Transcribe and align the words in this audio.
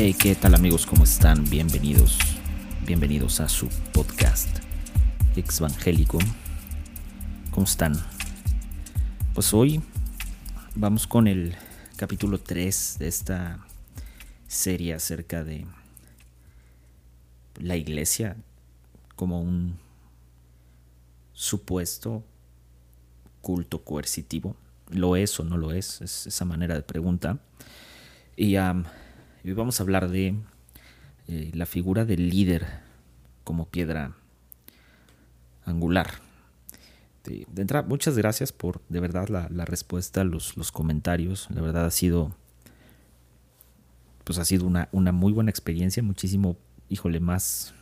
Hey, 0.00 0.14
¿qué 0.14 0.36
tal 0.36 0.54
amigos? 0.54 0.86
¿Cómo 0.86 1.02
están? 1.02 1.42
Bienvenidos, 1.50 2.20
bienvenidos 2.86 3.40
a 3.40 3.48
su 3.48 3.68
podcast 3.92 4.48
Exvangélico. 5.34 6.20
¿Cómo 7.50 7.64
están? 7.64 7.94
Pues 9.34 9.52
hoy 9.52 9.82
vamos 10.76 11.08
con 11.08 11.26
el 11.26 11.56
capítulo 11.96 12.38
3 12.38 12.98
de 13.00 13.08
esta 13.08 13.66
serie 14.46 14.94
acerca 14.94 15.42
de 15.42 15.66
la 17.56 17.74
iglesia 17.74 18.36
como 19.16 19.42
un 19.42 19.80
supuesto 21.32 22.22
culto 23.40 23.82
coercitivo. 23.82 24.54
¿Lo 24.90 25.16
es 25.16 25.40
o 25.40 25.42
no 25.42 25.56
lo 25.56 25.72
es? 25.72 26.00
Es 26.02 26.28
esa 26.28 26.44
manera 26.44 26.76
de 26.76 26.82
pregunta. 26.82 27.40
Y 28.36 28.54
hoy 29.48 29.54
vamos 29.54 29.80
a 29.80 29.82
hablar 29.82 30.10
de 30.10 30.34
eh, 31.26 31.50
la 31.54 31.64
figura 31.64 32.04
del 32.04 32.28
líder 32.28 32.66
como 33.44 33.66
piedra 33.66 34.14
angular. 35.64 36.20
De, 37.24 37.46
entrada, 37.56 37.86
muchas 37.86 38.16
gracias 38.16 38.52
por 38.52 38.80
de 38.88 39.00
verdad 39.00 39.28
la, 39.28 39.64
respuesta, 39.64 40.24
los, 40.24 40.54
comentarios. 40.72 41.48
La 41.50 41.62
verdad 41.62 41.86
ha 41.86 41.90
sido, 41.90 42.34
pues 44.24 44.38
ha 44.38 44.44
sido 44.44 44.66
una, 44.66 45.12
muy 45.12 45.32
buena 45.32 45.50
experiencia, 45.50 46.02
muchísimo, 46.02 46.56
híjole, 46.90 47.20
más, 47.20 47.72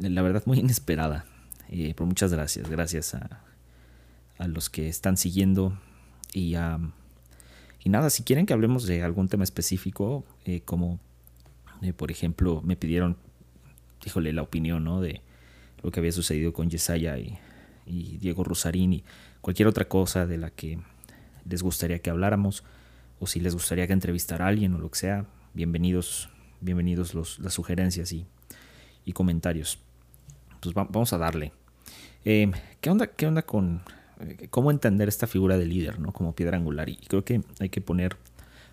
la 0.00 0.22
verdad 0.22 0.42
muy 0.46 0.58
inesperada. 0.60 1.24
Eh, 1.70 1.94
muchas 1.98 2.30
gracias, 2.30 2.68
gracias 2.68 3.14
a, 3.14 3.42
a 4.38 4.48
los 4.48 4.68
que 4.68 4.88
están 4.88 5.16
siguiendo 5.16 5.78
y 6.32 6.56
a 6.56 6.78
y 7.84 7.90
nada, 7.90 8.08
si 8.08 8.22
quieren 8.22 8.46
que 8.46 8.54
hablemos 8.54 8.86
de 8.86 9.02
algún 9.02 9.28
tema 9.28 9.44
específico, 9.44 10.24
eh, 10.46 10.62
como 10.64 10.98
eh, 11.82 11.92
por 11.92 12.10
ejemplo 12.10 12.62
me 12.64 12.76
pidieron, 12.76 13.18
híjole, 14.04 14.32
la 14.32 14.42
opinión 14.42 14.84
¿no? 14.84 15.02
de 15.02 15.20
lo 15.82 15.90
que 15.90 16.00
había 16.00 16.12
sucedido 16.12 16.54
con 16.54 16.70
Yesaya 16.70 17.18
y, 17.18 17.38
Diego 17.86 18.42
Rosarín 18.44 18.94
y 18.94 19.04
cualquier 19.42 19.68
otra 19.68 19.86
cosa 19.86 20.24
de 20.24 20.38
la 20.38 20.48
que 20.48 20.78
les 21.46 21.62
gustaría 21.62 21.98
que 21.98 22.08
habláramos, 22.08 22.64
o 23.20 23.26
si 23.26 23.40
les 23.40 23.52
gustaría 23.52 23.86
que 23.86 23.92
entrevistara 23.92 24.46
a 24.46 24.48
alguien 24.48 24.72
o 24.72 24.78
lo 24.78 24.90
que 24.90 24.98
sea, 24.98 25.26
bienvenidos, 25.52 26.30
bienvenidos 26.62 27.12
los, 27.12 27.38
las 27.40 27.52
sugerencias 27.52 28.10
y, 28.12 28.24
y 29.04 29.12
comentarios. 29.12 29.78
Pues 30.60 30.74
vamos 30.74 31.12
a 31.12 31.18
darle. 31.18 31.52
Eh, 32.24 32.50
¿qué, 32.80 32.88
onda, 32.88 33.06
¿Qué 33.08 33.26
onda 33.26 33.42
con 33.42 33.82
cómo 34.50 34.70
entender 34.70 35.08
esta 35.08 35.26
figura 35.26 35.58
de 35.58 35.66
líder, 35.66 35.98
¿no? 35.98 36.12
Como 36.12 36.34
piedra 36.34 36.56
angular. 36.56 36.88
Y 36.88 36.96
creo 36.96 37.24
que 37.24 37.42
hay 37.60 37.68
que 37.68 37.80
poner 37.80 38.16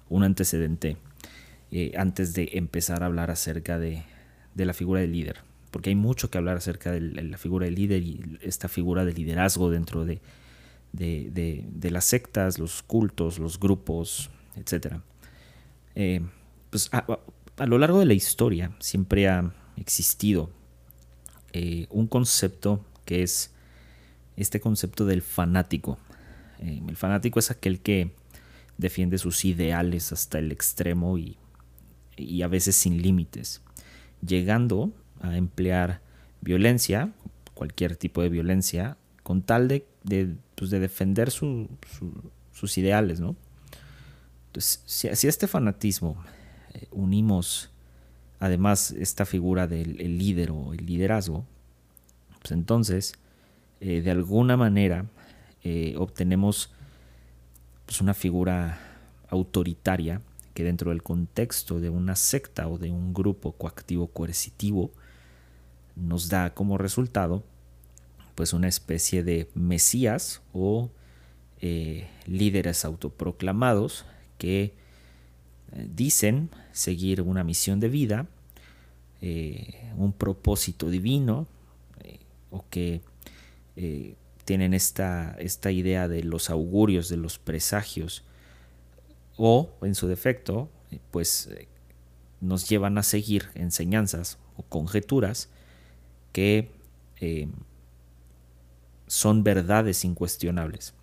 un 0.10 0.24
antecedente 0.24 0.98
eh, 1.72 1.94
antes 1.96 2.34
de 2.34 2.50
empezar 2.54 3.04
a 3.04 3.06
hablar 3.06 3.32
acerca 3.32 3.80
de, 3.80 4.04
la 4.56 4.74
figura 4.74 5.02
del 5.02 5.12
líder. 5.12 5.40
Porque 5.72 5.90
hay 5.90 5.96
mucho 5.96 6.30
que 6.30 6.38
hablar 6.38 6.58
acerca 6.58 6.92
de 6.92 7.00
la 7.02 7.38
figura 7.38 7.66
del 7.66 7.76
líder 7.76 8.04
y 8.04 8.38
esta 8.42 8.68
figura 8.68 9.06
de 9.06 9.14
liderazgo 9.14 9.70
dentro 9.70 10.06
de, 10.06 10.20
de, 10.92 11.92
las 11.92 12.04
sectas, 12.04 12.60
los 12.60 12.84
cultos, 12.84 13.40
los 13.40 13.58
grupos, 13.58 14.30
etc. 14.58 14.96
Eh, 15.96 16.22
pues 16.70 16.90
a, 16.92 17.66
lo 17.66 17.78
largo 17.78 18.00
de 18.00 18.06
la 18.06 18.14
historia 18.14 18.76
siempre 18.80 19.30
ha 19.30 19.54
existido 19.78 20.50
un 21.90 22.08
concepto 22.08 22.84
que 23.06 23.24
es 23.24 23.52
este 24.42 24.60
concepto 24.60 25.06
del 25.06 25.22
fanático. 25.22 25.98
Eh, 26.60 26.82
el 26.88 26.96
fanático 26.96 27.40
es 27.40 27.52
aquel 27.52 27.80
que 27.80 28.12
defiende 28.78 29.18
sus 29.18 29.46
ideales 29.46 30.12
hasta 30.12 30.40
el 30.40 30.52
extremo 30.52 31.18
y, 31.18 31.38
a 32.44 32.48
veces 32.48 32.76
sin 32.76 33.02
límites, 33.02 33.62
llegando 34.26 34.92
a 35.22 35.38
emplear 35.38 36.02
violencia, 36.42 37.12
cualquier 37.54 37.96
tipo 37.96 38.22
de 38.22 38.30
violencia, 38.30 38.98
con 39.24 39.42
tal 39.42 39.68
de, 39.68 40.36
pues, 40.56 40.72
defender 40.72 41.32
sus 41.32 42.78
ideales. 42.78 43.20
¿no? 43.20 43.36
Entonces, 44.48 44.82
si, 44.86 45.08
a 45.08 45.12
este 45.12 45.48
fanatismo 45.48 46.24
eh, 46.74 46.88
unimos 46.92 47.70
además 48.40 48.92
esta 48.92 49.26
figura 49.26 49.68
del 49.68 50.18
líder 50.18 50.52
o 50.52 50.74
el 50.74 50.86
liderazgo, 50.86 51.46
pues 52.42 52.52
entonces 52.52 53.14
eh, 53.84 54.04
de 54.04 54.12
alguna 54.12 54.58
manera 54.58 55.08
eh, 55.64 55.96
obtenemos 55.98 56.72
pues, 57.88 58.00
una 58.00 58.14
figura 58.14 58.78
autoritaria 59.28 60.22
que 60.54 60.64
dentro 60.64 60.92
del 60.92 61.02
contexto 61.02 61.80
de 61.80 61.90
una 61.90 62.16
secta 62.16 62.68
o 62.68 62.78
de 62.78 62.92
un 62.92 63.12
grupo 63.12 63.54
coactivo 63.54 64.06
coercitivo 64.06 64.92
nos 65.96 66.30
da 66.30 66.54
como 66.54 66.78
resultado 66.78 67.44
pues 68.36 68.54
una 68.54 68.68
especie 68.68 69.24
de 69.24 69.50
mesías 69.56 70.44
o 70.54 70.92
eh, 71.60 72.08
líderes 72.28 72.86
autoproclamados 72.86 74.06
que 74.38 74.76
dicen 75.72 76.52
seguir 76.72 77.22
una 77.22 77.44
misión 77.44 77.80
de 77.80 77.90
vida, 77.90 78.28
un 79.96 80.12
propósito 80.12 80.90
divino, 80.90 81.48
o 82.50 82.66
que 82.70 83.02
eh, 83.76 84.16
tienen 84.46 84.74
esta, 84.74 85.36
esta 85.40 85.72
idea 85.72 86.08
de 86.08 86.24
los 86.24 86.50
augurios, 86.50 87.10
de 87.10 87.18
los 87.18 87.40
presagios, 87.40 88.24
o 89.38 89.72
en 89.82 89.96
su 89.96 90.08
defecto, 90.08 90.70
eh, 90.92 91.00
pues 91.12 91.48
eh, 91.48 91.68
nos 92.42 92.68
llevan 92.68 92.98
a 92.98 93.04
seguir 93.04 93.50
enseñanzas 93.56 94.38
o 94.58 94.64
conjeturas 94.64 95.50
que 96.32 96.72
son 99.06 99.44
verdades 99.44 100.04
incuestionables. 100.04 100.96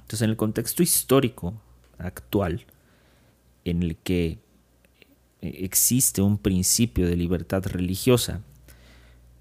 Entonces, 0.00 0.22
en 0.22 0.30
el 0.30 0.36
contexto 0.38 0.82
histórico 0.82 1.60
actual, 1.98 2.64
en 3.64 3.82
el 3.82 3.96
que 3.96 4.38
existe 5.42 6.22
un 6.22 6.38
principio 6.38 7.06
de 7.06 7.16
libertad 7.16 7.66
religiosa, 7.66 8.40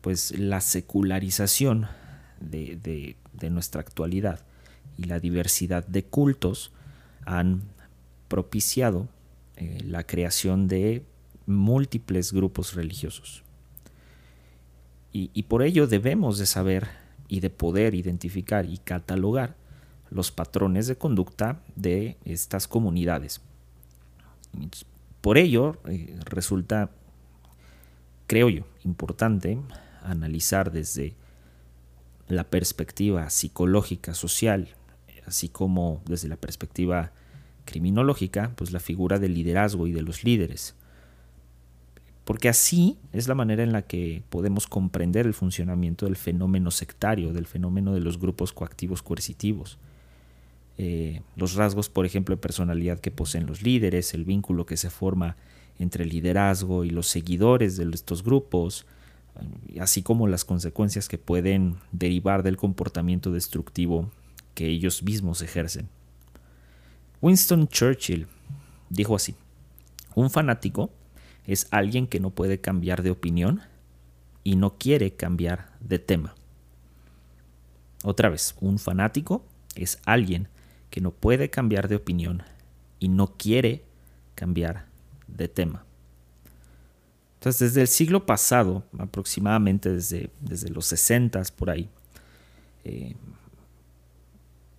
pues 0.02 0.38
la 0.38 0.62
secularización 0.62 1.88
de, 2.40 3.16
nuestra 3.50 3.82
actualidad 3.82 4.46
y 4.98 5.04
la 5.04 5.20
diversidad 5.20 5.86
de 5.86 6.04
cultos 6.04 6.72
han 7.26 7.62
propiciado 8.28 9.08
eh, 9.56 9.80
la 9.86 10.04
creación 10.04 10.68
de 10.68 11.04
múltiples 11.46 12.34
grupos 12.34 12.76
religiosos. 12.76 13.44
Y, 15.14 15.44
por 15.44 15.64
ello 15.64 15.88
debemos 15.88 16.38
de 16.38 16.46
saber 16.46 16.88
y 17.28 17.40
de 17.40 17.50
poder 17.50 17.96
identificar 17.96 18.66
y 18.66 18.78
catalogar 18.78 19.56
los 20.12 20.32
patrones 20.32 20.86
de 20.86 20.96
conducta 20.96 21.60
de 21.76 22.18
estas 22.24 22.68
comunidades. 22.68 23.42
Por 25.22 25.40
ello 25.40 25.78
eh, 25.88 26.16
resulta, 26.26 26.92
creo 28.28 28.50
yo, 28.50 28.64
importante 28.84 29.58
analizar 30.04 30.72
desde 30.72 31.16
la 32.28 32.44
perspectiva 32.44 33.30
psicológica, 33.30 34.14
social, 34.14 34.70
así 35.26 35.50
como 35.50 36.02
desde 36.06 36.28
la 36.28 36.38
perspectiva 36.38 37.12
criminológica, 37.66 38.54
pues 38.56 38.72
la 38.72 38.80
figura 38.80 39.20
del 39.20 39.34
liderazgo 39.34 39.88
y 39.88 39.92
de 39.92 40.02
los 40.02 40.24
líderes. 40.24 40.76
Porque 42.24 42.50
así 42.50 42.98
es 43.14 43.28
la 43.28 43.36
manera 43.36 43.64
en 43.64 43.72
la 43.72 43.84
que 43.84 44.24
podemos 44.30 44.68
comprender 44.68 45.26
el 45.26 45.34
funcionamiento 45.34 46.06
del 46.06 46.18
fenómeno 46.18 46.72
sectario, 46.72 47.32
del 47.32 47.46
fenómeno 47.46 47.94
de 47.94 48.02
los 48.02 48.20
grupos 48.20 48.52
coactivos 48.52 49.02
coercitivos. 49.02 49.78
Eh, 50.78 51.22
los 51.36 51.56
rasgos, 51.56 51.90
por 51.90 52.06
ejemplo, 52.06 52.36
de 52.36 52.42
personalidad 52.42 53.00
que 53.00 53.12
poseen 53.12 53.46
los 53.46 53.62
líderes, 53.62 54.14
el 54.14 54.26
vínculo 54.26 54.66
que 54.66 54.76
se 54.76 54.90
forma 54.90 55.38
entre 55.80 56.04
el 56.04 56.10
liderazgo 56.10 56.84
y 56.84 56.90
los 56.90 57.08
seguidores 57.08 57.78
de 57.78 57.90
estos 57.94 58.24
grupos, 58.24 58.86
así 59.80 60.04
como 60.04 60.28
las 60.28 60.46
consecuencias 60.46 61.08
que 61.08 61.18
pueden 61.18 61.78
derivar 61.92 62.44
del 62.44 62.58
comportamiento 62.58 63.32
destructivo 63.32 64.10
que 64.54 64.68
ellos 64.68 65.04
mismos 65.04 65.42
ejercen. 65.42 65.90
Winston 67.22 67.68
Churchill 67.68 68.28
dijo 68.90 69.16
así, 69.16 69.36
un 70.16 70.30
fanático 70.30 70.90
es 71.46 71.68
alguien 71.72 72.08
que 72.08 72.20
no 72.20 72.32
puede 72.32 72.60
cambiar 72.60 73.04
de 73.04 73.12
opinión 73.12 73.62
y 74.44 74.56
no 74.56 74.78
quiere 74.78 75.12
cambiar 75.12 75.72
de 75.80 76.00
tema. 76.00 76.36
Otra 78.04 78.30
vez, 78.30 78.56
un 78.62 78.80
fanático 78.80 79.44
es 79.76 80.00
alguien 80.06 80.48
que 80.90 81.02
no 81.02 81.12
puede 81.12 81.50
cambiar 81.50 81.88
de 81.88 81.96
opinión 81.96 82.44
y 83.00 83.10
no 83.10 83.36
quiere 83.38 83.84
cambiar 84.36 84.86
de 85.28 85.48
tema. 85.48 85.87
Desde 87.48 87.82
el 87.82 87.88
siglo 87.88 88.26
pasado, 88.26 88.84
aproximadamente 88.98 89.92
desde, 89.92 90.30
desde 90.42 90.70
los 90.70 90.86
60 90.88 91.42
por 91.56 91.70
ahí, 91.70 91.90
eh, 92.84 93.16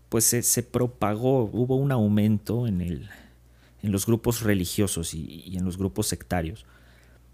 pues 0.08 0.24
se, 0.24 0.62
propagó, 0.62 1.44
hubo 1.44 1.76
un 1.76 1.92
aumento 1.92 2.66
en, 2.66 2.80
el, 2.80 3.10
en 3.82 3.92
los 3.92 4.06
grupos 4.06 4.42
religiosos 4.42 5.14
y, 5.14 5.56
en 5.56 5.64
los 5.64 5.76
grupos 5.76 6.06
sectarios, 6.06 6.64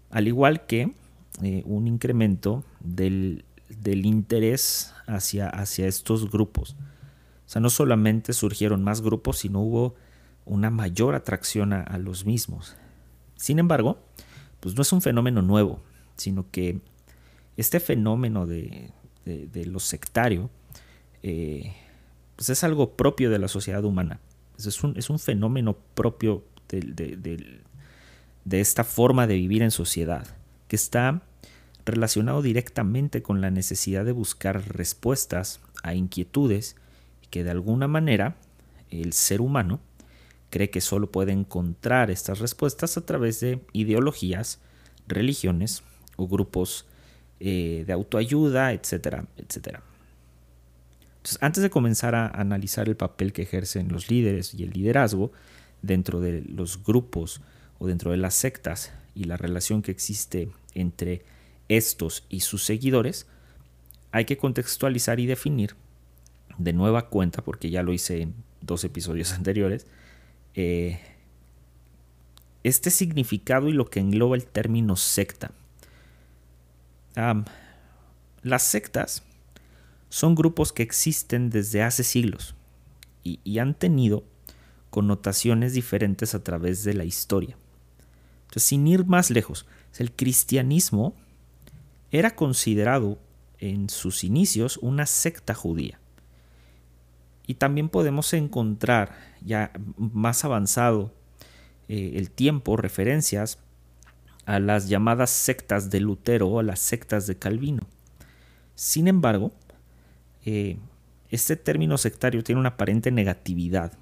al 0.09 0.27
igual 0.27 0.65
que 0.65 0.93
eh, 1.41 1.63
un 1.65 1.87
incremento 1.87 2.63
del, 2.81 3.45
interés 3.85 4.93
hacia, 5.07 5.49
hacia 5.49 5.87
estos 5.87 6.29
grupos. 6.29 6.75
O 7.45 7.49
sea, 7.49 7.61
no 7.61 7.69
solamente 7.69 8.33
surgieron 8.33 8.83
más 8.83 9.01
grupos, 9.01 9.37
sino 9.39 9.61
hubo 9.61 9.95
una 10.45 10.69
mayor 10.69 11.15
atracción 11.15 11.73
a, 11.73 11.97
los 11.97 12.25
mismos. 12.25 12.75
Sin 13.35 13.59
embargo, 13.59 13.99
pues 14.65 14.75
no 14.75 14.81
es 14.81 14.91
un 14.91 15.03
fenómeno 15.03 15.43
nuevo, 15.43 15.79
sino 16.17 16.49
que 16.49 16.79
este 17.55 17.79
fenómeno 17.79 18.47
de, 18.47 18.91
lo 19.67 19.79
sectario 19.79 20.49
eh, 21.21 21.71
pues 22.35 22.49
es 22.49 22.63
algo 22.63 22.97
propio 22.97 23.29
de 23.29 23.37
la 23.37 23.47
sociedad 23.47 23.83
humana. 23.83 24.19
Es 24.57 24.83
un, 24.83 24.97
es 24.97 25.11
un 25.11 25.19
fenómeno 25.19 25.77
propio 25.93 26.45
de, 26.67 27.61
esta 28.49 28.83
forma 28.83 29.27
de 29.27 29.35
vivir 29.35 29.61
en 29.61 29.69
sociedad, 29.69 30.25
que 30.67 30.77
está 30.77 31.21
relacionado 31.85 32.41
directamente 32.41 33.21
con 33.21 33.41
la 33.41 33.51
necesidad 33.51 34.03
de 34.03 34.13
buscar 34.13 34.75
respuestas 34.75 35.61
a 35.83 35.93
inquietudes 35.93 36.75
que 37.29 37.43
de 37.43 37.51
alguna 37.51 37.87
manera 37.87 38.35
el 38.89 39.13
ser 39.13 39.41
humano 39.41 39.79
cree 40.55 40.69
que 40.69 40.79
solo 40.79 41.11
puede 41.11 41.33
encontrar 41.33 42.09
estas 42.09 42.39
respuestas 42.39 42.95
a 42.95 43.05
través 43.05 43.41
de 43.41 43.59
ideologías, 43.73 44.61
religiones 45.05 45.83
o 46.15 46.29
grupos 46.29 46.85
eh, 47.41 47.83
de 47.85 47.91
autoayuda, 47.91 48.71
etcétera, 48.71 49.25
etcétera. 49.35 49.83
Antes 51.41 51.61
de 51.61 51.69
comenzar 51.69 52.15
a 52.15 52.27
analizar 52.27 52.87
el 52.87 52.95
papel 52.95 53.33
que 53.33 53.41
ejercen 53.41 53.89
los 53.89 54.09
líderes 54.09 54.53
y 54.53 54.63
el 54.63 54.69
liderazgo 54.69 55.33
dentro 55.81 56.21
de 56.21 56.41
los 56.43 56.81
grupos 56.81 57.41
o 57.77 57.87
dentro 57.87 58.11
de 58.11 58.17
las 58.17 58.33
sectas 58.33 58.93
y 59.13 59.25
la 59.25 59.35
relación 59.35 59.81
que 59.81 59.91
existe 59.91 60.47
entre 60.73 61.25
estos 61.67 62.23
y 62.29 62.39
sus 62.39 62.63
seguidores, 62.63 63.27
hay 64.13 64.23
que 64.23 64.37
contextualizar 64.37 65.19
y 65.19 65.25
definir 65.25 65.75
de 66.57 66.71
nueva 66.71 67.09
cuenta, 67.09 67.43
porque 67.43 67.69
ya 67.69 67.83
lo 67.83 67.91
hice 67.91 68.21
en 68.21 68.35
dos 68.61 68.85
episodios 68.85 69.33
anteriores, 69.37 69.85
eh, 70.55 70.99
este 72.63 72.89
significado 72.89 73.69
y 73.69 73.73
lo 73.73 73.85
que 73.89 73.99
engloba 73.99 74.35
el 74.35 74.45
término 74.45 74.95
secta. 74.95 75.51
las 78.41 78.63
sectas 78.63 79.23
son 80.09 80.33
grupos 80.35 80.71
que 80.71 80.83
existen 80.83 81.49
desde 81.49 81.83
hace 81.83 82.03
siglos 82.03 82.55
y, 83.23 83.59
han 83.59 83.73
tenido 83.73 84.23
connotaciones 84.89 85.73
diferentes 85.73 86.35
a 86.35 86.43
través 86.43 86.83
de 86.83 86.93
la 86.93 87.03
historia. 87.03 87.57
Sin 88.55 88.87
ir 88.87 89.05
más 89.05 89.29
lejos, 89.29 89.65
el 89.97 90.11
cristianismo 90.11 91.13
era 92.11 92.35
considerado 92.35 93.19
en 93.59 93.89
sus 93.89 94.23
inicios 94.23 94.77
una 94.77 95.05
secta 95.05 95.53
judía. 95.53 95.99
Y 97.47 97.55
también 97.55 97.89
podemos 97.89 98.33
encontrar 98.33 99.34
ya 99.45 99.71
más 99.97 100.43
avanzado 100.43 101.13
eh, 101.87 102.13
el 102.15 102.31
tiempo 102.31 102.77
referencias 102.77 103.59
a 104.45 104.59
las 104.59 104.89
llamadas 104.89 105.29
sectas 105.29 105.89
de 105.89 105.99
Lutero 105.99 106.47
o 106.47 106.59
a 106.59 106.63
las 106.63 106.79
sectas 106.79 107.27
de 107.27 107.35
Calvino. 107.35 107.87
Sin 108.75 109.07
embargo, 109.07 109.51
eh, 110.45 110.77
este 111.29 111.55
término 111.55 111.97
sectario 111.97 112.43
tiene 112.43 112.59
una 112.59 112.69
aparente 112.69 113.11
negatividad 113.11 113.93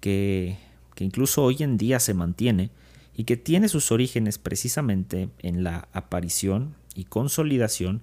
que, 0.00 0.58
incluso 0.98 1.42
hoy 1.42 1.56
en 1.60 1.78
día 1.78 2.00
se 2.00 2.14
mantiene 2.14 2.70
y 3.16 3.24
que 3.24 3.36
tiene 3.36 3.68
sus 3.68 3.92
orígenes 3.92 4.38
precisamente 4.38 5.28
en 5.38 5.64
la 5.64 5.88
aparición 5.92 6.74
y 6.94 7.04
consolidación 7.04 8.02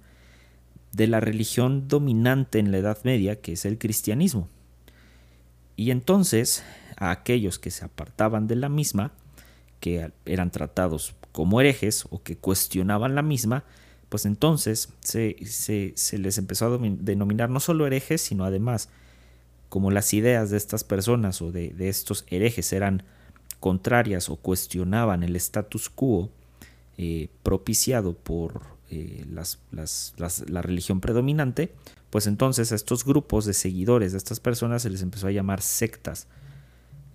de 0.94 1.08
la 1.08 1.20
religión 1.20 1.88
dominante 1.88 2.60
en 2.60 2.72
la 2.72 2.78
Edad 2.78 2.98
Media, 3.04 3.40
que 3.40 3.54
es 3.54 3.66
el 3.66 3.78
cristianismo. 3.78 4.50
Y 5.76 5.92
entonces 5.92 6.64
a 6.98 7.12
aquellos 7.12 7.60
que 7.60 7.72
se 7.72 7.86
apartaban 7.86 8.48
de 8.48 8.56
la 8.56 8.70
misma, 8.70 9.12
que 9.80 10.12
eran 10.26 10.52
tratados 10.52 11.16
como 11.32 11.60
herejes 11.60 12.06
o 12.10 12.22
que 12.22 12.38
cuestionaban 12.38 13.16
la 13.16 13.22
misma, 13.22 13.64
pues 14.10 14.26
entonces 14.26 14.90
se, 15.00 15.36
les 16.18 16.38
empezó 16.38 16.66
a 16.66 16.78
denominar 16.78 17.50
no 17.50 17.60
solo 17.60 17.88
herejes, 17.88 18.22
sino 18.22 18.44
además, 18.46 18.90
como 19.70 19.90
las 19.90 20.14
ideas 20.14 20.50
de 20.52 20.58
estas 20.58 20.84
personas 20.84 21.42
o 21.42 21.52
de, 21.52 21.74
estos 21.80 22.26
herejes 22.28 22.74
eran 22.74 23.04
contrarias 23.60 24.30
o 24.30 24.36
cuestionaban 24.36 25.24
el 25.24 25.36
status 25.38 25.90
quo 25.90 26.30
eh, 26.98 27.30
propiciado 27.42 28.14
por 28.14 28.62
eh, 28.90 29.26
la 29.32 30.62
religión 30.62 31.00
predominante, 31.00 31.72
pues 32.12 32.28
entonces 32.28 32.72
a 32.72 32.76
estos 32.76 33.04
grupos 33.04 33.46
de 33.46 33.54
seguidores 33.54 34.12
de 34.12 34.20
estas 34.20 34.40
personas 34.40 34.84
se 34.84 34.92
les 34.92 35.02
empezó 35.02 35.28
a 35.28 35.32
llamar 35.32 35.62
sectas. 35.62 36.28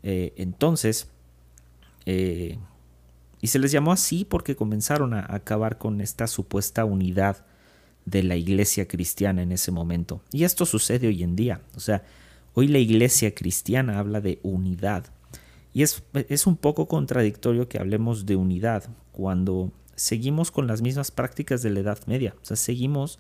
Eh, 0.03 0.33
entonces, 0.37 1.09
y 2.05 3.49
se 3.49 3.59
les 3.59 3.71
llamó 3.73 3.93
así 3.93 4.25
porque 4.25 4.57
comenzaron 4.57 5.15
a 5.15 5.27
acabar 5.29 5.79
con 5.79 6.01
esta 6.01 6.27
supuesta 6.27 6.85
unidad 6.85 7.45
de 8.05 8.23
la 8.23 8.37
iglesia 8.37 8.89
cristiana 8.89 9.43
en 9.43 9.53
ese 9.53 9.71
momento. 9.71 10.23
Y 10.33 10.45
esto 10.45 10.65
sucede 10.65 11.09
hoy 11.09 11.23
en 11.23 11.37
día. 11.37 11.61
O 11.75 11.81
sea, 11.81 12.05
hoy 12.55 12.69
la 12.69 12.79
iglesia 12.79 13.35
cristiana 13.35 13.99
habla 13.99 14.21
de 14.21 14.39
unidad. 14.43 15.07
Y 15.75 15.83
es, 15.83 16.03
es 16.15 16.47
un 16.47 16.57
poco 16.57 16.89
contradictorio 16.89 17.69
que 17.69 17.79
hablemos 17.79 18.25
de 18.25 18.37
unidad 18.37 18.85
cuando 19.13 19.73
seguimos 19.97 20.51
con 20.51 20.67
las 20.67 20.81
mismas 20.81 21.11
prácticas 21.11 21.63
de 21.63 21.71
la 21.71 21.81
Edad 21.81 21.99
Media. 22.07 22.35
O 22.41 22.45
sea, 22.45 22.57
seguimos 22.57 23.19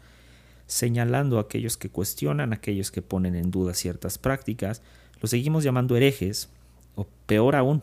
señalando 0.67 1.39
a 1.39 1.43
aquellos 1.43 1.77
que 1.77 1.91
cuestionan, 1.91 2.53
a 2.53 2.57
aquellos 2.57 2.91
que 2.91 3.03
ponen 3.03 3.35
en 3.35 3.51
duda 3.51 3.75
ciertas 3.75 4.19
prácticas, 4.19 4.83
los 5.21 5.31
seguimos 5.31 5.65
llamando 5.65 5.97
herejes, 5.97 6.51
o 6.95 7.07
peor 7.27 7.57
aún, 7.57 7.83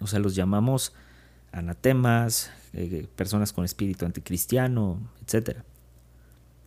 o 0.00 0.06
sea, 0.06 0.18
los 0.18 0.34
llamamos 0.34 0.92
anatemas, 1.52 2.50
eh, 2.72 3.06
personas 3.14 3.52
con 3.52 3.64
espíritu 3.64 4.04
anticristiano, 4.04 5.00
etc. 5.22 5.58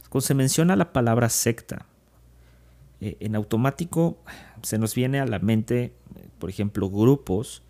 Cuando 0.09 0.25
se 0.25 0.33
menciona 0.33 0.75
la 0.75 0.93
palabra 0.93 1.29
secta, 1.29 1.85
eh, 3.01 3.17
en 3.19 3.35
automático 3.35 4.17
se 4.61 4.77
nos 4.77 4.95
viene 4.95 5.19
a 5.19 5.25
la 5.25 5.39
mente, 5.39 5.93
por 6.39 6.49
ejemplo, 6.49 6.89
grupos 6.89 7.63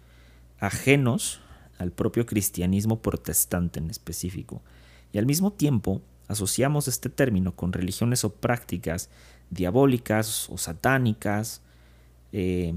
ajenos 0.60 1.42
al 1.78 1.92
propio 1.92 2.26
cristianismo 2.26 3.02
protestante 3.02 3.80
en 3.80 3.90
específico. 3.90 4.62
Y 5.12 5.18
al 5.18 5.26
mismo 5.26 5.54
tiempo 5.54 6.02
asociamos 6.28 6.88
este 6.88 7.10
término 7.10 7.56
con 7.56 7.74
religiones 7.74 8.24
o 8.24 8.34
prácticas 8.34 9.10
diabólicas 9.50 10.50
o 10.50 10.58
satánicas, 10.58 11.62
eh, 12.32 12.74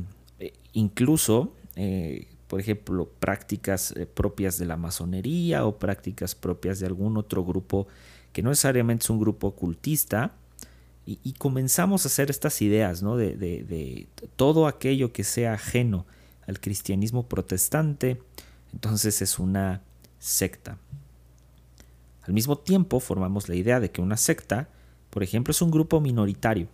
incluso 0.73 1.52
por 2.50 2.59
ejemplo, 2.59 3.09
prácticas 3.21 3.92
eh, 3.92 4.07
propias 4.07 4.59
de 4.59 4.66
la 4.66 4.76
masonería 4.76 5.64
o 5.64 5.78
prácticas 5.78 6.35
propias 6.35 6.80
de 6.80 6.87
algún 6.87 7.16
otro 7.16 7.45
grupo 7.45 7.87
que 8.33 8.42
no 8.42 8.50
necesariamente 8.50 9.04
es 9.04 9.11
un 9.11 9.21
grupo 9.21 9.47
ocultista, 9.47 10.35
y, 11.07 11.33
comenzamos 11.38 12.04
a 12.04 12.09
hacer 12.09 12.30
estas 12.30 12.62
ideas 12.62 13.02
¿no? 13.02 13.16
de, 13.16 14.07
todo 14.37 14.69
aquello 14.69 15.12
que 15.12 15.25
sea 15.25 15.54
ajeno 15.54 16.07
al 16.47 16.61
cristianismo 16.61 17.26
protestante, 17.26 18.23
entonces 18.73 19.21
es 19.21 19.40
una 19.40 19.83
secta. 20.21 20.78
Al 22.23 22.35
mismo 22.35 22.57
tiempo 22.57 23.00
formamos 23.00 23.49
la 23.49 23.55
idea 23.55 23.81
de 23.81 23.91
que 23.91 24.00
una 24.00 24.17
secta, 24.17 24.69
por 25.11 25.23
ejemplo, 25.23 25.53
es 25.53 25.62
un 25.62 25.71
grupo 25.71 26.00
minoritario, 26.00 26.69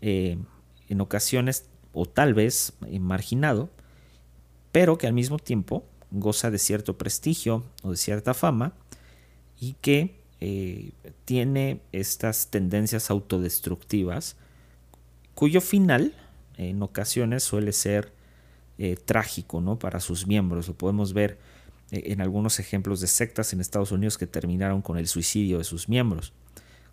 eh, 0.00 0.38
en 0.88 1.00
ocasiones 1.00 1.66
o 1.92 2.06
tal 2.06 2.34
vez 2.34 2.74
eh, 2.86 3.00
marginado, 3.00 3.70
pero 4.72 4.98
que 4.98 5.06
al 5.06 5.14
mismo 5.14 5.38
tiempo 5.38 5.84
goza 6.10 6.50
de 6.50 6.58
cierto 6.58 6.96
prestigio 6.96 7.64
o 7.82 7.90
de 7.90 7.96
cierta 7.96 8.34
fama 8.34 8.74
y 9.58 9.72
que 9.80 10.20
eh, 10.40 10.92
tiene 11.24 11.80
estas 11.92 12.48
tendencias 12.48 13.10
autodestructivas 13.10 14.36
cuyo 15.34 15.60
final 15.60 16.14
en 16.56 16.82
ocasiones 16.82 17.42
suele 17.42 17.72
ser 17.72 18.12
trágico 19.06 19.62
¿no? 19.62 19.78
para 19.78 20.00
sus 20.00 20.26
miembros. 20.26 20.68
Lo 20.68 20.74
podemos 20.74 21.14
ver 21.14 21.38
en 21.90 22.20
algunos 22.20 22.58
ejemplos 22.58 23.00
de 23.00 23.06
sectas 23.06 23.52
en 23.52 23.60
Estados 23.60 23.92
Unidos 23.92 24.18
que 24.18 24.26
terminaron 24.26 24.82
con 24.82 24.98
el 24.98 25.06
suicidio 25.06 25.58
de 25.58 25.64
sus 25.64 25.88
miembros, 25.88 26.32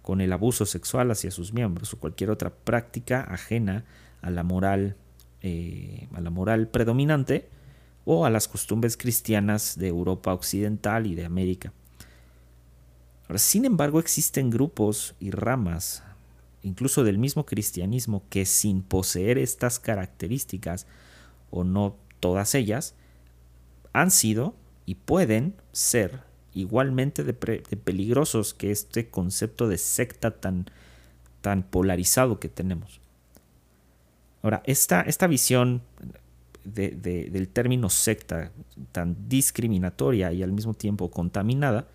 con 0.02 0.22
el 0.22 0.32
abuso 0.34 0.66
sexual 0.66 1.10
hacia 1.12 1.32
sus 1.32 1.54
miembros 1.54 1.94
o 1.94 2.00
cualquier 2.00 2.30
otra 2.30 2.52
práctica 2.52 3.22
ajena 3.22 3.86
a 4.22 4.30
la 4.30 4.44
moral, 4.44 4.96
a 5.44 6.22
la 6.22 6.30
moral 6.30 6.68
predominante 6.68 7.50
o 8.06 8.26
a 8.26 8.30
las 8.30 8.48
costumbres 8.48 8.98
cristianas 8.98 9.78
de 9.78 9.88
Europa 9.88 10.34
Occidental 10.34 11.08
y 11.08 11.16
de 11.16 11.26
América. 11.26 11.74
sin 13.36 13.66
embargo, 13.66 14.00
existen 14.00 14.52
grupos 14.52 15.16
y 15.20 15.32
ramas, 15.32 16.04
incluso 16.62 17.04
del 17.04 17.18
mismo 17.18 17.46
cristianismo, 17.46 18.24
que 18.30 18.46
sin 18.46 18.84
poseer 18.84 19.38
estas 19.38 19.80
características 19.80 20.86
o 21.50 21.64
no 21.64 21.96
todas 22.20 22.54
ellas, 22.54 22.96
han 23.94 24.12
sido 24.12 24.56
y 24.86 24.96
pueden 24.96 25.56
ser 25.72 26.22
igualmente 26.54 27.24
de, 27.24 27.34
peligrosos 27.34 28.54
que 28.54 28.72
este 28.72 29.10
concepto 29.10 29.68
de 29.68 29.78
secta 29.78 30.32
tan, 30.32 30.66
tan 31.42 31.64
polarizado 31.64 32.40
que 32.40 32.50
tenemos. 32.50 33.00
Ahora, 34.42 34.62
esta, 34.66 35.02
esta 35.02 35.28
visión 35.28 35.82
del 36.64 37.50
término 37.50 37.90
secta 37.90 38.52
tan 38.92 39.28
discriminatoria 39.28 40.32
y 40.32 40.44
al 40.44 40.54
mismo 40.54 40.74
tiempo 40.74 41.12
contaminada 41.12 41.88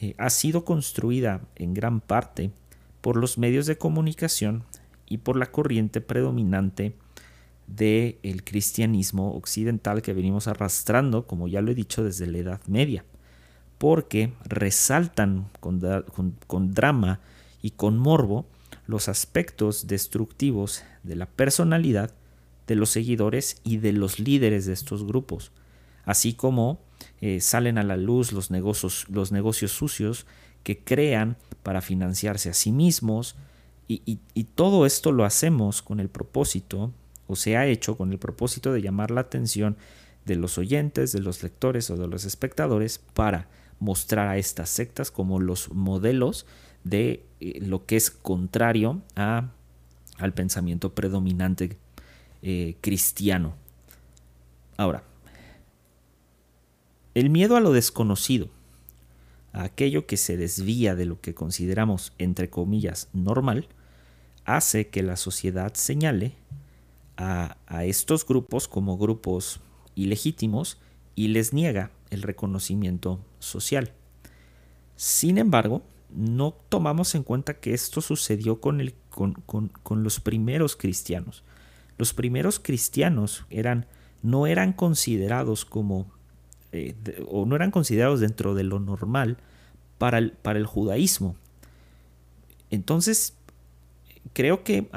eh, 0.00 0.14
ha 0.18 0.30
sido 0.30 0.64
construida 0.64 1.40
en 1.54 1.72
gran 1.72 2.00
parte 2.00 2.50
por 3.00 3.16
los 3.16 3.38
medios 3.38 3.66
de 3.66 3.78
comunicación 3.78 4.64
y 5.08 5.18
por 5.18 5.36
la 5.36 5.46
corriente 5.46 6.00
predominante 6.00 6.94
del 7.66 8.18
el 8.22 8.44
cristianismo 8.44 9.34
occidental 9.34 10.02
que 10.02 10.12
venimos 10.12 10.46
arrastrando, 10.46 11.26
como 11.26 11.48
ya 11.48 11.60
lo 11.60 11.70
he 11.70 11.74
dicho, 11.74 12.04
desde 12.04 12.26
la 12.26 12.38
Edad 12.38 12.60
Media, 12.66 13.04
porque 13.78 14.32
resaltan 14.44 15.48
con, 15.60 15.80
drama 16.74 17.20
y 17.62 17.70
con 17.70 17.98
morbo 17.98 18.46
los 18.86 19.08
aspectos 19.08 19.86
destructivos 19.86 20.82
de 21.02 21.16
la 21.16 21.26
personalidad 21.26 22.14
de 22.66 22.76
los 22.76 22.90
seguidores 22.90 23.60
y 23.64 23.78
de 23.78 23.92
los 23.92 24.18
líderes 24.18 24.66
de 24.66 24.72
estos 24.72 25.04
grupos, 25.04 25.52
así 26.04 26.34
como 26.34 26.80
eh, 27.20 27.40
salen 27.40 27.78
a 27.78 27.82
la 27.82 27.96
luz 27.96 28.32
los 28.32 28.50
negocios, 28.50 29.06
los 29.08 29.32
negocios 29.32 29.72
sucios 29.72 30.26
que 30.62 30.78
crean 30.78 31.36
para 31.62 31.80
financiarse 31.80 32.48
a 32.50 32.54
sí 32.54 32.72
mismos, 32.72 33.36
y, 33.88 34.18
y 34.34 34.44
todo 34.44 34.84
esto 34.84 35.12
lo 35.12 35.24
hacemos 35.24 35.80
con 35.80 36.00
el 36.00 36.08
propósito, 36.08 36.92
o 37.26 37.36
se 37.36 37.56
ha 37.56 37.66
hecho 37.66 37.96
con 37.96 38.12
el 38.12 38.18
propósito 38.18 38.72
de 38.72 38.82
llamar 38.82 39.10
la 39.10 39.22
atención 39.22 39.76
de 40.24 40.36
los 40.36 40.58
oyentes, 40.58 41.12
de 41.12 41.20
los 41.20 41.42
lectores 41.42 41.90
o 41.90 41.96
de 41.96 42.08
los 42.08 42.24
espectadores 42.24 42.98
para 43.14 43.48
mostrar 43.78 44.28
a 44.28 44.38
estas 44.38 44.70
sectas 44.70 45.10
como 45.10 45.40
los 45.40 45.72
modelos 45.72 46.46
de 46.84 47.24
eh, 47.40 47.60
lo 47.60 47.86
que 47.86 47.96
es 47.96 48.10
contrario 48.10 49.02
a, 49.14 49.50
al 50.18 50.32
pensamiento 50.34 50.94
predominante 50.94 51.76
eh, 52.42 52.76
cristiano. 52.80 53.54
Ahora, 54.76 55.04
el 57.14 57.30
miedo 57.30 57.56
a 57.56 57.60
lo 57.60 57.72
desconocido, 57.72 58.50
a 59.52 59.64
aquello 59.64 60.06
que 60.06 60.16
se 60.16 60.36
desvía 60.36 60.94
de 60.94 61.06
lo 61.06 61.20
que 61.20 61.34
consideramos, 61.34 62.12
entre 62.18 62.50
comillas, 62.50 63.08
normal, 63.14 63.68
hace 64.44 64.88
que 64.88 65.02
la 65.02 65.16
sociedad 65.16 65.74
señale 65.74 66.34
a, 67.16 67.56
estos 67.84 68.26
grupos 68.26 68.68
como 68.68 68.98
grupos 68.98 69.60
ilegítimos 69.94 70.78
y 71.14 71.28
les 71.28 71.52
niega 71.52 71.90
el 72.10 72.22
reconocimiento 72.22 73.20
social. 73.38 73.92
Sin 74.96 75.38
embargo, 75.38 75.82
no 76.10 76.54
tomamos 76.68 77.14
en 77.14 77.22
cuenta 77.22 77.54
que 77.54 77.74
esto 77.74 78.00
sucedió 78.00 78.60
con, 78.60 78.80
el, 78.80 78.94
con, 79.10 80.02
los 80.02 80.20
primeros 80.20 80.76
cristianos. 80.76 81.42
Los 81.98 82.12
primeros 82.12 82.58
cristianos 82.60 83.44
eran, 83.50 83.86
no 84.22 84.46
eran 84.46 84.72
considerados 84.72 85.64
como, 85.64 86.10
eh, 86.72 86.94
o 87.28 87.46
no 87.46 87.56
eran 87.56 87.70
considerados 87.70 88.20
dentro 88.20 88.54
de 88.54 88.64
lo 88.64 88.78
normal 88.78 89.38
para 89.98 90.18
el, 90.18 90.32
para 90.32 90.58
el 90.58 90.66
judaísmo. 90.66 91.36
Entonces, 92.70 93.35
creo 94.32 94.64
que 94.64 94.88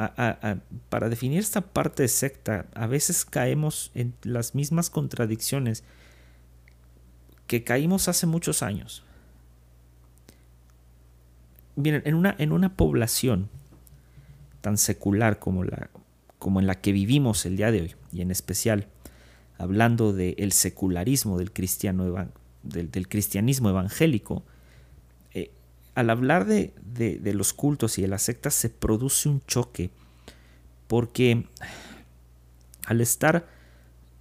para 0.90 1.10
definir 1.10 1.40
esta 1.40 1.62
parte 1.62 2.04
de 2.04 2.10
secta, 2.10 2.66
a 2.74 2.88
veces 2.88 3.26
caemos 3.26 3.92
en 3.94 4.14
las 4.24 4.56
mismas 4.56 4.90
contradicciones 4.90 5.84
que 7.48 7.64
caímos 7.64 8.08
hace 8.08 8.28
muchos 8.28 8.62
años. 8.62 9.04
Miren, 11.76 12.02
en 12.06 12.16
una, 12.16 12.36
en 12.38 12.52
una 12.52 12.76
población 12.76 13.50
tan 14.62 14.78
secular 14.78 15.40
como, 15.40 15.64
la, 15.64 15.90
como 16.38 16.60
en 16.60 16.68
la 16.68 16.76
que 16.76 16.92
vivimos 16.92 17.46
el 17.46 17.58
día 17.58 17.72
de 17.72 17.82
hoy, 17.82 17.96
y 18.12 18.22
en 18.22 18.32
especial 18.32 18.88
hablando 19.58 20.14
del 20.14 20.52
secularismo 20.54 21.38
del, 21.38 21.52
cristiano, 21.52 22.30
del, 22.64 23.08
cristianismo 23.08 23.70
evangélico, 23.70 24.44
al 26.00 26.10
hablar 26.10 26.46
de, 26.46 26.72
de, 26.82 27.34
los 27.34 27.52
cultos 27.52 27.98
y 27.98 28.02
de 28.02 28.08
las 28.08 28.22
sectas 28.22 28.54
se 28.54 28.70
produce 28.70 29.28
un 29.28 29.42
choque, 29.46 29.90
porque 30.88 31.44
al 32.86 33.02
estar, 33.02 33.50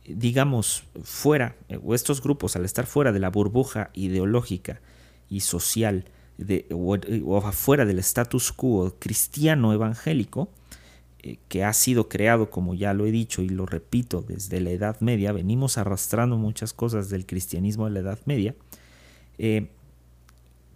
digamos, 0.04 0.82
fuera, 1.04 1.54
o 1.84 1.94
estos 1.94 2.20
grupos, 2.20 2.56
al 2.56 2.64
estar 2.64 2.86
fuera 2.86 3.12
de 3.12 3.20
la 3.20 3.30
burbuja 3.30 3.90
ideológica 3.94 4.80
y 5.30 5.40
social, 5.40 6.06
o, 6.72 7.36
afuera 7.46 7.84
del 7.84 8.00
status 8.00 8.50
quo 8.50 8.96
cristiano 8.98 9.72
evangélico, 9.72 10.48
eh, 11.20 11.38
que 11.46 11.62
ha 11.62 11.72
sido 11.72 12.08
creado, 12.08 12.50
como 12.50 12.74
ya 12.74 12.92
lo 12.92 13.06
he 13.06 13.12
dicho 13.12 13.40
y 13.40 13.50
lo 13.50 13.66
repito, 13.66 14.24
desde 14.26 14.60
la 14.60 14.70
Edad 14.70 15.00
Media, 15.00 15.30
venimos 15.30 15.78
arrastrando 15.78 16.38
muchas 16.38 16.72
cosas 16.72 17.08
del 17.08 17.24
cristianismo 17.24 17.84
de 17.84 17.92
la 17.92 18.00
Edad 18.00 18.18
Media, 18.24 18.56
eh, 19.38 19.68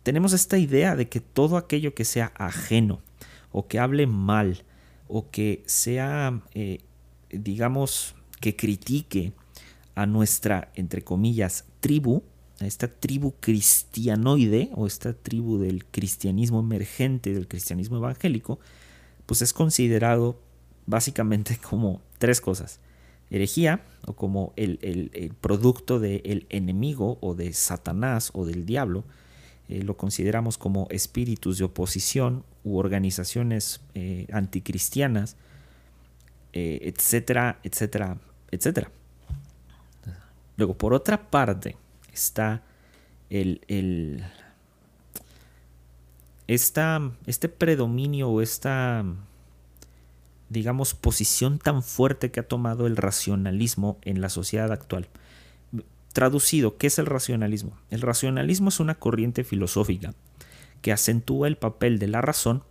tenemos 0.03 0.33
esta 0.33 0.59
idea 0.59 0.97
de 0.97 1.09
que 1.09 1.21
todo 1.21 1.57
aquello 1.57 1.95
que 1.95 2.05
sea 2.05 2.33
ajeno, 2.37 3.01
o 3.51 3.69
que 3.69 3.79
hable 3.79 4.07
mal, 4.07 4.65
o 5.09 5.31
que 5.31 5.63
sea, 5.67 6.43
eh, 6.55 6.81
digamos, 7.31 8.15
que 8.41 8.57
critique 8.57 9.33
a 9.95 10.07
nuestra, 10.07 10.73
entre 10.75 11.03
comillas, 11.03 11.67
tribu, 11.81 12.23
esta 12.61 12.89
tribu 12.89 13.35
cristianoide 13.41 14.71
o 14.75 14.87
esta 14.87 15.13
tribu 15.13 15.59
del 15.59 15.85
cristianismo 15.85 16.61
emergente, 16.61 17.33
del 17.33 17.49
cristianismo 17.49 17.97
evangélico, 17.97 18.59
pues 19.27 19.43
es 19.43 19.53
considerado 19.53 20.41
básicamente 20.87 21.59
como 21.69 22.01
tres 22.19 22.41
cosas. 22.41 22.81
Herejía 23.31 23.85
o 24.07 24.13
como 24.13 24.53
el, 24.57 25.35
producto 25.41 25.99
del 25.99 26.47
enemigo 26.51 27.19
o 27.23 27.35
de 27.35 27.53
Satanás 27.55 28.31
o 28.35 28.45
del 28.45 28.67
diablo. 28.67 29.05
Eh, 29.73 29.83
lo 29.85 29.97
consideramos 29.97 30.59
como 30.59 30.87
espíritus 30.91 31.57
de 31.57 31.64
oposición 31.64 32.45
u 32.62 32.76
organizaciones 32.76 33.81
eh, 33.95 34.26
anticristianas, 34.31 35.37
eh, 36.52 36.81
etcétera, 36.83 37.59
etcétera, 37.62 38.19
etcétera. 38.50 38.91
Luego, 40.59 40.75
por 40.76 40.93
otra 40.93 41.31
parte, 41.31 41.76
está 42.12 42.62
el, 43.31 44.23
este 46.47 47.49
predominio 47.49 48.29
o 48.29 48.43
esta, 48.43 49.07
digamos, 50.50 50.93
posición 50.93 51.59
tan 51.59 51.83
fuerte 51.83 52.31
que 52.31 52.41
ha 52.41 52.47
tomado 52.47 52.87
el 52.87 52.99
racionalismo 52.99 53.97
en 54.02 54.21
la 54.21 54.29
sociedad 54.29 54.71
actual. 54.71 55.09
Traducido, 56.12 56.76
¿qué 56.76 56.88
es 56.88 56.99
el 56.99 57.07
racionalismo? 57.07 57.78
El 57.90 58.02
racionalismo 58.02 58.69
es 58.69 58.81
una 58.81 58.97
corriente 58.97 59.45
filosófica 59.45 60.14
que 60.83 60.92
acentúa 60.92 61.49
el 61.49 61.57
papel 61.57 61.99
de 61.99 62.09
la 62.09 62.21
razón 62.21 62.64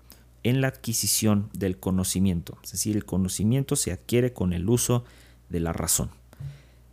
en 0.44 0.62
la 0.62 0.68
adquisición 0.68 1.50
del 1.54 1.78
conocimiento. 1.78 2.58
Es 2.64 2.74
decir, 2.74 2.96
el 2.96 3.06
conocimiento 3.06 3.76
se 3.76 3.92
adquiere 3.92 4.34
con 4.34 4.54
el 4.54 4.70
uso 4.70 5.06
de 5.50 5.60
la 5.60 5.74
razón. 5.74 6.10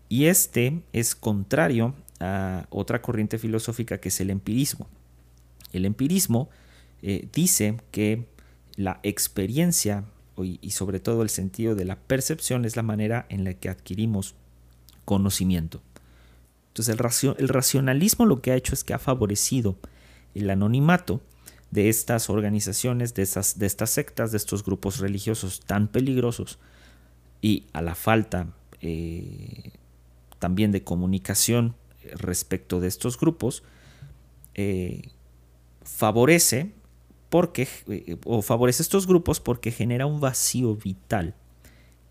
Y 0.09 0.27
este 0.27 0.83
es 0.93 1.15
contrario 1.15 1.95
a 2.21 2.67
otra 2.71 3.03
corriente 3.03 3.39
filosófica 3.39 3.99
que 3.99 4.09
es 4.09 4.21
el 4.21 4.31
empirismo. 4.31 4.89
El 5.73 5.85
empirismo 5.85 6.49
eh, 7.03 7.29
dice 7.33 7.79
que 7.91 8.27
la 8.77 9.01
experiencia 9.03 10.05
y 10.41 10.71
sobre 10.71 11.01
todo 11.01 11.23
el 11.23 11.31
sentido 11.31 11.75
de 11.75 11.85
la 11.85 11.97
percepción 11.97 12.65
es 12.65 12.77
la 12.77 12.85
manera 12.85 13.27
en 13.29 13.43
la 13.43 13.55
que 13.55 13.69
adquirimos 13.69 14.37
conocimiento. 15.05 15.83
Entonces 16.79 17.35
el, 17.39 17.49
racionalismo 17.49 18.25
lo 18.25 18.41
que 18.41 18.53
ha 18.53 18.57
hecho 18.57 18.73
es 18.73 18.85
que 18.85 18.95
ha 18.95 18.99
favorecido 19.01 19.77
el 20.35 20.49
anonimato 20.49 21.21
de 21.73 21.89
estas 21.89 22.31
organizaciones, 22.31 23.15
de, 23.15 23.23
estas 23.23 23.91
sectas, 23.91 24.31
de 24.31 24.37
estos 24.37 24.65
grupos 24.65 25.01
religiosos 25.01 25.61
tan 25.61 25.89
peligrosos 25.89 26.61
y 27.43 27.67
a 27.73 27.83
la 27.83 27.97
falta 27.97 28.55
eh, 28.81 29.73
también 30.39 30.71
de 30.71 30.85
comunicación 30.85 31.75
respecto 32.15 32.79
de 32.79 32.87
estos 32.87 33.19
grupos 33.19 33.65
eh, 34.55 35.11
favorece 35.83 36.73
porque 37.29 37.69
eh, 37.89 38.17
o 38.25 38.41
favorece 38.41 38.83
estos 38.83 39.09
grupos 39.09 39.41
porque 39.41 39.73
genera 39.73 40.07
un 40.07 40.21
vacío 40.21 40.77
vital 40.77 41.35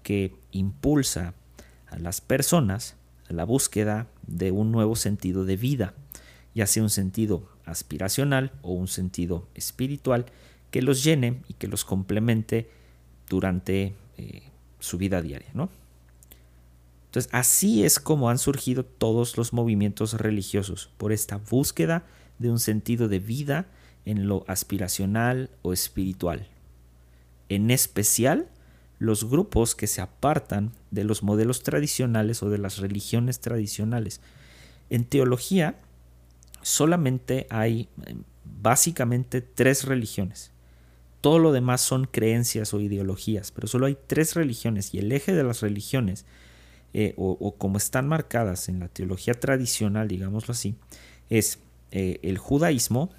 que 0.04 0.36
impulsa 0.52 1.34
a 1.88 1.98
las 2.00 2.20
personas 2.20 2.97
la 3.30 3.46
búsqueda 3.46 4.08
de 4.26 4.52
un 4.52 4.72
nuevo 4.72 4.96
sentido 4.96 5.46
de 5.46 5.58
vida, 5.58 5.94
ya 6.54 6.68
sea 6.68 6.84
un 6.84 6.90
sentido 6.90 7.48
aspiracional 7.66 8.52
o 8.62 8.74
un 8.74 8.88
sentido 8.88 9.48
espiritual 9.56 10.26
que 10.72 10.82
los 10.82 11.04
llene 11.04 11.42
y 11.48 11.54
que 11.54 11.68
los 11.68 11.86
complemente 11.86 12.70
durante 13.30 13.96
eh, 14.18 14.44
su 14.80 14.98
vida 14.98 15.22
diaria. 15.22 15.50
¿no? 15.54 15.70
Entonces, 17.06 17.32
así 17.34 17.84
es 17.84 18.00
como 18.00 18.30
han 18.30 18.38
surgido 18.38 18.86
todos 18.86 19.38
los 19.38 19.54
movimientos 19.54 20.14
religiosos, 20.14 20.90
por 20.98 21.12
esta 21.12 21.38
búsqueda 21.38 22.06
de 22.40 22.52
un 22.52 22.60
sentido 22.60 23.08
de 23.08 23.20
vida 23.20 23.68
en 24.06 24.28
lo 24.28 24.44
aspiracional 24.48 25.50
o 25.62 25.74
espiritual. 25.74 26.48
En 27.50 27.72
especial, 27.72 28.50
los 29.00 29.30
grupos 29.30 29.76
que 29.76 29.88
se 29.88 30.02
apartan 30.02 30.72
de 30.92 31.04
los 31.04 31.24
modelos 31.24 31.64
tradicionales 31.64 32.42
o 32.42 32.50
de 32.50 32.58
las 32.58 32.78
religiones 32.80 33.40
tradicionales. 33.40 34.22
En 34.90 35.06
teología 35.06 35.80
solamente 36.62 37.48
hay 37.50 37.90
eh, 38.06 38.16
básicamente 38.62 39.42
tres 39.42 39.86
religiones. 39.86 40.52
Todo 41.22 41.40
lo 41.40 41.52
demás 41.52 41.82
son 41.82 42.06
creencias 42.06 42.74
o 42.74 42.80
ideologías, 42.80 43.52
pero 43.52 43.68
solo 43.68 43.86
hay 43.86 43.98
tres 44.08 44.36
religiones 44.36 44.94
y 44.94 45.00
el 45.00 45.12
eje 45.12 45.34
de 45.34 45.44
las 45.44 45.62
religiones, 45.62 46.26
eh, 46.94 47.14
o, 47.18 47.56
como 47.58 47.78
están 47.78 48.08
marcadas 48.08 48.70
en 48.70 48.80
la 48.80 48.88
teología 48.88 49.34
tradicional, 49.34 50.08
digámoslo 50.08 50.54
así, 50.54 50.76
es 51.30 51.60
eh, 51.92 52.20
el 52.24 52.38
judaísmo, 52.38 53.10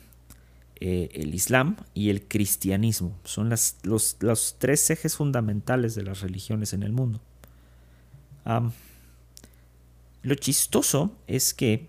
eh, 0.80 1.10
el 1.12 1.34
islam 1.34 1.76
y 1.94 2.10
el 2.10 2.26
cristianismo. 2.26 3.18
Son 3.24 3.48
las, 3.48 3.78
los, 3.82 4.56
tres 4.58 4.88
ejes 4.90 5.16
fundamentales 5.16 5.94
de 5.94 6.02
las 6.02 6.20
religiones 6.20 6.72
en 6.72 6.82
el 6.82 6.92
mundo. 6.92 7.20
lo 10.22 10.34
chistoso 10.34 11.16
es 11.26 11.54
que 11.54 11.88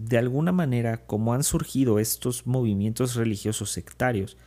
de 0.00 0.16
alguna 0.16 0.50
manera, 0.50 0.96
como 1.06 1.34
han 1.34 1.44
surgido 1.44 1.98
estos 1.98 2.46
movimientos 2.46 3.16
religiosos 3.16 3.70
sectarios, 3.70 4.38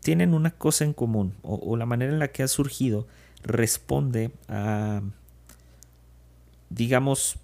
tienen 0.00 0.32
una 0.32 0.50
cosa 0.50 0.84
en 0.84 0.94
común, 0.94 1.34
o, 1.42 1.76
la 1.76 1.84
manera 1.84 2.10
en 2.10 2.18
la 2.18 2.28
que 2.28 2.42
ha 2.42 2.48
surgido 2.48 3.06
responde 3.42 4.30
a, 4.48 5.02
digamos, 6.70 7.36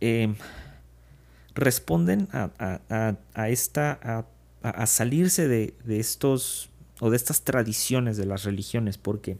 em, 0.00 0.34
responden 1.54 2.28
a, 2.32 3.48
esta, 3.48 4.26
a, 4.62 4.86
salirse 4.86 5.48
de, 5.48 5.74
de 5.84 6.00
estos 6.00 6.70
o 7.00 7.10
de 7.10 7.16
estas 7.16 7.42
tradiciones 7.42 8.16
de 8.16 8.26
las 8.26 8.44
religiones, 8.44 8.96
porque 8.96 9.36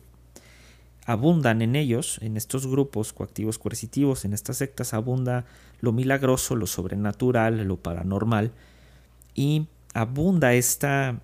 abundan 1.07 1.62
en 1.62 1.76
ellos, 1.76 2.19
en 2.21 2.37
estos 2.37 2.66
grupos 2.66 3.12
coactivos 3.12 3.59
coercitivos, 3.59 4.25
en 4.25 4.33
estas 4.33 4.57
sectas, 4.59 4.95
abunda 4.95 5.45
lo 5.81 5.92
milagroso, 5.92 6.57
lo 6.57 6.66
sobrenatural, 6.66 7.62
lo 7.64 7.76
paranormal, 7.76 8.52
y 9.35 9.66
abunda 9.95 10.54
esta, 10.54 11.21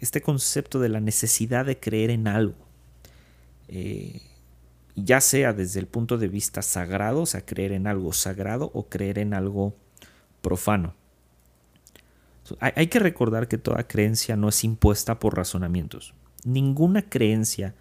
este 0.00 0.20
concepto 0.20 0.78
de 0.80 0.88
la 0.88 1.00
necesidad 1.00 1.66
de 1.66 1.78
creer 1.78 2.10
en 2.10 2.28
algo, 2.28 2.56
eh, 3.68 4.22
ya 4.94 5.20
sea 5.20 5.52
desde 5.52 5.80
el 5.80 5.86
punto 5.86 6.18
de 6.18 6.28
vista 6.28 6.62
sagrado, 6.62 7.22
o 7.22 7.26
sea, 7.26 7.44
creer 7.44 7.72
en 7.72 7.86
algo 7.86 8.12
sagrado 8.12 8.70
o 8.74 8.88
creer 8.88 9.18
en 9.18 9.34
algo 9.34 9.74
profano. 10.40 10.94
Hay 12.60 12.86
que 12.86 12.98
recordar 12.98 13.46
que 13.46 13.58
toda 13.58 13.86
creencia 13.86 14.34
no 14.36 14.48
es 14.48 14.64
impuesta 14.64 15.18
por 15.18 15.36
razonamientos. 15.36 16.14
Ninguna 16.44 17.02
creencia 17.02 17.74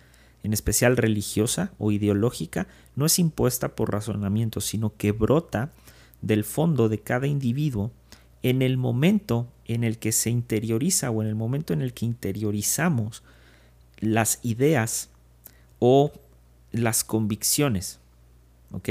en 0.44 0.54
especial 0.54 0.98
religiosa 0.98 1.74
o 1.78 1.92
ideológica, 1.92 2.68
no 2.96 3.06
es 3.06 3.20
impuesta 3.20 3.76
por 3.76 3.92
razonamiento, 3.92 4.62
sino 4.62 4.96
que 4.96 5.12
brota 5.12 5.72
del 6.22 6.44
fondo 6.44 6.90
de 6.90 7.00
cada 7.00 7.28
individuo 7.28 7.92
en 8.44 8.62
el 8.62 8.78
momento 8.78 9.48
en 9.66 9.84
el 9.84 9.98
que 9.98 10.12
se 10.12 10.30
interioriza 10.30 11.12
o 11.12 11.22
en 11.22 11.28
el 11.28 11.36
momento 11.36 11.74
en 11.74 11.82
el 11.82 11.94
que 11.94 12.06
interiorizamos 12.06 13.24
las 14.00 14.40
ideas 14.44 15.10
o 15.80 16.14
las 16.72 17.04
convicciones. 17.04 18.00
¿Ok? 18.72 18.90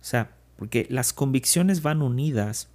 O 0.00 0.04
sea, 0.04 0.36
porque 0.56 0.86
las 0.90 1.12
convicciones 1.12 1.82
van 1.82 2.02
unidas 2.02 2.68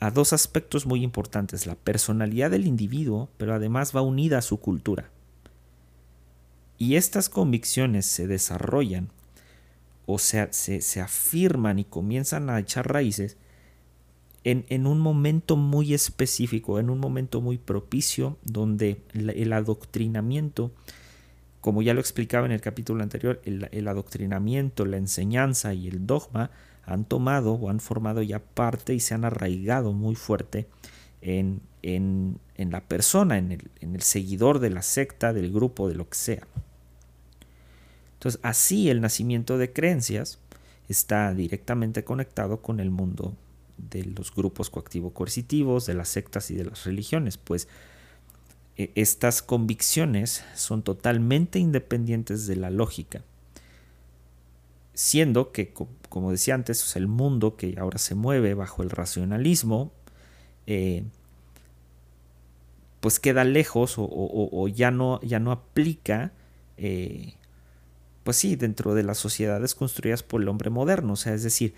a 0.00 0.10
dos 0.10 0.32
aspectos 0.32 0.86
muy 0.86 1.04
importantes, 1.04 1.66
la 1.66 1.76
personalidad 1.76 2.50
del 2.50 2.66
individuo, 2.66 3.28
pero 3.36 3.54
además 3.54 3.94
va 3.94 4.02
unida 4.02 4.38
a 4.38 4.42
su 4.42 4.58
cultura. 4.58 5.10
Y 6.78 6.96
estas 6.96 7.28
convicciones 7.28 8.06
se 8.06 8.26
desarrollan 8.26 9.10
o 10.12 10.18
sea, 10.18 10.48
se, 10.52 11.00
afirman 11.00 11.78
y 11.78 11.84
comienzan 11.84 12.50
a 12.50 12.58
echar 12.58 12.92
raíces 12.92 13.36
en, 14.42 14.86
un 14.86 14.98
momento 14.98 15.56
muy 15.56 15.94
específico, 15.94 16.80
en 16.80 16.90
un 16.90 16.98
momento 16.98 17.40
muy 17.40 17.58
propicio, 17.58 18.36
donde 18.42 19.02
el, 19.12 19.52
adoctrinamiento, 19.52 20.72
como 21.60 21.82
ya 21.82 21.94
lo 21.94 22.00
explicaba 22.00 22.46
en 22.46 22.50
el 22.52 22.60
capítulo 22.60 23.04
anterior, 23.04 23.40
el, 23.44 23.86
adoctrinamiento, 23.86 24.84
la 24.84 24.96
enseñanza 24.96 25.74
y 25.74 25.86
el 25.86 26.06
dogma 26.06 26.50
han 26.92 27.04
tomado 27.04 27.54
o 27.54 27.70
han 27.70 27.80
formado 27.80 28.22
ya 28.22 28.38
parte 28.38 28.94
y 28.94 29.00
se 29.00 29.14
han 29.14 29.24
arraigado 29.24 29.92
muy 29.92 30.14
fuerte 30.14 30.66
en, 31.22 31.60
la 32.56 32.80
persona, 32.82 33.38
en 33.38 33.52
el, 33.52 33.70
en 33.80 33.94
el 33.94 34.02
seguidor 34.02 34.58
de 34.58 34.70
la 34.70 34.82
secta, 34.82 35.32
del 35.32 35.52
grupo, 35.52 35.88
de 35.88 35.94
lo 35.94 36.08
que 36.08 36.16
sea. 36.16 36.46
Entonces, 38.14 38.40
así 38.42 38.90
el 38.90 39.00
nacimiento 39.00 39.56
de 39.56 39.72
creencias 39.72 40.38
está 40.88 41.32
directamente 41.32 42.04
conectado 42.04 42.60
con 42.60 42.80
el 42.80 42.90
mundo 42.90 43.34
de 43.78 44.04
los 44.04 44.34
grupos 44.34 44.70
coactivo-coercitivos, 44.70 45.86
de 45.86 45.94
las 45.94 46.08
sectas 46.08 46.50
y 46.50 46.54
de 46.54 46.64
las 46.64 46.84
religiones, 46.84 47.38
pues 47.38 47.68
e, 48.76 48.90
estas 48.94 49.42
convicciones 49.42 50.44
son 50.54 50.82
totalmente 50.82 51.58
independientes 51.58 52.46
de 52.46 52.56
la 52.56 52.70
lógica, 52.70 53.22
siendo 54.94 55.52
que, 55.52 55.72
como 56.10 56.30
decía 56.30 56.54
antes, 56.54 56.96
el 56.96 57.06
mundo 57.08 57.56
que 57.56 57.76
ahora 57.78 57.96
se 57.98 58.14
mueve 58.14 58.52
bajo 58.52 58.82
el 58.82 58.90
racionalismo, 58.90 59.92
eh, 60.66 61.04
pues 63.00 63.18
queda 63.18 63.44
lejos 63.44 63.94
o, 63.96 64.68
ya, 64.68 64.90
no, 64.90 65.20
ya, 65.22 65.38
no, 65.38 65.52
aplica 65.52 66.32
eh, 66.76 67.34
pues 68.24 68.36
sí, 68.36 68.56
dentro 68.56 68.94
de 68.94 69.02
las 69.02 69.18
sociedades 69.18 69.74
construidas 69.74 70.22
por 70.22 70.42
el 70.42 70.48
hombre 70.48 70.68
moderno. 70.70 71.14
O 71.14 71.16
sea, 71.16 71.32
es 71.32 71.42
decir, 71.42 71.74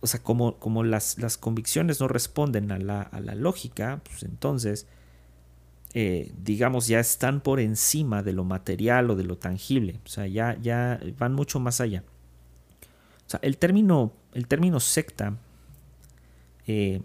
o 0.00 0.06
sea, 0.06 0.22
como, 0.22 0.58
como 0.58 0.84
las, 0.84 1.18
las, 1.18 1.36
convicciones 1.38 2.00
no 2.00 2.08
responden 2.08 2.70
a 2.70 2.78
la, 2.78 3.02
a 3.02 3.20
la 3.20 3.34
lógica, 3.34 4.00
pues 4.04 4.22
entonces, 4.22 4.86
eh, 5.94 6.32
digamos, 6.42 6.86
ya 6.86 7.00
están 7.00 7.40
por 7.40 7.60
encima 7.60 8.22
de 8.22 8.32
lo 8.32 8.44
material 8.44 9.10
o 9.10 9.16
de 9.16 9.24
lo 9.24 9.38
tangible. 9.38 10.00
O 10.04 10.08
sea, 10.08 10.26
ya, 10.26 10.56
ya 10.60 11.00
van 11.18 11.34
mucho 11.34 11.58
más 11.60 11.80
allá. 11.80 12.04
El 13.42 13.56
término, 13.58 14.12
el 14.32 14.46
término 14.46 14.80
secta, 14.80 15.36
eh, 16.66 17.02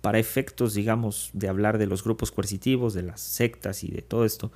para 0.00 0.18
efectos, 0.18 0.74
digamos, 0.74 1.30
de 1.32 1.48
hablar 1.48 1.78
de 1.78 1.86
los 1.86 2.02
grupos 2.04 2.30
coercitivos, 2.30 2.94
de 2.94 3.02
las 3.02 3.20
sectas 3.20 3.84
y 3.84 3.88
de 3.88 4.02
todo 4.02 4.24
esto, 4.24 4.50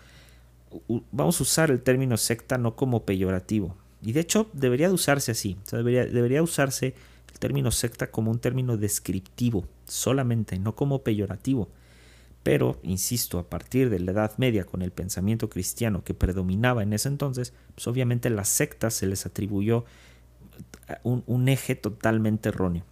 vamos 1.12 1.38
a 1.38 1.42
usar 1.42 1.70
el 1.70 1.82
término 1.82 2.16
secta 2.16 2.58
no 2.58 2.76
como 2.76 3.04
peyorativo. 3.04 3.76
Y 4.02 4.12
de 4.12 4.20
hecho 4.20 4.48
debería 4.52 4.88
de 4.88 4.94
usarse 4.94 5.32
así. 5.32 5.56
debería, 5.70 6.06
debería 6.06 6.42
usarse 6.42 6.94
el 7.32 7.38
término 7.38 7.70
secta 7.70 8.10
como 8.10 8.30
un 8.30 8.38
término 8.38 8.76
descriptivo 8.76 9.66
solamente, 9.86 10.58
no 10.58 10.74
como 10.74 11.02
peyorativo. 11.02 11.68
Pero, 12.42 12.78
insisto, 12.82 13.38
a 13.38 13.48
partir 13.48 13.88
de 13.88 13.98
la 13.98 14.12
Edad 14.12 14.36
Media, 14.36 14.64
con 14.64 14.82
el 14.82 14.90
pensamiento 14.90 15.48
cristiano 15.48 16.04
que 16.04 16.12
predominaba 16.12 16.82
en 16.82 16.92
ese 16.92 17.08
entonces, 17.08 17.54
pues 17.74 17.86
obviamente 17.86 18.28
las 18.28 18.48
sectas 18.48 18.92
se 18.94 19.06
les 19.06 19.24
atribuyó 19.24 19.86
un, 21.02 21.48
eje 21.48 21.74
totalmente 21.74 22.50
erróneo. 22.50 22.84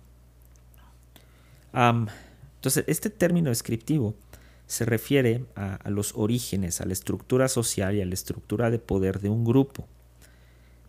entonces, 1.73 2.85
este 2.87 3.11
término 3.11 3.51
descriptivo 3.51 4.15
se 4.67 4.85
refiere 4.87 5.45
a, 5.55 5.91
los 5.91 6.15
orígenes, 6.17 6.81
a 6.81 6.87
la 6.87 6.95
estructura 6.95 7.49
social 7.49 7.95
y 7.95 8.01
a 8.01 8.07
la 8.07 8.15
estructura 8.15 8.71
de 8.71 8.79
poder 8.79 9.21
de 9.21 9.29
un 9.29 9.45
grupo. 9.45 9.87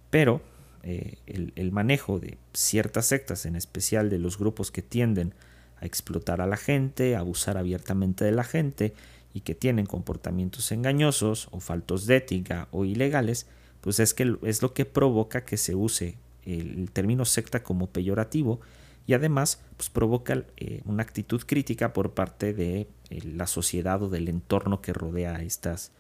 Pero 0.10 0.42
eh, 0.84 1.18
el, 1.28 1.72
manejo 1.72 2.20
de 2.20 2.38
ciertas 2.54 3.08
sectas, 3.08 3.46
en 3.46 3.56
especial 3.56 4.10
de 4.10 4.20
los 4.20 4.38
grupos 4.38 4.72
que 4.72 4.82
tienden 4.82 5.34
a 5.82 5.86
explotar 5.86 6.40
a 6.40 6.48
la 6.48 6.56
gente, 6.56 7.16
a 7.16 7.20
abusar 7.20 7.58
abiertamente 7.58 8.24
de 8.24 8.32
la 8.32 8.46
gente 8.46 8.94
y 9.34 9.42
que 9.42 9.56
tienen 9.56 9.86
comportamientos 9.86 10.72
engañosos 10.72 11.50
o 11.52 11.60
faltos 11.60 12.06
de 12.06 12.18
ética 12.18 12.70
o 12.72 12.86
ilegales, 12.86 13.48
pues 13.82 14.00
es, 14.00 14.14
que 14.14 14.38
es 14.44 14.62
lo 14.62 14.74
que 14.74 14.86
provoca 14.86 15.44
que 15.44 15.58
se 15.58 15.76
use 15.76 16.16
el 16.46 16.92
término 16.92 17.26
secta 17.26 17.64
como 17.64 17.88
peyorativo 17.88 18.60
y 19.06 19.14
además 19.14 19.62
pues, 19.78 19.90
provoca 19.90 20.46
eh, 20.58 20.82
una 20.86 21.04
actitud 21.04 21.42
crítica 21.46 21.94
por 21.94 22.14
parte 22.14 22.54
de 22.54 22.88
eh, 23.10 23.22
la 23.24 23.48
sociedad 23.48 24.02
o 24.02 24.10
del 24.10 24.30
entorno 24.30 24.82
que 24.82 24.94
rodea 24.94 25.36
a, 25.36 25.42
estas, 25.42 25.92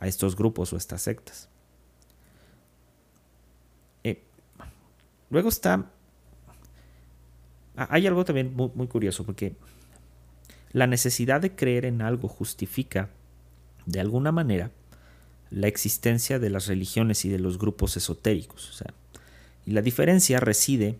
a 0.00 0.06
estos 0.06 0.36
grupos 0.36 0.72
o 0.72 0.76
estas 0.76 1.02
sectas. 1.02 1.48
Eh, 4.04 4.22
luego 5.30 5.48
está... 5.48 5.90
Hay 7.78 8.06
algo 8.06 8.24
también 8.24 8.54
muy 8.56 8.86
curioso 8.86 9.24
porque 9.26 9.54
la 10.72 10.86
necesidad 10.86 11.42
de 11.42 11.54
creer 11.54 11.84
en 11.84 12.00
algo 12.00 12.26
justifica 12.26 13.10
de 13.84 14.00
alguna 14.00 14.32
manera 14.32 14.70
la 15.50 15.66
existencia 15.66 16.38
de 16.38 16.48
las 16.48 16.68
religiones 16.68 17.26
y 17.26 17.28
de 17.28 17.38
los 17.38 17.58
grupos 17.58 17.98
esotéricos. 17.98 18.82
Y 19.66 19.72
la 19.72 19.82
diferencia 19.82 20.38
reside 20.38 20.96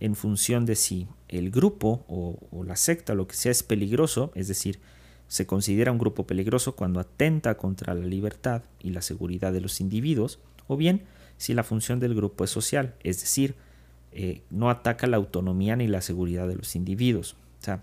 en 0.00 0.16
función 0.16 0.64
de 0.64 0.76
si 0.76 1.06
el 1.28 1.50
grupo 1.50 2.04
o, 2.08 2.64
la 2.64 2.76
secta, 2.76 3.14
lo 3.14 3.28
que 3.28 3.36
sea, 3.36 3.52
es 3.52 3.62
peligroso, 3.62 4.32
es 4.34 4.48
decir, 4.48 4.80
se 5.28 5.46
considera 5.46 5.92
un 5.92 5.98
grupo 5.98 6.26
peligroso 6.26 6.74
cuando 6.74 7.00
atenta 7.00 7.56
contra 7.58 7.94
la 7.94 8.06
libertad 8.06 8.62
y 8.80 8.90
la 8.90 9.02
seguridad 9.02 9.52
de 9.52 9.60
los 9.60 9.80
individuos, 9.80 10.38
o 10.66 10.76
bien 10.76 11.02
si 11.36 11.52
la 11.52 11.64
función 11.64 12.00
del 12.00 12.14
grupo 12.14 12.44
es 12.44 12.50
social, 12.50 12.94
es 13.04 13.20
decir, 13.20 13.56
eh, 14.12 14.40
no 14.50 14.70
ataca 14.70 15.06
la 15.06 15.18
autonomía 15.18 15.76
ni 15.76 15.86
la 15.86 16.00
seguridad 16.00 16.48
de 16.48 16.56
los 16.56 16.74
individuos. 16.76 17.36
O 17.60 17.64
sea, 17.64 17.82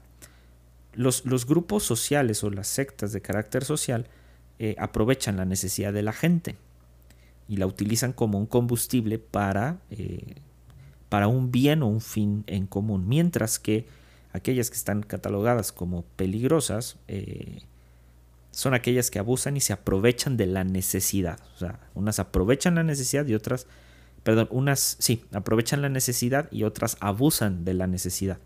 los, 0.94 1.24
los 1.26 1.46
grupos 1.46 1.84
sociales 1.84 2.44
o 2.44 2.50
las 2.50 2.68
sectas 2.68 3.12
de 3.12 3.22
carácter 3.22 3.64
social 3.64 4.08
eh, 4.58 4.76
aprovechan 4.80 5.38
la 5.38 5.46
necesidad 5.46 5.94
de 5.94 6.02
la 6.02 6.14
gente 6.14 6.56
y 7.48 7.58
la 7.58 7.68
utilizan 7.68 8.14
como 8.14 8.38
un 8.38 8.46
combustible 8.46 9.20
para, 9.20 9.80
eh, 9.90 10.36
para 11.10 11.28
un 11.28 11.52
bien 11.52 11.84
o 11.84 11.88
un 11.88 12.02
fin 12.02 12.44
en 12.48 12.68
común, 12.68 13.08
mientras 13.08 13.60
que 13.60 13.86
aquellas 14.34 14.70
que 14.70 14.78
están 14.78 15.04
catalogadas 15.04 15.72
como 15.72 16.04
peligrosas 16.16 16.98
son 18.52 18.74
aquellas 18.74 19.12
que 19.12 19.20
abusan 19.20 19.58
y 19.58 19.62
se 19.62 19.74
aprovechan 19.74 20.38
de 20.38 20.46
la 20.46 20.64
necesidad. 20.64 21.40
O 21.56 21.60
sea, 21.60 21.80
unas 21.94 22.20
aprovechan 22.20 22.76
la 22.76 22.84
necesidad 22.84 23.26
y 23.28 23.34
otras 23.34 23.68
perdón, 24.26 24.48
unas 24.50 24.98
sí, 25.00 25.24
aprovechan 25.34 25.84
la 25.84 25.90
necesidad 25.90 26.52
y 26.52 26.64
otras 26.64 26.98
abusan 27.00 27.64
de 27.64 27.76
la 27.76 27.86
necesidad. 27.86 28.40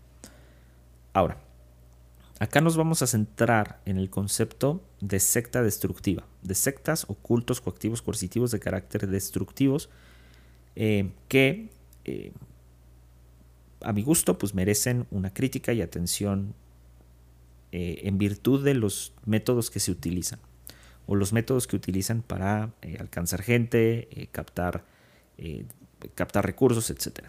Ahora, 1.14 1.38
acá 2.40 2.62
nos 2.62 2.76
vamos 2.76 3.02
a 3.02 3.06
centrar 3.06 3.80
en 3.84 3.98
el 3.98 4.08
concepto 4.08 4.82
de 5.00 5.20
secta 5.20 5.62
destructiva, 5.62 6.26
de 6.42 6.54
sectas 6.54 7.04
o 7.06 7.14
cultos 7.14 7.60
coactivos 7.60 8.00
coercitivos 8.00 8.50
de 8.50 8.58
carácter 8.58 9.06
destructivos 9.06 9.90
eh, 10.74 11.10
que 11.28 11.68
eh, 12.06 12.32
a 13.82 13.92
mi 13.92 14.02
gusto 14.02 14.38
pues 14.38 14.54
merecen 14.54 15.06
una 15.10 15.34
crítica 15.34 15.74
y 15.74 15.82
atención 15.82 16.54
eh, 17.72 18.00
en 18.04 18.16
virtud 18.16 18.64
de 18.64 18.72
los 18.72 19.12
métodos 19.26 19.70
que 19.70 19.78
se 19.78 19.90
utilizan 19.90 20.40
o 21.06 21.16
los 21.16 21.34
métodos 21.34 21.66
que 21.66 21.76
utilizan 21.76 22.22
para 22.22 22.72
alcanzar 22.98 23.42
gente, 23.42 24.28
captar 24.32 24.84
captar 26.14 26.46
recursos, 26.46 26.90
etc. 26.90 27.24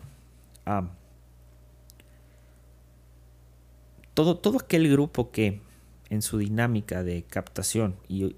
todo, 4.13 4.38
todo 4.38 4.60
aquel 4.60 4.89
grupo 4.89 5.32
que 5.32 5.62
en 6.10 6.21
su 6.21 6.38
dinámica 6.38 7.04
de 7.04 7.24
captación 7.24 7.95
y, 8.10 8.36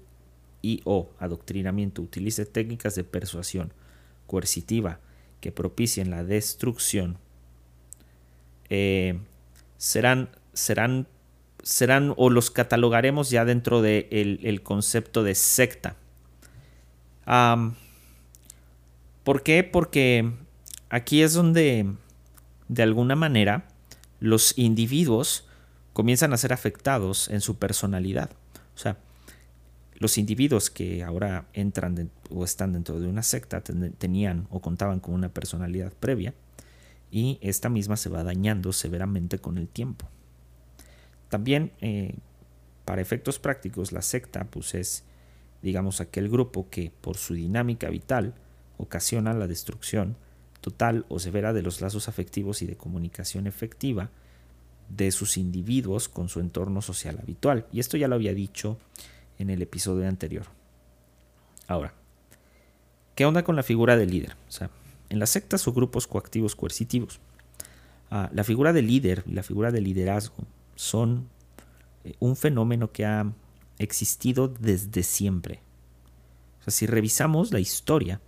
o 0.84 1.10
adoctrinamiento 1.18 2.02
utilice 2.02 2.46
técnicas 2.46 2.94
de 2.94 3.04
persuasión 3.04 3.72
coercitiva 4.26 5.00
que 5.40 5.52
propicien 5.52 6.10
la 6.10 6.24
destrucción, 6.24 7.18
eh, 8.70 9.18
serán, 9.76 10.30
serán, 10.54 11.06
serán 11.62 12.14
o 12.16 12.30
los 12.30 12.50
catalogaremos 12.50 13.28
ya 13.28 13.44
dentro 13.44 13.82
del 13.82 14.08
de 14.10 14.38
el 14.42 14.62
concepto 14.62 15.22
de 15.22 15.34
secta. 15.34 15.96
¿Por 19.24 19.42
qué? 19.42 19.64
Porque 19.64 20.32
aquí 20.90 21.22
es 21.22 21.34
donde, 21.34 21.92
de 22.68 22.82
alguna 22.82 23.16
manera, 23.16 23.68
los 24.20 24.56
individuos 24.56 25.48
comienzan 25.94 26.34
a 26.34 26.36
ser 26.36 26.52
afectados 26.52 27.30
en 27.30 27.40
su 27.40 27.56
personalidad. 27.56 28.30
O 28.74 28.78
sea, 28.78 28.98
los 29.94 30.18
individuos 30.18 30.68
que 30.68 31.04
ahora 31.04 31.46
entran 31.54 32.10
o 32.30 32.44
están 32.44 32.72
dentro 32.72 33.00
de 33.00 33.06
una 33.06 33.22
secta 33.22 33.62
tenían 33.62 34.46
o 34.50 34.60
contaban 34.60 35.00
con 35.00 35.14
una 35.14 35.30
personalidad 35.30 35.92
previa 35.92 36.34
y 37.10 37.38
esta 37.40 37.68
misma 37.68 37.96
se 37.96 38.10
va 38.10 38.24
dañando 38.24 38.72
severamente 38.72 39.38
con 39.38 39.56
el 39.56 39.68
tiempo. 39.68 40.08
También, 41.28 41.70
eh, 41.80 42.16
para 42.84 43.00
efectos 43.00 43.38
prácticos, 43.38 43.92
la 43.92 44.02
secta 44.02 44.44
pues 44.44 44.74
es, 44.74 45.04
digamos, 45.62 46.00
aquel 46.00 46.28
grupo 46.28 46.68
que 46.70 46.90
por 47.00 47.16
su 47.16 47.34
dinámica 47.34 47.88
vital 47.88 48.34
ocasiona 48.78 49.32
la 49.32 49.46
destrucción 49.46 50.16
total 50.60 51.06
o 51.08 51.20
severa 51.20 51.52
de 51.52 51.62
los 51.62 51.80
lazos 51.80 52.08
afectivos 52.08 52.62
y 52.62 52.66
de 52.66 52.76
comunicación 52.76 53.46
efectiva 53.46 54.10
de 54.88 55.10
sus 55.12 55.36
individuos 55.36 56.08
con 56.08 56.28
su 56.28 56.40
entorno 56.40 56.82
social 56.82 57.18
habitual. 57.20 57.66
Y 57.72 57.80
esto 57.80 57.96
ya 57.96 58.08
lo 58.08 58.14
había 58.14 58.34
dicho 58.34 58.78
en 59.38 59.50
el 59.50 59.62
episodio 59.62 60.08
anterior. 60.08 60.46
Ahora, 61.66 61.94
¿qué 63.14 63.24
onda 63.24 63.44
con 63.44 63.56
la 63.56 63.62
figura 63.62 63.96
del 63.96 64.10
líder? 64.10 64.36
En 65.08 65.18
las 65.18 65.30
sectas 65.30 65.66
o 65.66 65.72
grupos 65.72 66.06
coactivos 66.06 66.56
coercitivos, 66.56 67.20
ah, 68.10 68.30
la 68.32 68.44
figura 68.44 68.72
del 68.72 68.86
líder 68.86 69.24
y 69.26 69.32
la 69.32 69.42
figura 69.42 69.70
del 69.70 69.84
liderazgo 69.84 70.36
son 70.76 71.28
eh, 72.04 72.14
un 72.18 72.36
fenómeno 72.36 72.92
que 72.92 73.04
ha 73.04 73.32
existido 73.78 74.48
desde 74.48 75.02
siempre. 75.02 75.60
O 76.60 76.64
sea, 76.64 76.72
si 76.72 76.86
revisamos 76.86 77.52
la 77.52 77.60
historia, 77.60 78.20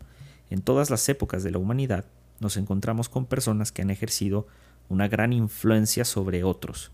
en 0.50 0.62
todas 0.62 0.90
las 0.90 1.08
épocas 1.08 1.42
de 1.42 1.50
la 1.50 1.58
humanidad 1.58 2.04
nos 2.40 2.56
encontramos 2.56 3.08
con 3.08 3.26
personas 3.26 3.72
que 3.72 3.82
han 3.82 3.90
ejercido 3.90 4.46
una 4.88 5.09
gran 5.09 5.33
influencia 5.33 6.05
sobre 6.05 6.44
otros 6.44 6.90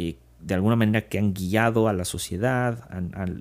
y 0.00 0.18
de 0.40 0.54
alguna 0.54 0.76
manera 0.76 1.08
que 1.08 1.18
han 1.18 1.34
guiado 1.34 1.88
a 1.88 1.92
la 1.92 2.04
sociedad, 2.04 2.88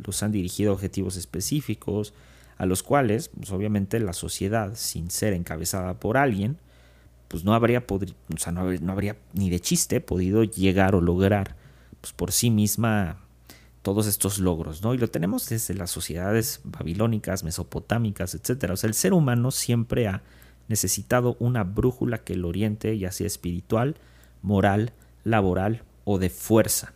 los 0.05 0.21
han 0.21 0.31
dirigido 0.31 0.71
a 0.71 0.73
objetivos 0.73 1.15
específicos, 1.15 2.13
a 2.57 2.65
los 2.65 2.83
cuales, 2.83 3.29
pues, 3.29 3.51
obviamente, 3.51 3.99
la 3.99 4.11
sociedad, 4.13 4.73
sin 4.75 5.09
ser 5.09 5.33
encabezada 5.33 5.93
por 5.99 6.17
alguien, 6.17 6.57
pues 7.29 7.45
no 7.45 7.53
habría, 7.53 7.85
o 7.87 8.37
sea, 8.37 8.51
no, 8.51 8.91
habría 8.91 9.15
ni 9.33 9.49
de 9.49 9.59
chiste 9.59 10.01
podido 10.01 10.43
llegar 10.43 10.95
o 10.95 11.01
lograr 11.01 11.55
pues, 12.01 12.11
por 12.11 12.31
sí 12.31 12.49
misma 12.49 13.19
todos 13.83 14.07
estos 14.07 14.39
logros, 14.39 14.81
¿no? 14.81 14.93
Y 14.93 14.97
lo 14.97 15.09
tenemos 15.09 15.47
desde 15.47 15.75
las 15.75 15.91
sociedades 15.91 16.59
babilónicas, 16.63 17.43
mesopotámicas, 17.43 18.33
etc. 18.33 18.71
O 18.71 18.77
sea, 18.77 18.87
el 18.87 18.93
ser 18.95 19.13
humano 19.13 19.51
siempre 19.51 20.07
ha 20.07 20.23
necesitado 20.69 21.35
una 21.39 21.65
brújula 21.65 22.19
que 22.19 22.35
lo 22.35 22.47
oriente, 22.47 22.97
ya 22.97 23.11
sea 23.11 23.27
espiritual, 23.27 23.97
moral, 24.41 24.93
laboral 25.25 25.83
o 26.05 26.17
de 26.17 26.29
fuerza. 26.29 26.93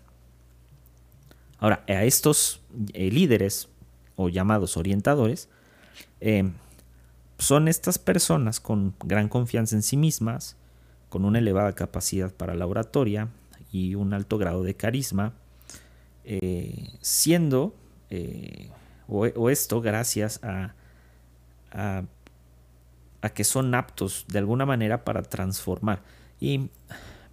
Ahora, 1.59 1.83
a 1.89 2.05
estos 2.05 2.61
eh, 2.93 3.11
líderes 3.11 3.67
o 4.15 4.29
llamados 4.29 4.77
orientadores, 4.77 5.49
eh, 6.21 6.49
son 7.37 7.67
estas 7.67 7.99
personas 7.99 8.59
con 8.59 8.95
gran 9.03 9.27
confianza 9.27 9.75
en 9.75 9.81
sí 9.81 9.97
mismas, 9.97 10.55
con 11.09 11.25
una 11.25 11.39
elevada 11.39 11.73
capacidad 11.73 12.33
para 12.33 12.55
la 12.55 12.65
oratoria 12.65 13.27
y 13.71 13.95
un 13.95 14.13
alto 14.13 14.37
grado 14.37 14.63
de 14.63 14.75
carisma, 14.75 15.33
eh, 16.23 16.89
siendo, 17.01 17.75
eh, 18.09 18.71
o, 19.07 19.49
esto 19.49 19.81
gracias 19.81 20.39
a, 20.43 20.73
que 23.29 23.43
son 23.43 23.73
aptos 23.75 24.25
de 24.27 24.39
alguna 24.39 24.65
manera 24.65 25.03
para 25.03 25.23
transformar. 25.23 26.01
Y 26.39 26.69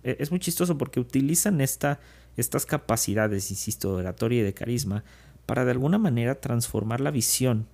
e, 0.05 0.17
es 0.19 0.31
muy 0.31 0.41
chistoso 0.41 0.79
porque 0.79 1.01
utilizan 1.01 1.61
esta, 1.61 2.01
estas 2.37 2.67
capacidades, 2.67 3.51
insisto, 3.51 3.95
de 3.95 4.03
oratoria 4.03 4.41
y 4.41 4.45
de 4.45 4.55
carisma 4.55 5.05
para 5.47 5.65
de 5.65 5.73
alguna 5.73 5.99
manera 5.99 6.41
transformar 6.41 7.01
la 7.01 7.11
visión 7.11 7.67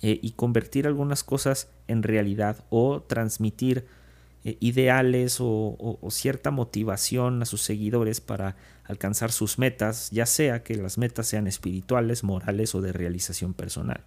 eh, 0.00 0.18
y 0.22 0.32
convertir 0.32 0.86
algunas 0.86 1.22
cosas 1.22 1.68
en 1.86 2.02
realidad 2.02 2.64
o 2.70 3.02
transmitir 3.02 3.86
eh, 4.44 4.56
ideales 4.58 5.36
o, 5.38 5.98
cierta 6.10 6.50
motivación 6.50 7.42
a 7.42 7.44
sus 7.44 7.62
seguidores 7.62 8.20
para 8.20 8.56
alcanzar 8.84 9.30
sus 9.30 9.58
metas, 9.58 10.10
ya 10.10 10.26
sea 10.26 10.64
que 10.64 10.74
las 10.76 10.98
metas 10.98 11.28
sean 11.28 11.46
espirituales, 11.46 12.24
morales 12.24 12.74
o 12.74 12.80
de 12.80 12.92
realización 12.92 13.54
personal. 13.54 14.02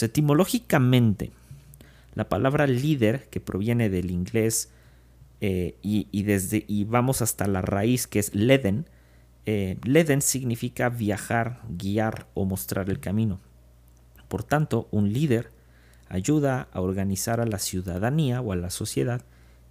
etimológicamente, 0.00 1.32
la 2.14 2.28
palabra 2.28 2.66
líder, 2.66 3.28
que 3.30 3.40
proviene 3.40 3.90
del 3.90 4.10
inglés 4.10 4.70
eh, 5.40 5.76
y, 5.82 6.22
desde, 6.24 6.64
y 6.66 6.84
vamos 6.84 7.22
hasta 7.22 7.46
la 7.46 7.62
raíz 7.62 8.06
que 8.06 8.18
es 8.18 8.34
leden, 8.34 8.86
eh, 9.46 9.78
leden 9.84 10.20
significa 10.20 10.88
viajar, 10.88 11.62
guiar 11.68 12.26
o 12.34 12.44
mostrar 12.44 12.90
el 12.90 13.00
camino. 13.00 13.40
Por 14.28 14.42
tanto, 14.42 14.88
un 14.90 15.12
líder 15.12 15.52
ayuda 16.08 16.68
a 16.72 16.80
organizar 16.80 17.40
a 17.40 17.46
la 17.46 17.58
ciudadanía 17.58 18.40
o 18.40 18.52
a 18.52 18.56
la 18.56 18.70
sociedad, 18.70 19.22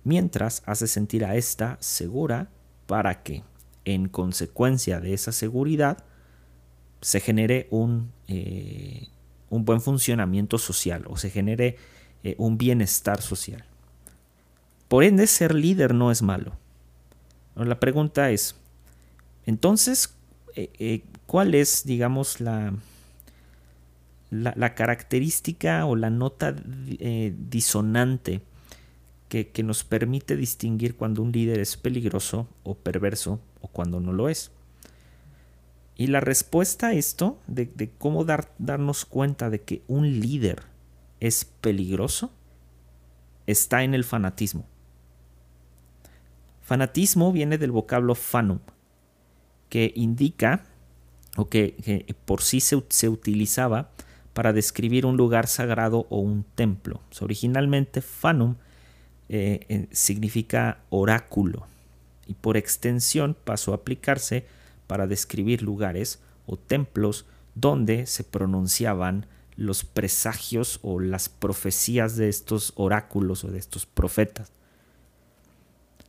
mientras 0.04 0.64
hace 0.66 0.88
sentir 0.88 1.26
a 1.26 1.36
ésta 1.36 1.78
segura 1.80 2.50
para 2.86 3.24
que, 3.24 3.44
en 3.86 4.08
consecuencia 4.08 5.00
de 5.00 5.14
esa 5.14 5.32
seguridad, 5.32 6.06
se 7.02 7.20
genere 7.20 7.68
un, 7.70 8.12
eh, 8.28 9.08
un 9.50 9.66
buen 9.66 9.82
funcionamiento 9.82 10.58
social 10.58 11.04
o 11.08 11.18
se 11.18 11.30
genere 11.30 11.78
eh, 12.24 12.36
un 12.38 12.58
bienestar 12.58 13.22
social. 13.22 13.64
Por 14.88 15.04
ende, 15.04 15.28
ser 15.28 15.54
líder 15.54 15.94
no 15.94 16.12
es 16.12 16.22
malo. 16.22 16.54
La 17.56 17.80
pregunta 17.80 18.30
es, 18.30 18.56
entonces, 19.46 20.16
eh, 20.56 21.04
¿cuál 21.26 21.56
es, 21.56 21.84
digamos, 21.86 22.40
la, 22.40 22.74
la, 24.30 24.76
característica 24.76 25.86
o 25.86 25.96
la 25.96 26.10
nota 26.10 26.56
eh, 27.00 27.34
disonante 27.50 28.42
que, 29.30 29.64
nos 29.64 29.84
permite 29.84 30.36
distinguir 30.36 30.96
cuando 30.96 31.22
un 31.22 31.32
líder 31.32 31.60
es 31.60 31.78
peligroso 31.78 32.48
o 32.64 32.76
perverso 32.76 33.40
o 33.62 33.68
cuando 33.68 34.00
no 34.00 34.14
lo 34.14 34.30
es. 34.30 34.52
Y 35.96 36.08
la 36.08 36.20
respuesta 36.20 36.88
a 36.88 36.94
esto, 36.94 37.40
de, 37.48 37.92
cómo 37.98 38.24
dar, 38.24 38.54
darnos 38.60 39.06
cuenta 39.06 39.50
de 39.50 39.62
que 39.62 39.82
un 39.88 40.20
líder 40.20 40.64
es 41.20 41.46
peligroso, 41.46 42.32
está 43.46 43.84
en 43.84 43.94
el 43.94 44.04
fanatismo. 44.04 44.66
Fanatismo 46.62 47.32
viene 47.32 47.58
del 47.58 47.72
vocablo 47.72 48.14
fanum, 48.16 48.60
que 49.70 49.94
indica, 49.96 50.66
o 51.38 51.50
que, 51.50 52.16
por 52.26 52.42
sí 52.42 52.60
se, 52.60 52.84
se, 52.90 53.10
utilizaba 53.10 53.92
para 54.34 54.54
describir 54.54 55.06
un 55.06 55.18
lugar 55.18 55.48
sagrado 55.48 56.08
o 56.10 56.20
un 56.20 56.44
templo. 56.56 57.02
originalmente, 57.22 58.02
fanum 58.02 58.56
eh, 59.30 59.88
significa 59.92 60.80
oráculo 60.90 61.68
y 62.28 62.34
por 62.34 62.56
extensión 62.56 63.36
pasó 63.44 63.72
a 63.72 63.78
aplicarse 63.78 64.46
para 64.88 65.08
describir 65.08 65.62
lugares 65.62 66.20
o 66.46 66.58
templos 66.58 67.26
donde 67.56 68.06
se 68.06 68.24
pronunciaban 68.24 69.26
los 69.58 69.84
presagios 69.84 70.80
o 70.84 71.00
las 71.00 71.28
profecías 71.28 72.16
de 72.16 72.30
estos 72.30 72.74
oráculos 72.76 73.44
o 73.44 73.50
de 73.50 73.58
estos 73.58 73.86
profetas. 73.86 74.52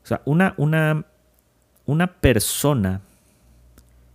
O 0.04 0.06
sea, 0.06 0.22
una, 0.26 0.54
una, 0.58 1.06
una 1.87 2.20
persona 2.20 3.00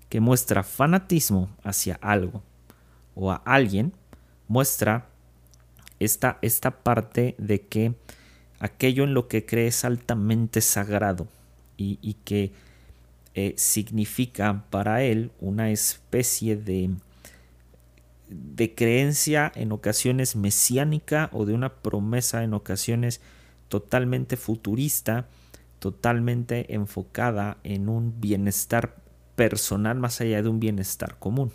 que 0.08 0.20
muestra 0.20 0.64
fanatismo 0.64 1.50
hacia 1.64 1.96
algo 1.96 2.44
o 3.16 3.32
a 3.32 3.42
alguien 3.46 3.94
muestra 4.48 5.08
esta, 6.00 6.38
esta 6.42 6.84
parte 6.84 7.36
de 7.40 7.62
que 7.62 7.96
aquello 8.60 9.04
en 9.04 9.14
lo 9.14 9.28
que 9.28 9.46
cree 9.46 9.68
es 9.68 9.84
altamente 9.84 10.62
sagrado 10.62 11.28
y, 11.76 12.14
que 12.24 12.54
eh, 13.34 13.54
significa 13.58 14.64
para 14.70 15.04
él 15.04 15.32
una 15.42 15.70
especie 15.72 16.56
de, 16.56 16.92
de 18.34 18.76
creencia 18.76 19.52
en 19.56 19.72
ocasiones 19.72 20.36
mesiánica 20.36 21.30
o 21.34 21.46
de 21.46 21.54
una 21.54 21.76
promesa 21.76 22.44
en 22.44 22.54
ocasiones 22.54 23.22
totalmente 23.68 24.38
futurista, 24.38 25.28
totalmente 25.80 26.74
enfocada 26.74 27.58
en 27.64 27.90
un 27.90 28.20
bienestar 28.20 28.96
personal 29.36 30.00
más 30.00 30.22
allá 30.22 30.42
de 30.42 30.50
un 30.50 30.60
bienestar 30.60 31.18
común. 31.20 31.52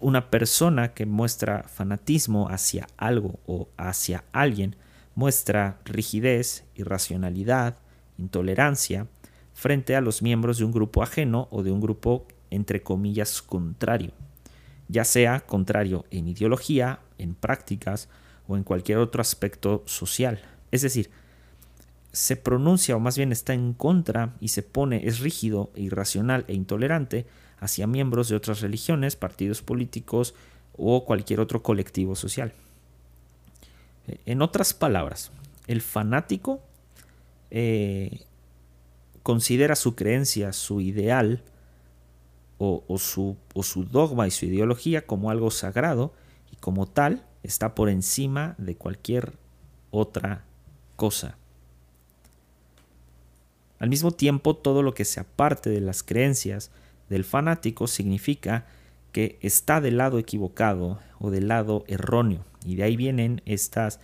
Una 0.00 0.30
persona 0.30 0.94
que 0.94 1.06
muestra 1.06 1.64
fanatismo 1.64 2.48
hacia 2.48 2.86
algo 2.96 3.38
o 3.46 3.68
hacia 3.76 4.24
alguien 4.32 4.76
muestra 5.14 5.80
rigidez, 5.84 6.64
irracionalidad, 6.74 7.76
intolerancia 8.16 9.06
frente 9.52 9.96
a 9.96 10.00
los 10.00 10.22
miembros 10.22 10.58
de 10.58 10.64
un 10.64 10.72
grupo 10.72 11.02
ajeno 11.02 11.48
o 11.50 11.62
de 11.62 11.70
un 11.70 11.80
grupo 11.80 12.26
entre 12.50 12.82
comillas 12.82 13.42
contrario, 13.42 14.12
ya 14.90 15.04
sea 15.04 15.40
contrario 15.40 16.04
en 16.10 16.28
ideología, 16.28 17.00
en 17.18 17.34
prácticas 17.34 18.08
o 18.48 18.56
en 18.56 18.64
cualquier 18.64 18.98
otro 18.98 19.20
aspecto 19.20 19.84
social. 19.86 20.42
Es 20.72 20.82
decir, 20.82 21.10
se 22.12 22.36
pronuncia 22.36 22.96
o 22.96 23.00
más 23.00 23.16
bien 23.16 23.30
está 23.30 23.54
en 23.54 23.72
contra 23.72 24.34
y 24.40 24.48
se 24.48 24.62
pone, 24.62 25.06
es 25.06 25.20
rígido, 25.20 25.70
irracional 25.76 26.44
e 26.48 26.54
intolerante 26.54 27.26
hacia 27.60 27.86
miembros 27.86 28.28
de 28.28 28.36
otras 28.36 28.60
religiones, 28.60 29.14
partidos 29.14 29.62
políticos 29.62 30.34
o 30.76 31.04
cualquier 31.04 31.40
otro 31.40 31.62
colectivo 31.62 32.16
social. 32.16 32.52
En 34.26 34.42
otras 34.42 34.74
palabras, 34.74 35.30
el 35.68 35.82
fanático 35.82 36.60
eh, 37.50 38.22
considera 39.22 39.76
su 39.76 39.94
creencia, 39.94 40.52
su 40.52 40.80
ideal 40.80 41.42
o, 42.62 42.98
su, 42.98 43.38
o 43.54 43.62
su 43.62 43.84
dogma 43.84 44.28
y 44.28 44.30
su 44.30 44.44
ideología 44.44 45.06
como 45.06 45.30
algo 45.30 45.50
sagrado 45.50 46.12
y 46.52 46.56
como 46.56 46.86
tal 46.86 47.24
está 47.42 47.74
por 47.74 47.88
encima 47.88 48.54
de 48.58 48.76
cualquier 48.76 49.32
otra 49.90 50.44
cosa. 50.96 51.38
Al 53.78 53.88
mismo 53.88 54.10
tiempo, 54.10 54.54
todo 54.54 54.82
lo 54.82 54.92
que 54.92 55.06
se 55.06 55.20
aparte 55.20 55.70
de 55.70 55.80
las 55.80 56.02
creencias 56.02 56.70
del 57.08 57.24
fanático 57.24 57.86
significa 57.86 58.66
que 59.12 59.38
está 59.40 59.80
del 59.80 59.96
lado 59.96 60.18
equivocado 60.18 61.00
o 61.18 61.30
del 61.30 61.48
lado 61.48 61.84
erróneo. 61.88 62.44
Y 62.66 62.74
de 62.76 62.82
ahí 62.82 62.96
vienen 62.96 63.40
estas, 63.46 64.00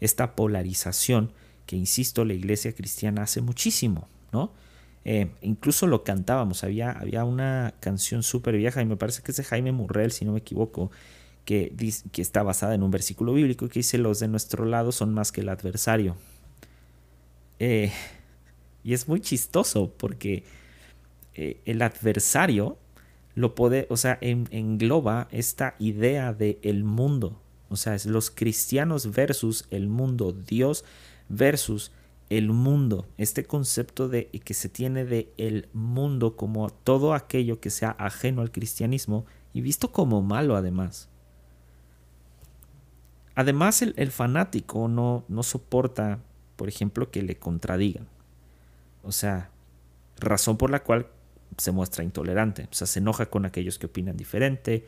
esta 0.00 0.34
polarización 0.34 1.30
que, 1.64 1.76
insisto, 1.76 2.24
la 2.24 2.34
iglesia 2.34 2.74
cristiana 2.74 3.22
hace 3.22 3.40
muchísimo, 3.40 4.08
¿no? 4.32 4.50
Eh, 5.04 5.30
incluso 5.40 5.86
lo 5.86 6.04
cantábamos, 6.04 6.62
había, 6.62 6.90
había 6.92 7.24
una 7.24 7.74
canción 7.80 8.22
súper 8.22 8.56
vieja 8.56 8.82
y 8.82 8.86
me 8.86 8.96
parece 8.96 9.22
que 9.22 9.30
es 9.30 9.36
de 9.36 9.44
Jaime 9.44 9.72
Murrell, 9.72 10.12
si 10.12 10.24
no 10.24 10.32
me 10.32 10.40
equivoco, 10.40 10.90
que, 11.44 11.74
que 12.12 12.22
está 12.22 12.42
basada 12.42 12.74
en 12.74 12.82
un 12.82 12.90
versículo 12.90 13.32
bíblico 13.32 13.68
que 13.68 13.80
dice, 13.80 13.98
los 13.98 14.20
de 14.20 14.28
nuestro 14.28 14.64
lado 14.64 14.92
son 14.92 15.14
más 15.14 15.32
que 15.32 15.40
el 15.40 15.48
adversario. 15.48 16.16
Eh, 17.58 17.92
y 18.82 18.94
es 18.94 19.08
muy 19.08 19.20
chistoso 19.20 19.92
porque 19.96 20.44
eh, 21.34 21.60
el 21.64 21.82
adversario 21.82 22.78
lo 23.34 23.54
puede, 23.54 23.86
o 23.90 23.96
sea, 23.96 24.18
engloba 24.20 25.28
esta 25.30 25.76
idea 25.78 26.32
de 26.32 26.58
el 26.62 26.84
mundo. 26.84 27.40
O 27.68 27.76
sea, 27.76 27.94
es 27.94 28.06
los 28.06 28.30
cristianos 28.30 29.12
versus 29.12 29.66
el 29.70 29.88
mundo, 29.88 30.32
Dios 30.32 30.84
versus 31.28 31.92
el 32.30 32.50
mundo. 32.50 33.06
Este 33.18 33.44
concepto 33.44 34.08
de 34.08 34.28
que 34.28 34.54
se 34.54 34.68
tiene 34.68 35.04
de 35.04 35.32
el 35.36 35.68
mundo 35.72 36.36
como 36.36 36.70
todo 36.70 37.12
aquello 37.12 37.60
que 37.60 37.70
sea 37.70 37.90
ajeno 37.98 38.40
al 38.40 38.52
cristianismo 38.52 39.26
y 39.52 39.60
visto 39.60 39.92
como 39.92 40.22
malo 40.22 40.56
además. 40.56 41.08
Además, 43.34 43.82
el, 43.82 44.10
fanático 44.10 44.88
no, 44.88 45.24
no 45.28 45.42
soporta, 45.42 46.20
por 46.56 46.68
ejemplo, 46.68 47.10
que 47.10 47.22
le 47.22 47.36
contradigan. 47.36 48.06
O 49.02 49.12
sea, 49.12 49.50
razón 50.18 50.56
por 50.56 50.70
la 50.70 50.82
cual 50.82 51.06
se 51.56 51.72
muestra 51.72 52.04
intolerante, 52.04 52.68
o 52.70 52.74
sea, 52.74 52.86
se 52.86 53.00
enoja 53.00 53.26
con 53.26 53.44
aquellos 53.44 53.78
que 53.78 53.86
opinan 53.86 54.16
diferente, 54.16 54.86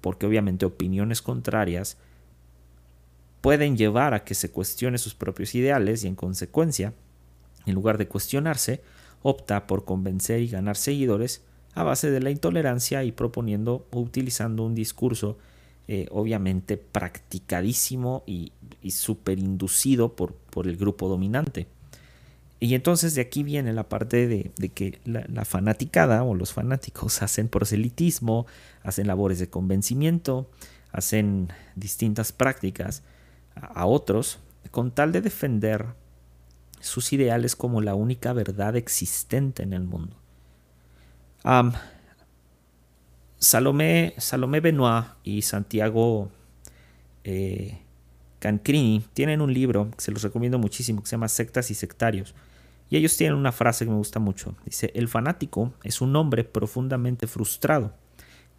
porque 0.00 0.26
obviamente 0.26 0.66
opiniones 0.66 1.22
contrarias 1.22 1.96
pueden 3.44 3.76
llevar 3.76 4.14
a 4.14 4.24
que 4.24 4.34
se 4.34 4.50
cuestione 4.50 4.96
sus 4.96 5.14
propios 5.14 5.54
ideales 5.54 6.02
y 6.02 6.06
en 6.06 6.14
consecuencia, 6.14 6.94
en 7.66 7.74
lugar 7.74 7.98
de 7.98 8.08
cuestionarse, 8.08 8.80
opta 9.20 9.66
por 9.66 9.84
convencer 9.84 10.40
y 10.40 10.48
ganar 10.48 10.78
seguidores 10.78 11.42
a 11.74 11.82
base 11.82 12.10
de 12.10 12.20
la 12.20 12.30
intolerancia 12.30 13.04
y 13.04 13.12
proponiendo 13.12 13.86
o 13.90 14.00
utilizando 14.00 14.62
un 14.62 14.74
discurso 14.74 15.36
eh, 15.88 16.06
obviamente 16.10 16.78
practicadísimo 16.78 18.22
y, 18.26 18.52
y 18.80 18.92
super 18.92 19.38
inducido 19.38 20.16
por, 20.16 20.32
por 20.32 20.66
el 20.66 20.78
grupo 20.78 21.10
dominante. 21.10 21.66
Y 22.60 22.74
entonces 22.74 23.14
de 23.14 23.20
aquí 23.20 23.42
viene 23.42 23.74
la 23.74 23.90
parte 23.90 24.26
de, 24.26 24.68
que 24.70 25.00
la, 25.04 25.44
fanaticada 25.44 26.22
o 26.22 26.34
los 26.34 26.54
fanáticos 26.54 27.20
hacen 27.22 27.48
proselitismo, 27.48 28.46
hacen 28.82 29.06
labores 29.06 29.38
de 29.38 29.50
convencimiento, 29.50 30.48
hacen 30.92 31.48
distintas 31.76 32.32
prácticas 32.32 33.02
a, 33.54 33.86
otros 33.86 34.38
con 34.70 34.90
tal 34.90 35.12
de 35.12 35.20
defender 35.20 35.86
sus 36.80 37.12
ideales 37.12 37.56
como 37.56 37.80
la 37.80 37.94
única 37.94 38.32
verdad 38.32 38.76
existente 38.76 39.62
en 39.62 39.72
el 39.72 39.84
mundo. 39.84 40.16
Salomé, 43.38 44.14
Salomé 44.18 44.60
Benoit 44.60 45.06
y 45.22 45.42
Santiago 45.42 46.30
eh, 47.24 47.78
Cancrini 48.38 49.04
tienen 49.12 49.40
un 49.40 49.52
libro 49.52 49.90
que 49.90 50.02
se 50.02 50.12
los 50.12 50.22
recomiendo 50.22 50.58
muchísimo 50.58 51.02
que 51.02 51.08
se 51.08 51.16
llama 51.16 51.28
Sectas 51.28 51.70
y 51.70 51.74
Sectarios 51.74 52.34
y 52.90 52.96
ellos 52.96 53.16
tienen 53.16 53.38
una 53.38 53.52
frase 53.52 53.84
que 53.84 53.90
me 53.90 53.96
gusta 53.96 54.18
mucho. 54.18 54.54
Dice, 54.64 54.92
el 54.94 55.08
fanático 55.08 55.72
es 55.82 56.00
un 56.00 56.14
hombre 56.16 56.44
profundamente 56.44 57.26
frustrado. 57.26 57.94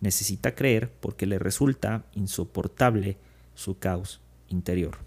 Necesita 0.02 0.56
creer 0.56 0.92
porque 1.00 1.26
le 1.26 1.40
resulta 1.40 2.04
insoportable 2.14 3.18
su 3.54 3.78
caos 3.78 4.22
interior. 4.50 4.98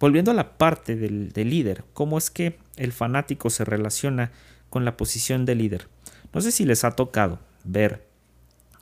Volviendo 0.00 0.30
a 0.30 0.34
la 0.34 0.58
parte 0.58 0.96
del, 0.96 1.32
líder, 1.34 1.84
¿cómo 1.92 2.18
es 2.18 2.30
que 2.30 2.58
el 2.76 2.92
fanático 2.92 3.48
se 3.50 3.64
relaciona 3.64 4.32
con 4.68 4.84
la 4.84 4.96
posición 4.96 5.44
de 5.44 5.54
líder? 5.54 5.88
No 6.32 6.40
sé 6.40 6.52
si 6.52 6.64
les 6.64 6.84
ha 6.84 6.90
tocado 6.90 7.38
ver 7.64 8.06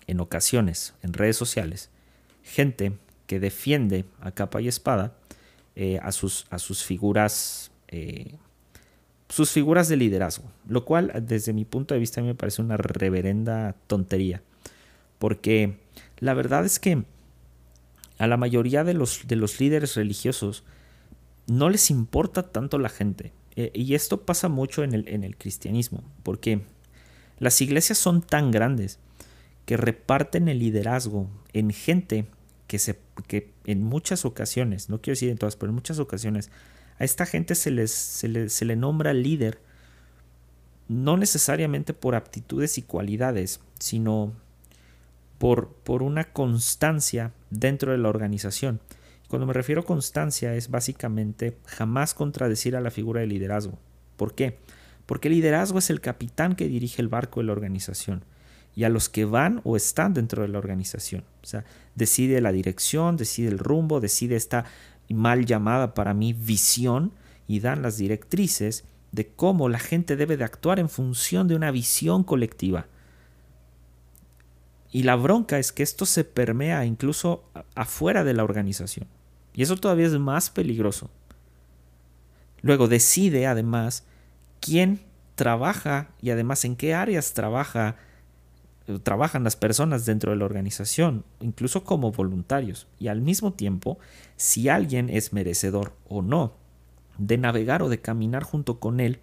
en 0.07 0.21
ocasiones 0.21 0.95
en 1.03 1.13
redes 1.13 1.37
sociales 1.37 1.91
gente 2.43 2.93
que 3.27 3.39
defiende 3.39 4.05
a 4.21 4.33
capa 4.33 4.61
y 4.61 4.69
espada 4.69 5.15
eh, 5.77 6.01
a, 6.03 6.11
sus, 6.11 6.47
a 6.51 6.59
sus 6.59 6.83
figuras 6.83 7.71
eh, 7.89 8.37
sus 9.33 9.51
figuras 9.51 9.89
de 9.89 9.97
liderazgo, 9.97 10.45
lo 10.69 10.85
cual 10.85 11.11
desde 11.27 11.55
mi 11.55 11.65
punto 11.65 11.95
de 11.95 12.01
vista 12.01 12.21
me 12.21 12.35
parece 12.35 12.61
una 12.61 12.77
reverenda 12.77 13.75
tontería, 13.87 14.43
porque 15.19 15.79
la 16.19 16.35
verdad 16.35 16.67
es 16.67 16.79
que 16.79 17.05
a 18.23 18.29
la 18.29 18.37
mayoría 18.37 18.85
de 18.85 18.95
los, 18.95 19.27
de 19.27 19.35
los 19.35 19.59
líderes 19.59 19.97
religiosos 19.97 20.63
no 21.49 21.69
les 21.69 21.91
importa 21.91 22.53
tanto 22.53 22.79
la 22.79 22.89
gente. 22.89 23.33
Eh, 23.57 23.73
y 23.75 23.97
esto 23.97 24.25
pasa 24.25 24.49
mucho 24.49 24.85
en 24.85 24.95
el, 24.95 25.09
en 25.09 25.25
el 25.25 25.37
cristianismo, 25.37 26.05
porque 26.23 26.61
las 27.41 27.61
iglesias 27.61 27.99
son 27.99 28.23
tan 28.23 28.53
grandes 28.53 29.01
que 29.67 29.77
reparten 29.77 30.47
el 30.47 30.61
liderazgo 30.61 31.29
en 31.53 31.73
gente 31.73 32.27
que, 32.69 32.79
se, 32.79 32.97
que 33.27 33.51
en 33.65 33.83
muchas 33.83 34.25
ocasiones, 34.25 34.89
no 34.89 35.01
quiero 35.01 35.17
decir 35.17 35.31
en 35.31 35.39
todas, 35.39 35.57
pero 35.57 35.71
en 35.71 35.75
muchas 35.75 35.99
ocasiones, 35.99 36.49
a 37.01 37.05
esta 37.05 37.27
gente 37.27 37.57
se, 37.57 37.73
les, 37.73 37.91
se, 37.91 38.49
se 38.49 38.65
le 38.65 38.77
nombra 38.77 39.15
líder 39.15 39.59
no 40.87 41.17
necesariamente 41.17 41.93
por 41.93 42.15
aptitudes 42.15 42.79
y 42.79 42.83
cualidades, 42.83 43.59
sino 43.81 44.33
por, 45.43 45.71
por 45.71 46.05
una 46.05 46.33
constancia 46.33 47.33
dentro 47.51 47.91
de 47.91 47.99
la 47.99 48.09
organización. 48.09 48.79
Cuando 49.27 49.45
me 49.45 49.53
refiero 49.53 49.81
a 49.81 49.85
constancia 49.85 50.55
es 50.55 50.71
básicamente 50.71 51.59
jamás 51.67 52.15
contradecir 52.15 52.77
a 52.77 52.81
la 52.81 52.93
figura 52.93 53.23
de 53.23 53.27
liderazgo. 53.27 53.77
¿Por 54.17 54.37
qué? 54.37 54.59
Porque 55.05 55.27
el 55.27 55.35
liderazgo 55.35 55.81
es 55.81 55.91
el 55.91 56.01
capitán 56.01 56.55
que 56.55 56.69
dirige 56.69 57.03
el 57.03 57.09
barco 57.09 57.41
de 57.41 57.47
la 57.47 57.55
organización 57.55 58.23
y 58.77 58.85
a 58.85 58.89
los 58.89 59.09
que 59.09 59.25
van 59.25 59.61
o 59.65 59.75
están 59.75 60.15
dentro 60.15 60.43
de 60.43 60.49
la 60.49 60.59
organización. 60.59 61.25
O 61.43 61.47
sea, 61.47 61.65
decide 61.97 62.41
la 62.41 62.53
dirección, 62.53 63.17
decide 63.17 63.49
el 63.49 63.59
rumbo, 63.59 63.99
decide 63.99 64.37
esta 64.37 64.67
mal 65.09 65.45
llamada 65.45 65.93
para 65.93 66.15
mí 66.15 66.35
visión 66.35 67.15
y 67.49 67.59
dan 67.59 67.83
las 67.83 67.97
directrices 67.97 68.85
de 69.11 69.27
cómo 69.27 69.69
la 69.69 69.81
gente 69.81 70.15
debe 70.15 70.37
de 70.37 70.45
actuar 70.45 70.79
en 70.79 70.89
función 70.89 71.49
de 71.49 71.57
una 71.57 71.73
visión 71.73 72.23
colectiva. 72.23 72.87
Y 74.93 75.03
la 75.03 75.17
bronca 75.17 75.59
es 75.59 75.73
que 75.73 75.83
esto 75.83 76.07
se 76.07 76.23
permea 76.23 76.85
incluso 76.85 77.45
afuera 77.75 78.23
de 78.23 78.35
la 78.35 78.45
organización. 78.45 79.09
Y 79.55 79.63
eso 79.63 79.77
todavía 79.77 80.07
es 80.07 80.19
más 80.19 80.51
peligroso. 80.51 81.11
Luego 82.61 82.87
decide 82.87 83.47
además 83.47 84.05
quién 84.61 85.01
trabaja 85.35 86.11
y 86.21 86.31
además 86.31 86.65
en 86.65 86.77
qué 86.77 86.95
áreas 86.95 87.33
trabaja 87.33 87.97
eh, 88.87 88.99
trabajan 89.03 89.45
las 89.45 89.57
personas 89.57 90.05
dentro 90.05 90.33
de 90.33 90.37
la 90.37 90.45
organización, 90.45 91.25
incluso 91.41 91.85
como 91.85 92.13
voluntarios, 92.13 92.89
y 92.99 93.09
al 93.09 93.21
mismo 93.21 93.53
tiempo 93.53 93.99
si 94.37 94.69
alguien 94.69 95.09
es 95.09 95.33
merecedor 95.33 95.95
o 96.09 96.23
no 96.23 96.55
de 97.19 97.39
navegar 97.39 97.83
o 97.83 97.89
de 97.89 98.01
caminar 98.01 98.43
junto 98.43 98.81
con 98.81 99.01
él 99.01 99.21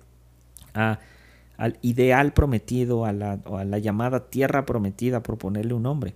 al 1.59 1.77
ideal 1.81 2.33
prometido, 2.33 3.03
a 3.03 3.11
la, 3.11 3.33
a 3.33 3.65
la 3.65 3.79
llamada 3.79 4.29
tierra 4.29 4.65
prometida, 4.65 5.21
por 5.21 5.37
ponerle 5.37 5.73
un 5.73 5.83
nombre. 5.83 6.15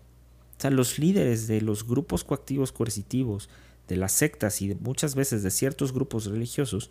O 0.58 0.62
sea, 0.62 0.72
los 0.72 0.98
líderes 0.98 1.48
de 1.48 1.60
los 1.60 1.86
grupos 1.86 2.24
coactivos 2.24 2.72
coercitivos, 2.72 3.50
de 3.90 3.98
las 3.98 4.14
sectas 4.14 4.62
y 4.62 4.74
muchas 4.76 5.16
veces 5.16 5.44
de 5.44 5.52
ciertos 5.52 5.92
grupos 5.92 6.28
religiosos, 6.28 6.90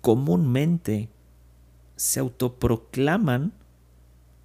comúnmente 0.00 1.08
se 1.94 2.18
autoproclaman, 2.18 3.52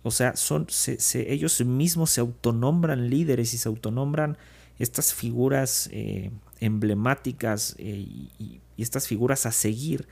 o 0.04 0.12
sea, 0.12 0.36
son, 0.36 0.67
ellos 1.15 1.65
mismos 1.65 2.12
se 2.12 2.22
autonombran 2.22 3.10
líderes 3.10 3.56
y 3.56 3.58
se 3.58 3.67
autonombran 3.67 4.38
estas 4.78 5.13
figuras 5.13 5.89
eh, 5.91 6.30
emblemáticas 6.60 7.76
eh, 7.80 8.06
y, 8.39 8.62
estas 8.78 9.08
figuras 9.08 9.46
a 9.48 9.52
seguir, 9.52 10.08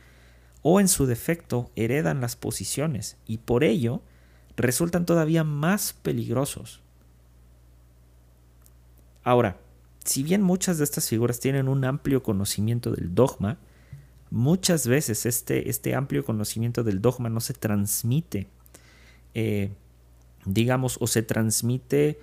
o 0.61 0.79
en 0.79 0.87
su 0.87 1.05
defecto 1.05 1.71
heredan 1.75 2.21
las 2.21 2.35
posiciones 2.35 3.17
y 3.25 3.39
por 3.39 3.63
ello 3.63 4.01
resultan 4.55 5.05
todavía 5.05 5.43
más 5.43 5.93
peligrosos. 5.93 6.81
Ahora, 9.23 9.57
si 10.03 10.23
bien 10.23 10.41
muchas 10.41 10.77
de 10.77 10.83
estas 10.83 11.07
figuras 11.09 11.39
tienen 11.39 11.67
un 11.67 11.85
amplio 11.85 12.23
conocimiento 12.23 12.91
del 12.91 13.13
dogma, 13.13 13.57
muchas 14.29 14.87
veces 14.87 15.25
este, 15.25 15.69
este 15.69 15.93
amplio 15.93 16.25
conocimiento 16.25 16.83
del 16.83 17.01
dogma 17.01 17.29
no 17.29 17.39
se 17.39 17.53
transmite, 17.53 18.47
eh, 19.33 19.71
digamos, 20.45 20.97
o 20.99 21.07
se 21.07 21.21
transmite 21.21 22.19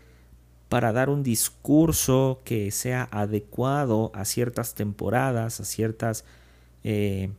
para 0.68 0.92
dar 0.92 1.09
un 1.09 1.22
discurso 1.22 2.40
que 2.44 2.70
sea 2.70 3.09
adecuado 3.11 4.11
a 4.14 4.24
ciertas 4.24 4.74
temporadas, 4.74 5.61
a 5.61 5.64
ciertas, 5.64 6.24
eh, 6.85 7.31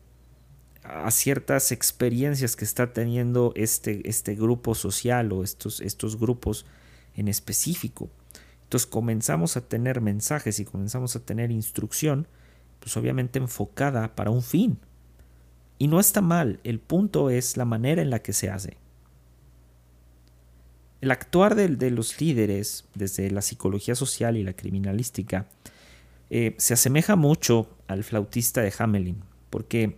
a 0.83 1.11
ciertas 1.11 1.71
experiencias 1.71 2.55
que 2.55 2.65
está 2.65 2.93
teniendo 2.93 3.53
este, 3.55 4.07
este 4.07 4.35
grupo 4.35 4.75
social 4.75 5.31
o 5.31 5.43
estos, 5.43 5.81
estos 5.81 6.19
grupos 6.19 6.65
en 7.15 7.27
específico. 7.27 8.09
Entonces 8.63 8.87
comenzamos 8.87 9.57
a 9.57 9.61
tener 9.61 9.99
mensajes 10.01 10.59
y 10.59 10.65
comenzamos 10.65 11.15
a 11.15 11.19
tener 11.19 11.51
instrucción, 11.51 12.27
pues 12.79 12.95
obviamente 12.97 13.39
enfocada 13.39 14.15
para 14.15 14.31
un 14.31 14.43
fin. 14.43 14.77
Y 15.77 15.87
no 15.87 15.99
está 15.99 16.21
mal, 16.21 16.59
el 16.63 16.79
punto 16.79 17.29
es 17.29 17.57
la 17.57 17.65
manera 17.65 18.01
en 18.01 18.09
la 18.09 18.19
que 18.19 18.33
se 18.33 18.49
hace. 18.49 18.77
El 21.01 21.11
actuar 21.11 21.55
de, 21.55 21.91
los 21.91 22.19
líderes 22.19 22.85
desde 22.93 23.31
la 23.31 23.41
psicología 23.41 23.95
social 23.95 24.35
y 24.35 24.43
la 24.43 24.53
criminalística 24.53 25.47
eh, 26.29 26.55
se 26.57 26.73
asemeja 26.73 27.15
mucho 27.15 27.69
al 27.87 28.03
flautista 28.03 28.61
de 28.61 28.73
Hamelin, 28.77 29.23
porque 29.49 29.97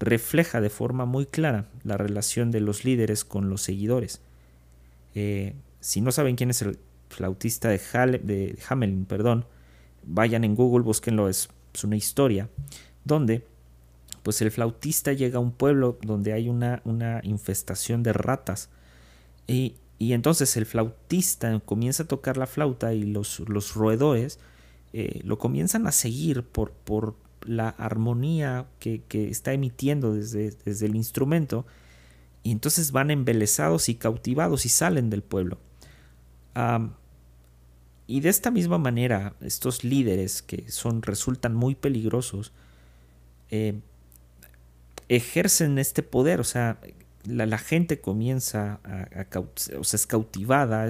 refleja 0.00 0.60
de 0.60 0.70
forma 0.70 1.04
muy 1.04 1.26
clara 1.26 1.66
la 1.84 1.96
relación 1.98 2.50
de 2.50 2.60
los 2.60 2.84
líderes 2.84 3.24
con 3.24 3.50
los 3.50 3.62
seguidores. 3.62 4.22
Eh, 5.14 5.54
si 5.80 6.00
no 6.00 6.10
saben 6.10 6.36
quién 6.36 6.50
es 6.50 6.62
el 6.62 6.78
flautista 7.08 7.68
de, 7.68 7.78
de 8.22 8.58
Hamelin, 8.68 9.04
perdón, 9.04 9.44
vayan 10.04 10.44
en 10.44 10.54
Google, 10.54 10.84
búsquenlo, 10.84 11.28
es, 11.28 11.48
una 11.84 11.96
historia, 11.96 12.48
donde 13.04 13.46
pues 14.24 14.42
el 14.42 14.50
flautista 14.50 15.12
llega 15.12 15.36
a 15.36 15.40
un 15.40 15.52
pueblo 15.52 15.98
donde 16.02 16.32
hay 16.32 16.48
una, 16.48 16.82
una 16.84 17.20
infestación 17.22 18.02
de 18.02 18.12
ratas 18.12 18.70
y, 19.46 19.76
entonces 20.00 20.56
el 20.56 20.66
flautista 20.66 21.60
comienza 21.60 22.02
a 22.02 22.06
tocar 22.06 22.38
la 22.38 22.46
flauta 22.46 22.92
y 22.92 23.04
los, 23.04 23.40
los 23.40 23.74
roedores 23.74 24.40
eh, 24.92 25.20
lo 25.24 25.38
comienzan 25.38 25.86
a 25.86 25.92
seguir 25.92 26.42
por, 26.42 26.72
por 26.72 27.14
la 27.42 27.70
armonía 27.70 28.66
que, 28.78 29.02
está 29.10 29.52
emitiendo 29.52 30.14
desde, 30.14 30.50
desde, 30.64 30.86
el 30.86 30.96
instrumento 30.96 31.66
y 32.42 32.52
entonces 32.52 32.92
van 32.92 33.10
embelesados 33.10 33.88
y 33.88 33.94
cautivados 33.94 34.66
y 34.66 34.68
salen 34.68 35.10
del 35.10 35.22
pueblo. 35.22 35.58
Y 38.06 38.20
de 38.20 38.28
esta 38.28 38.50
misma 38.50 38.78
manera, 38.78 39.34
estos 39.40 39.84
líderes 39.84 40.42
que 40.42 40.70
son, 40.70 41.02
resultan 41.02 41.54
muy 41.54 41.74
peligrosos, 41.74 42.52
eh, 43.50 43.78
ejercen 45.08 45.78
este 45.78 46.02
poder, 46.02 46.40
o 46.40 46.44
sea, 46.44 46.80
la, 47.24 47.58
gente 47.58 48.00
comienza 48.00 48.80
a, 48.84 49.26
o 49.78 49.84
sea, 49.84 49.96
es 49.96 50.06
cautivada 50.06 50.88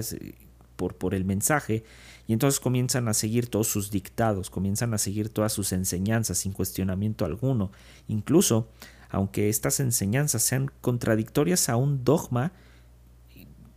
por, 0.89 1.13
el 1.13 1.25
mensaje 1.25 1.83
y 2.27 2.33
entonces 2.33 2.59
comienzan 2.59 3.07
a 3.07 3.13
seguir 3.13 3.47
todos 3.47 3.67
sus 3.67 3.91
dictados, 3.91 4.49
comienzan 4.49 4.93
a 4.93 4.97
seguir 4.97 5.29
todas 5.29 5.53
sus 5.53 5.71
enseñanzas 5.71 6.39
sin 6.39 6.53
cuestionamiento 6.53 7.25
alguno. 7.25 7.71
Incluso, 8.07 8.69
aunque 9.09 9.49
estas 9.49 9.79
enseñanzas 9.79 10.43
sean 10.43 10.71
contradictorias 10.81 11.69
a 11.69 11.75
un 11.75 12.03
dogma, 12.03 12.53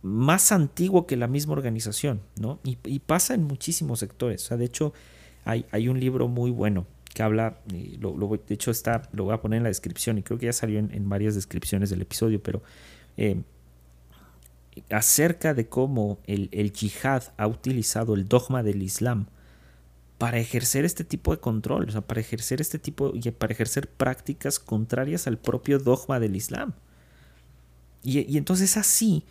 más 0.01 0.51
antiguo 0.51 1.07
que 1.07 1.17
la 1.17 1.27
misma 1.27 1.53
organización, 1.53 2.21
¿no? 2.39 2.59
Y, 2.63 2.99
pasa 2.99 3.33
en 3.33 3.43
muchísimos 3.43 3.99
sectores. 3.99 4.43
O 4.45 4.47
sea, 4.49 4.57
de 4.57 4.65
hecho, 4.65 4.93
hay, 5.45 5.65
hay 5.71 5.87
un 5.87 5.99
libro 5.99 6.27
muy 6.27 6.51
bueno 6.51 6.85
que 7.15 7.23
habla, 7.23 7.61
lo, 7.99 8.37
de 8.45 8.53
hecho 8.53 8.71
está, 8.71 9.09
lo 9.13 9.23
voy 9.23 9.33
a 9.33 9.41
poner 9.41 9.57
en 9.57 9.63
la 9.63 9.69
descripción 9.69 10.17
y 10.17 10.21
creo 10.21 10.37
que 10.37 10.47
ya 10.47 10.53
salió 10.53 10.79
en, 10.79 11.09
varias 11.09 11.33
descripciones 11.33 11.89
del 11.89 12.01
episodio, 12.01 12.43
pero 12.43 12.61
eh, 13.15 13.41
acerca 14.89 15.53
de 15.53 15.67
cómo 15.67 16.19
el, 16.25 16.49
el 16.51 16.71
yihad 16.73 17.23
ha 17.37 17.47
utilizado 17.47 18.13
el 18.13 18.27
dogma 18.27 18.63
del 18.63 18.81
Islam 18.81 19.27
para 20.17 20.37
ejercer 20.39 20.85
este 20.85 21.03
tipo 21.03 21.31
de 21.31 21.39
control, 21.39 21.89
o 21.89 21.91
sea, 21.91 22.01
para 22.01 22.21
ejercer 22.21 22.61
este 22.61 22.79
tipo, 22.79 23.11
y 23.13 23.31
para 23.31 23.53
ejercer 23.53 23.89
prácticas 23.89 24.59
contrarias 24.59 25.27
al 25.27 25.37
propio 25.37 25.79
dogma 25.79 26.19
del 26.19 26.35
Islam. 26.35 26.73
Y, 28.03 28.19
y 28.31 28.37
entonces 28.37 28.77
así 28.77 29.25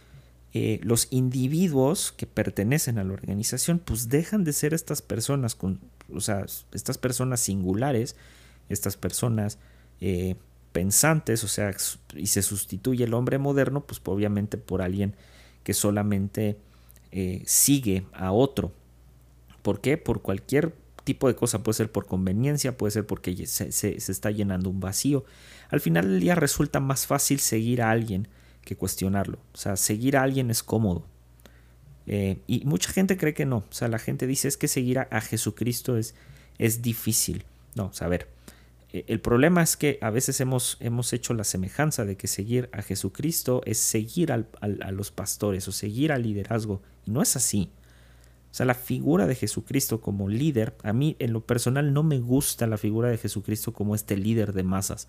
eh, 0.57 0.79
los 0.85 1.09
individuos 1.11 2.13
que 2.17 2.29
pertenecen 2.29 2.99
a 2.99 3.05
la 3.05 3.13
organización 3.13 3.81
pues 3.81 4.09
dejan 4.09 4.45
de 4.45 4.53
ser 4.53 4.73
estas 4.73 5.03
personas 5.03 5.57
con, 5.57 5.81
o 6.13 6.21
sea, 6.21 6.47
estas 6.71 6.97
personas 6.97 7.41
singulares, 7.41 8.15
estas 8.69 8.97
personas 8.97 9.59
eh, 10.01 10.37
pensantes, 10.71 11.43
o 11.43 11.49
sea, 11.49 11.75
y 12.15 12.29
se 12.29 12.41
sustituye 12.43 13.03
el 13.03 13.15
hombre 13.15 13.39
moderno 13.39 13.85
pues 13.85 14.01
obviamente 14.05 14.57
por 14.57 14.81
alguien 14.81 15.17
que 15.65 15.75
solamente 15.75 16.57
eh, 17.11 17.43
sigue 17.47 18.07
a 18.13 18.31
otro. 18.33 18.73
¿Por 19.63 19.81
qué? 19.81 19.97
Por 19.97 20.23
cualquier 20.23 20.75
tipo 21.05 21.29
de 21.29 21.35
cosa, 21.35 21.63
puede 21.63 21.77
ser 21.77 21.91
por 21.91 22.07
conveniencia, 22.07 22.77
puede 22.77 22.91
ser 22.91 23.07
porque 23.07 23.47
se, 23.47 23.73
se, 23.73 23.97
está 23.97 24.31
llenando 24.31 24.71
un 24.71 24.81
vacío. 24.81 25.25
Al 25.71 25.81
final 25.81 26.09
del 26.09 26.21
día 26.21 26.35
resulta 26.35 26.81
más 26.81 27.07
fácil 27.07 27.41
seguir 27.41 27.83
a 27.83 27.91
alguien 27.91 28.29
que 28.63 28.77
cuestionarlo. 28.77 29.39
O 29.53 29.57
sea, 29.57 29.77
seguir 29.77 30.17
a 30.17 30.23
alguien 30.23 30.51
es 30.51 30.63
cómodo. 30.63 31.05
Eh, 32.07 32.39
y 32.47 32.65
mucha 32.65 32.93
gente 32.93 33.17
cree 33.17 33.35
que 33.35 33.47
no. 33.47 33.59
O 33.59 33.73
sea, 33.73 33.89
la 33.89 33.99
gente 33.99 34.27
dice 34.27 34.49
es 34.49 34.57
que 34.57 34.69
seguir 34.69 34.99
a, 34.99 35.21
Jesucristo 35.21 35.97
es, 35.97 36.15
es 36.59 36.83
difícil. 36.83 37.45
No, 37.75 37.87
o 37.87 37.93
el 39.09 39.21
problema 39.21 39.63
es 39.63 39.77
que 39.77 39.99
a 40.03 40.11
veces 40.11 40.41
hemos, 40.41 40.77
hemos 40.79 41.13
hecho 41.13 41.35
la 41.35 41.43
semejanza 41.45 42.05
de 42.05 42.17
que 42.17 42.29
seguir 42.29 42.69
a 42.73 42.83
Jesucristo 42.83 43.61
es 43.65 43.79
seguir 43.79 44.31
a 44.31 44.93
los 44.93 45.11
pastores 45.11 45.67
o 45.67 45.73
seguir 45.73 46.13
al 46.13 46.23
liderazgo. 46.23 46.81
Y 47.05 47.11
no 47.11 47.21
es 47.21 47.35
así. 47.35 47.71
O 48.55 48.57
sea, 48.57 48.67
la 48.67 48.75
figura 48.75 49.27
de 49.27 49.35
Jesucristo 49.35 50.01
como 50.01 50.29
líder, 50.29 50.77
a 50.85 50.93
mí 50.93 51.17
en 51.19 51.33
lo 51.33 51.41
personal 51.41 51.93
no 51.93 52.05
me 52.05 52.21
gusta 52.21 52.69
la 52.69 52.79
figura 52.79 53.09
de 53.09 53.19
Jesucristo 53.19 53.73
como 53.73 53.97
este 53.97 54.17
líder 54.17 54.53
de 54.53 54.63
masas. 54.63 55.09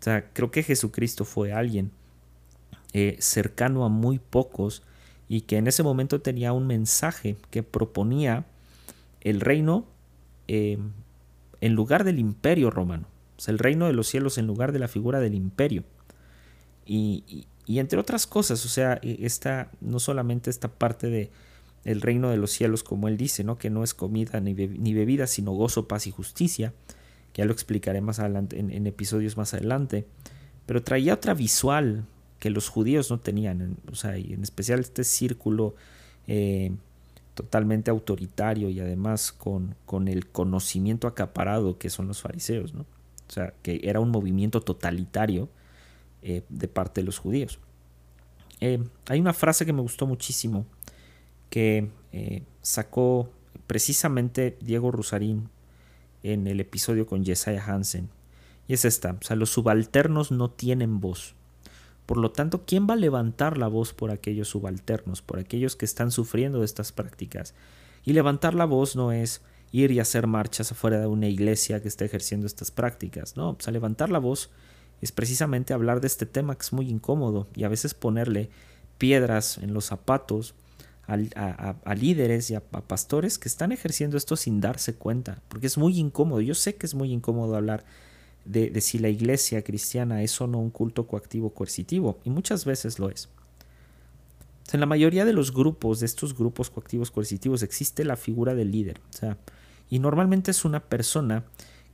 O 0.00 0.02
sea, 0.02 0.30
creo 0.32 0.50
que 0.50 0.64
Jesucristo 0.64 1.24
fue 1.24 1.52
alguien 1.52 1.92
eh, 2.92 3.18
cercano 3.20 3.84
a 3.84 3.88
muy 3.88 4.18
pocos 4.18 4.82
y 5.28 5.42
que 5.42 5.58
en 5.58 5.68
ese 5.68 5.84
momento 5.84 6.20
tenía 6.20 6.52
un 6.52 6.66
mensaje 6.66 7.36
que 7.50 7.62
proponía 7.62 8.46
el 9.20 9.40
reino 9.40 9.86
eh, 10.48 10.78
en 11.66 11.74
lugar 11.74 12.04
del 12.04 12.18
imperio 12.18 12.70
romano. 12.70 13.08
Sea, 13.36 13.52
el 13.52 13.58
reino 13.58 13.86
de 13.86 13.92
los 13.92 14.06
cielos 14.06 14.38
en 14.38 14.46
lugar 14.46 14.72
de 14.72 14.78
la 14.78 14.88
figura 14.88 15.20
del 15.20 15.34
imperio. 15.34 15.84
Y, 16.86 17.46
entre 17.66 17.98
otras 17.98 18.26
cosas, 18.26 18.64
o 18.64 18.68
sea, 18.68 19.00
e, 19.02 19.18
esta, 19.22 19.70
no 19.80 19.98
solamente 19.98 20.50
esta 20.50 20.68
parte 20.68 21.08
de 21.08 21.30
el 21.84 22.00
reino 22.00 22.30
de 22.30 22.36
los 22.36 22.50
cielos, 22.50 22.82
como 22.82 23.08
él 23.08 23.16
dice, 23.16 23.44
¿no? 23.44 23.58
que 23.58 23.70
no 23.70 23.84
es 23.84 23.94
comida 23.94 24.40
ni, 24.40 24.54
bebida, 24.54 25.26
sino 25.26 25.52
gozo, 25.52 25.86
paz 25.86 26.06
y 26.06 26.10
justicia, 26.10 26.72
que 27.32 27.42
ya 27.42 27.46
lo 27.46 27.52
explicaré 27.52 28.00
más 28.00 28.18
adelante, 28.18 28.58
en, 28.58 28.86
episodios 28.86 29.36
más 29.36 29.54
adelante, 29.54 30.06
pero 30.66 30.82
traía 30.82 31.14
otra 31.14 31.34
visual 31.34 32.04
que 32.40 32.50
los 32.50 32.68
judíos 32.68 33.10
no 33.10 33.20
tenían, 33.20 33.76
o 33.90 33.94
sea, 33.94 34.18
y 34.18 34.32
en 34.32 34.42
especial 34.42 34.80
este 34.80 35.04
círculo 35.04 35.76
eh, 36.26 36.72
totalmente 37.36 37.90
autoritario 37.90 38.70
y 38.70 38.80
además 38.80 39.30
con, 39.30 39.76
con, 39.84 40.08
el 40.08 40.26
conocimiento 40.26 41.06
acaparado 41.06 41.78
que 41.78 41.90
son 41.90 42.08
los 42.08 42.22
fariseos, 42.22 42.74
¿no? 42.74 42.86
O 43.28 43.32
sea, 43.32 43.54
que 43.62 43.80
era 43.84 44.00
un 44.00 44.10
movimiento 44.10 44.62
totalitario 44.62 45.48
eh, 46.22 46.42
de 46.48 46.66
parte 46.66 47.02
de 47.02 47.04
los 47.04 47.18
judíos. 47.18 47.60
Eh, 48.60 48.82
hay 49.08 49.20
una 49.20 49.34
frase 49.34 49.66
que 49.66 49.72
me 49.72 49.82
gustó 49.82 50.06
muchísimo 50.06 50.64
que 51.50 51.90
eh, 52.12 52.42
sacó 52.62 53.30
precisamente 53.66 54.56
Diego 54.60 54.90
Rusarín 54.90 55.50
en 56.22 56.46
el 56.46 56.58
episodio 56.58 57.06
con 57.06 57.24
Jesiah 57.24 57.62
Hansen. 57.64 58.08
Y 58.66 58.72
es 58.72 58.84
esta, 58.84 59.12
o 59.12 59.22
sea, 59.22 59.36
los 59.36 59.50
subalternos 59.50 60.32
no 60.32 60.50
tienen 60.50 61.00
voz. 61.00 61.35
Por 62.06 62.18
lo 62.18 62.30
tanto, 62.30 62.64
¿quién 62.64 62.86
va 62.88 62.94
a 62.94 62.96
levantar 62.96 63.58
la 63.58 63.68
voz 63.68 63.92
por 63.92 64.10
aquellos 64.10 64.48
subalternos, 64.48 65.22
por 65.22 65.38
aquellos 65.38 65.76
que 65.76 65.84
están 65.84 66.10
sufriendo 66.10 66.60
de 66.60 66.64
estas 66.64 66.92
prácticas? 66.92 67.54
Y 68.04 68.12
levantar 68.12 68.54
la 68.54 68.64
voz 68.64 68.94
no 68.96 69.12
es 69.12 69.42
ir 69.72 69.90
y 69.90 69.98
hacer 69.98 70.26
marchas 70.26 70.72
afuera 70.72 71.00
de 71.00 71.06
una 71.08 71.28
iglesia 71.28 71.82
que 71.82 71.88
esté 71.88 72.04
ejerciendo 72.04 72.46
estas 72.46 72.70
prácticas, 72.70 73.36
no, 73.36 73.56
sea, 73.58 73.72
levantar 73.72 74.10
la 74.10 74.20
voz 74.20 74.50
es 75.02 75.12
precisamente 75.12 75.74
hablar 75.74 76.00
de 76.00 76.06
este 76.06 76.26
tema 76.26 76.54
que 76.54 76.62
es 76.62 76.72
muy 76.72 76.88
incómodo 76.88 77.48
y 77.54 77.64
a 77.64 77.68
veces 77.68 77.94
ponerle 77.94 78.48
piedras 78.98 79.58
en 79.58 79.74
los 79.74 79.86
zapatos 79.86 80.54
a, 81.06 81.94
líderes 81.94 82.50
y 82.50 82.54
a, 82.56 82.60
pastores 82.60 83.38
que 83.38 83.48
están 83.48 83.70
ejerciendo 83.70 84.16
esto 84.16 84.36
sin 84.36 84.60
darse 84.60 84.94
cuenta, 84.94 85.40
porque 85.48 85.68
es 85.68 85.78
muy 85.78 85.98
incómodo. 85.98 86.40
Yo 86.40 86.54
sé 86.54 86.74
que 86.74 86.86
es 86.86 86.94
muy 86.94 87.12
incómodo 87.12 87.54
hablar 87.56 87.84
de, 88.46 88.80
si 88.80 88.98
la 88.98 89.08
iglesia 89.08 89.62
cristiana 89.62 90.22
es 90.22 90.40
o 90.40 90.46
no 90.46 90.58
un 90.58 90.70
culto 90.70 91.06
coactivo 91.06 91.50
coercitivo, 91.50 92.18
y 92.24 92.30
muchas 92.30 92.64
veces 92.64 92.98
lo 92.98 93.10
es. 93.10 93.28
En 94.72 94.80
la 94.80 94.86
mayoría 94.86 95.24
de 95.24 95.32
los 95.32 95.52
grupos, 95.52 96.00
de 96.00 96.06
estos 96.06 96.36
grupos 96.36 96.70
coactivos 96.70 97.10
coercitivos, 97.10 97.62
existe 97.62 98.04
la 98.04 98.16
figura 98.16 98.54
del 98.54 98.72
líder. 98.72 99.00
Y 99.88 99.98
normalmente 100.00 100.50
es 100.50 100.64
una 100.64 100.80
persona 100.80 101.44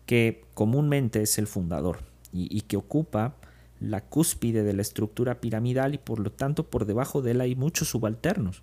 que 0.06 0.44
comúnmente 0.54 1.22
es 1.22 1.38
el 1.38 1.46
fundador 1.46 2.00
y, 2.32 2.62
que 2.62 2.76
ocupa 2.76 3.36
la 3.78 4.00
cúspide 4.00 4.62
de 4.62 4.72
la 4.72 4.82
estructura 4.82 5.40
piramidal 5.40 5.94
y 5.94 5.98
por 5.98 6.18
lo 6.18 6.32
tanto 6.32 6.70
por 6.70 6.86
debajo 6.86 7.20
de 7.20 7.32
él 7.32 7.40
hay 7.42 7.56
muchos 7.56 7.88
subalternos. 7.88 8.62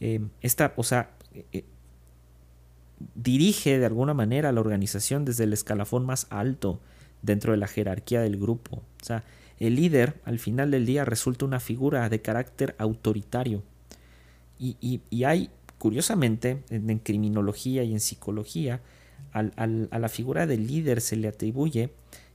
Eh, 0.00 0.20
esta, 0.40 0.72
o 0.76 0.82
sea, 0.82 1.10
eh, 1.52 1.64
dirige 3.14 3.78
de 3.78 3.86
alguna 3.86 4.14
manera 4.14 4.52
la 4.52 4.60
organización 4.60 5.24
desde 5.24 5.44
el 5.44 5.52
escalafón 5.52 6.06
más 6.06 6.26
alto 6.30 6.80
dentro 7.22 7.52
de 7.52 7.58
la 7.58 7.68
jerarquía 7.68 8.20
del 8.20 8.38
grupo. 8.38 8.82
O 9.00 9.04
sea, 9.04 9.24
el 9.58 9.76
líder 9.76 10.20
al 10.24 10.38
final 10.38 10.70
del 10.70 10.86
día 10.86 11.04
resulta 11.04 11.44
una 11.44 11.60
figura 11.60 12.08
de 12.08 12.20
carácter 12.20 12.74
autoritario. 12.78 13.62
Y, 14.58 15.00
hay, 15.24 15.50
curiosamente, 15.78 16.62
en, 16.70 16.98
criminología 17.00 17.82
y 17.82 17.92
en 17.92 18.00
psicología, 18.00 18.80
a 19.32 19.42
la 19.98 20.08
figura 20.08 20.46
del 20.46 20.68
líder 20.68 21.00
se 21.00 21.16
le 21.16 21.26
atribuye 21.26 21.90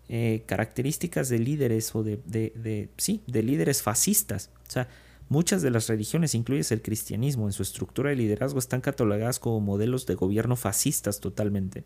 eh, 0.10 0.44
características 0.46 1.28
de 1.28 1.40
líderes 1.40 1.94
o 1.94 2.02
de, 2.02 2.18
de, 2.26 2.90
sí, 2.96 3.22
de 3.28 3.44
líderes 3.44 3.82
fascistas. 3.82 4.52
O 4.68 4.72
sea, 4.72 4.88
Muchas 5.30 5.62
de 5.62 5.72
las 5.72 5.88
religiones, 5.88 6.36
incluyes 6.36 6.72
el 6.72 6.82
cristianismo, 6.82 7.48
en 7.48 7.54
su 7.54 7.62
estructura 7.62 8.10
de 8.10 8.16
liderazgo 8.16 8.60
están 8.60 8.80
catalogadas 8.80 9.40
como 9.40 9.60
modelos 9.60 10.06
de 10.06 10.16
gobierno 10.16 10.56
fascistas 10.56 11.20
totalmente. 11.20 11.84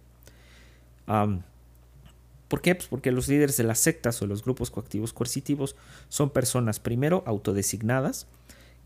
¿Por 2.47 2.61
qué? 2.61 2.75
Pues 2.75 2.87
porque 2.87 3.11
los 3.11 3.27
líderes 3.27 3.57
de 3.57 3.63
las 3.63 3.79
sectas 3.79 4.21
o 4.21 4.27
los 4.27 4.43
grupos 4.43 4.69
coactivos 4.69 5.13
coercitivos 5.13 5.75
son 6.09 6.29
personas, 6.29 6.79
primero, 6.79 7.23
autodesignadas, 7.25 8.27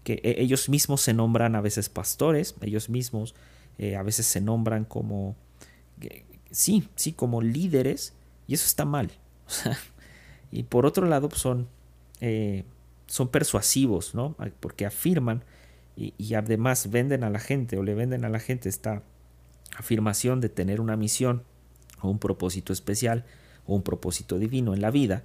que 0.03 0.21
e, 0.23 0.41
ellos 0.41 0.69
mismos 0.69 1.01
se 1.01 1.13
nombran 1.13 1.55
a 1.55 1.61
veces 1.61 1.89
pastores, 1.89 2.55
ellos 2.61 2.89
mismos 2.89 3.35
eh, 3.77 3.95
a 3.95 4.03
veces 4.03 4.25
se 4.25 4.39
nombran 4.39 4.85
como, 4.85 5.35
sí, 6.51 6.87
sí, 6.95 7.11
como 7.11 7.41
líderes, 7.41 8.13
y 8.47 8.53
eso 8.53 8.65
está 8.67 8.85
mal. 8.85 9.11
y 10.51 10.63
por 10.63 10.85
otro 10.85 11.07
lado, 11.07 11.27
pues 11.27 11.41
son 11.41 11.67
eh, 12.21 12.63
son 13.07 13.29
persuasivos, 13.29 14.15
¿no? 14.15 14.35
Porque 14.59 14.85
afirman 14.85 15.43
y, 15.95 16.33
además 16.33 16.89
venden 16.89 17.23
a 17.23 17.29
la 17.29 17.39
gente 17.39 17.77
o 17.77 17.83
le 17.83 17.93
venden 17.93 18.25
a 18.25 18.29
la 18.29 18.39
gente 18.39 18.67
esta 18.67 19.03
afirmación 19.77 20.41
de 20.41 20.49
tener 20.49 20.81
una 20.81 20.97
misión 20.97 21.43
o 22.01 22.09
un 22.09 22.19
propósito 22.19 22.73
especial 22.73 23.25
o 23.65 23.75
un 23.75 23.83
propósito 23.83 24.37
divino 24.37 24.73
en 24.73 24.81
la 24.81 24.91
vida 24.91 25.23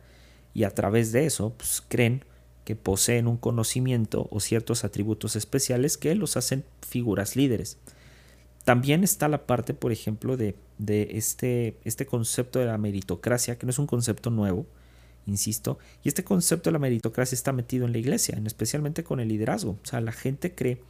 y 0.54 0.64
a 0.64 0.70
través 0.70 1.12
de 1.12 1.26
eso 1.26 1.54
pues, 1.56 1.82
creen 1.86 2.24
que 2.64 2.76
poseen 2.76 3.26
un 3.26 3.36
conocimiento 3.36 4.28
o 4.30 4.38
ciertos 4.38 4.84
atributos 4.84 5.34
especiales 5.34 5.98
que 5.98 6.14
los 6.14 6.36
hacen 6.36 6.64
figuras 6.86 7.34
líderes. 7.34 7.78
También 8.64 9.02
está 9.02 9.26
la 9.26 9.46
parte, 9.46 9.74
por 9.74 9.90
ejemplo, 9.90 10.36
de, 10.36 10.54
de 10.78 11.08
este, 11.12 11.78
este 11.84 12.06
concepto 12.06 12.58
de 12.58 12.66
la 12.66 12.78
meritocracia, 12.78 13.58
que 13.58 13.66
no 13.66 13.70
es 13.70 13.78
un 13.78 13.86
concepto 13.86 14.30
nuevo, 14.30 14.66
insisto, 15.26 15.78
y 16.02 16.08
este 16.08 16.24
concepto 16.24 16.70
de 16.70 16.72
la 16.72 16.78
meritocracia 16.78 17.34
está 17.34 17.52
metido 17.52 17.86
en 17.86 17.92
la 17.92 17.98
iglesia, 17.98 18.40
especialmente 18.44 19.04
con 19.04 19.20
el 19.20 19.28
liderazgo. 19.28 19.78
O 19.82 19.86
sea, 19.86 20.00
la 20.00 20.12
gente 20.12 20.54
cree 20.54 20.82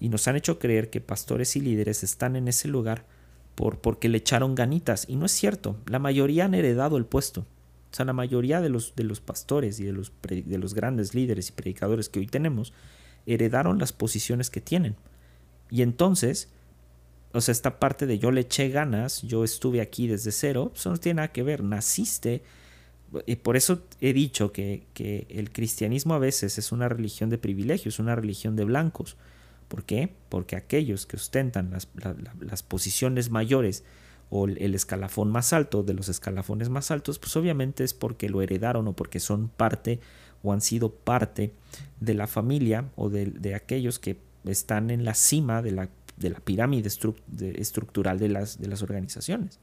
y 0.00 0.08
nos 0.08 0.28
han 0.28 0.36
hecho 0.36 0.58
creer 0.58 0.90
que 0.90 1.00
pastores 1.00 1.56
y 1.56 1.60
líderes 1.60 2.02
están 2.02 2.36
en 2.36 2.48
ese 2.48 2.68
lugar 2.68 3.04
por, 3.54 3.80
porque 3.80 4.08
le 4.08 4.18
echaron 4.18 4.54
ganitas, 4.54 5.04
y 5.08 5.16
no 5.16 5.26
es 5.26 5.32
cierto, 5.32 5.76
la 5.86 5.98
mayoría 5.98 6.44
han 6.44 6.54
heredado 6.54 6.96
el 6.96 7.06
puesto. 7.06 7.46
O 7.90 7.96
sea, 7.96 8.04
la 8.04 8.12
mayoría 8.12 8.60
de 8.60 8.68
los, 8.68 8.94
de 8.96 9.04
los 9.04 9.20
pastores 9.20 9.80
y 9.80 9.84
de 9.84 9.92
los, 9.92 10.12
de 10.22 10.58
los 10.58 10.74
grandes 10.74 11.14
líderes 11.14 11.48
y 11.48 11.52
predicadores 11.52 12.08
que 12.08 12.18
hoy 12.18 12.26
tenemos 12.26 12.72
heredaron 13.26 13.78
las 13.78 13.92
posiciones 13.92 14.50
que 14.50 14.60
tienen. 14.60 14.96
Y 15.70 15.82
entonces, 15.82 16.48
o 17.32 17.40
sea, 17.40 17.52
esta 17.52 17.78
parte 17.78 18.06
de 18.06 18.18
yo 18.18 18.30
le 18.30 18.42
eché 18.42 18.68
ganas, 18.68 19.22
yo 19.22 19.44
estuve 19.44 19.80
aquí 19.80 20.06
desde 20.06 20.32
cero, 20.32 20.72
eso 20.74 20.90
no 20.90 20.98
tiene 20.98 21.16
nada 21.16 21.32
que 21.32 21.42
ver. 21.42 21.62
Naciste 21.62 22.42
y 23.26 23.36
por 23.36 23.56
eso 23.56 23.82
he 24.00 24.12
dicho 24.12 24.52
que, 24.52 24.86
el 25.28 25.50
cristianismo 25.50 26.14
a 26.14 26.18
veces 26.18 26.58
es 26.58 26.72
una 26.72 26.88
religión 26.88 27.30
de 27.30 27.38
privilegios, 27.38 27.98
una 27.98 28.14
religión 28.14 28.56
de 28.56 28.64
blancos. 28.64 29.16
¿Por 29.68 29.84
qué? 29.84 30.14
Porque 30.28 30.56
aquellos 30.56 31.06
que 31.06 31.16
ostentan 31.16 31.70
las, 31.70 32.62
posiciones 32.62 33.30
mayores 33.30 33.84
o 34.30 34.46
el 34.46 34.74
escalafón 34.74 35.30
más 35.30 35.52
alto 35.52 35.82
de 35.82 35.94
los 35.94 36.08
escalafones 36.08 36.68
más 36.68 36.90
altos, 36.90 37.18
pues 37.18 37.34
obviamente 37.36 37.84
es 37.84 37.94
porque 37.94 38.28
lo 38.28 38.42
heredaron 38.42 38.88
o 38.88 38.92
porque 38.92 39.20
son 39.20 39.48
parte 39.48 40.00
o 40.42 40.52
han 40.52 40.60
sido 40.60 40.90
parte 40.90 41.52
de 42.00 42.14
la 42.14 42.26
familia 42.26 42.90
o 42.96 43.08
de, 43.08 43.54
aquellos 43.54 43.98
que 43.98 44.18
están 44.44 44.90
en 44.90 45.04
la 45.04 45.14
cima 45.14 45.62
de 45.62 45.72
la, 45.72 45.88
de 46.16 46.30
la 46.30 46.40
pirámide 46.40 46.88
estructural 46.88 48.18
de 48.18 48.28
las, 48.28 48.60
de 48.60 48.68
las 48.68 48.82
organizaciones. 48.82 49.58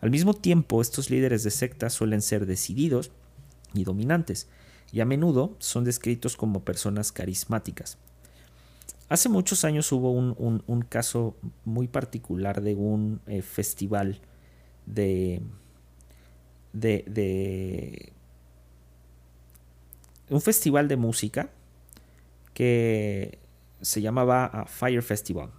Al 0.00 0.10
mismo 0.10 0.34
tiempo, 0.34 0.80
estos 0.80 1.10
líderes 1.10 1.42
de 1.44 1.50
sectas 1.50 1.92
suelen 1.92 2.22
ser 2.22 2.46
decididos 2.46 3.10
y 3.74 3.84
dominantes, 3.84 4.48
y 4.92 5.00
a 5.00 5.04
menudo 5.04 5.56
son 5.58 5.84
descritos 5.84 6.36
como 6.36 6.64
personas 6.64 7.12
carismáticas. 7.12 7.98
Hace 9.08 9.28
muchos 9.28 9.64
años 9.64 9.90
hubo 9.90 10.12
un, 10.12 10.82
caso 10.88 11.36
muy 11.64 11.88
particular 11.88 12.62
de 12.62 12.76
un 12.76 13.20
eh, 13.26 13.42
festival 13.42 14.20
de, 14.86 15.42
de, 16.72 18.12
un 20.28 20.40
festival 20.40 20.86
de 20.86 20.96
música 20.96 21.50
que 22.54 23.40
se 23.80 24.00
llamaba 24.00 24.44
ah, 24.44 24.66
Fire 24.66 25.02
Festival 25.02 25.50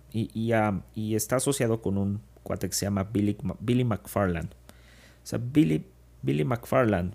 ah, 0.53 0.81
y, 0.95 1.15
está 1.15 1.35
asociado 1.35 1.81
con 1.81 1.97
un 1.97 2.21
cuate 2.43 2.67
que 2.67 2.75
se 2.75 2.85
llama 2.85 3.03
Billy, 3.03 3.37
Billy 3.59 3.83
McFarland. 3.83 4.51
O 4.51 5.25
sea, 5.25 5.39
Billy, 5.39 5.85
Billy 6.21 6.43
McFarland 6.43 7.13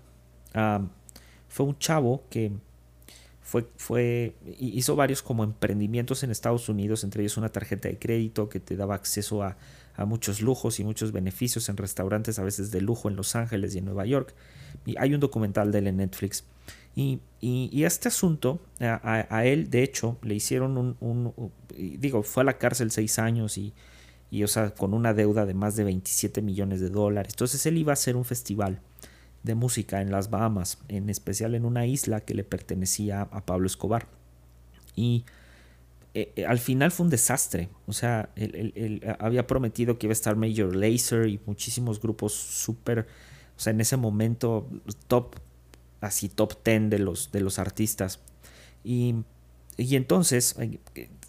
fue 1.47 1.65
un 1.65 1.77
chavo 1.77 2.23
que 2.29 2.51
fue, 3.77 4.35
hizo 4.59 4.97
varios 4.97 5.21
como 5.21 5.45
emprendimientos 5.45 6.23
en 6.23 6.31
Estados 6.31 6.67
Unidos, 6.67 7.05
entre 7.05 7.23
ellos 7.23 7.37
una 7.37 7.49
tarjeta 7.49 7.87
de 7.87 7.97
crédito 7.97 8.49
que 8.49 8.59
te 8.59 8.75
daba 8.75 8.95
acceso 8.95 9.43
a, 9.43 9.57
muchos 10.05 10.41
lujos 10.41 10.79
y 10.79 10.83
muchos 10.83 11.11
beneficios 11.11 11.69
en 11.69 11.77
restaurantes 11.77 12.37
a 12.37 12.43
veces 12.43 12.69
de 12.69 12.81
lujo 12.81 13.09
en 13.09 13.15
Los 13.15 13.35
Ángeles 13.35 13.73
y 13.73 13.79
en 13.79 13.85
Nueva 13.85 14.05
York. 14.05 14.35
Y 14.85 14.95
hay 14.99 15.15
un 15.15 15.19
documental 15.19 15.71
de 15.71 15.79
él 15.79 15.87
en 15.87 15.97
Netflix. 15.97 16.43
Y, 16.95 17.19
y, 17.41 17.83
este 17.83 18.09
asunto, 18.09 18.61
a, 18.79 19.45
él, 19.45 19.71
de 19.71 19.81
hecho, 19.81 20.19
le 20.21 20.35
hicieron 20.35 20.95
un, 20.99 21.51
digo, 21.75 22.21
fue 22.21 22.41
a 22.41 22.43
la 22.43 22.59
cárcel 22.59 22.91
seis 22.91 23.17
años 23.17 23.57
y, 23.57 23.73
y, 24.29 24.43
o 24.43 24.47
sea, 24.47 24.71
con 24.71 24.93
una 24.93 25.13
deuda 25.13 25.45
de 25.45 25.53
más 25.53 25.75
de 25.75 25.83
27 25.83 26.41
millones 26.41 26.81
de 26.81 26.89
dólares. 26.89 27.33
Entonces 27.33 27.65
él 27.65 27.77
iba 27.77 27.91
a 27.91 27.93
hacer 27.93 28.15
un 28.15 28.25
festival 28.25 28.81
de 29.43 29.55
música 29.55 30.01
en 30.01 30.11
las 30.11 30.29
Bahamas, 30.29 30.79
en 30.89 31.09
especial 31.09 31.55
en 31.55 31.65
una 31.65 31.85
isla 31.85 32.21
que 32.21 32.33
le 32.33 32.43
pertenecía 32.43 33.21
a 33.21 33.45
Pablo 33.45 33.67
Escobar. 33.67 34.07
Y 34.95 35.25
eh, 36.13 36.33
eh, 36.35 36.45
al 36.45 36.59
final 36.59 36.91
fue 36.91 37.05
un 37.05 37.09
desastre. 37.09 37.69
O 37.85 37.93
sea, 37.93 38.29
él, 38.35 39.01
había 39.19 39.47
prometido 39.47 39.97
que 39.97 40.07
iba 40.07 40.11
a 40.11 40.13
estar 40.13 40.35
Major 40.35 40.75
Lazer 40.75 41.27
y 41.27 41.39
muchísimos 41.45 42.01
grupos 42.01 42.33
súper, 42.33 43.07
o 43.55 43.59
sea, 43.59 43.71
en 43.71 43.81
ese 43.81 43.97
momento 43.97 44.67
top, 45.07 45.35
así 46.01 46.27
top 46.27 46.53
10 46.65 46.89
de 46.89 46.99
los, 46.99 47.31
de 47.31 47.41
los 47.41 47.59
artistas. 47.59 48.19
Y, 48.83 49.15
y 49.77 49.95
entonces 49.95 50.55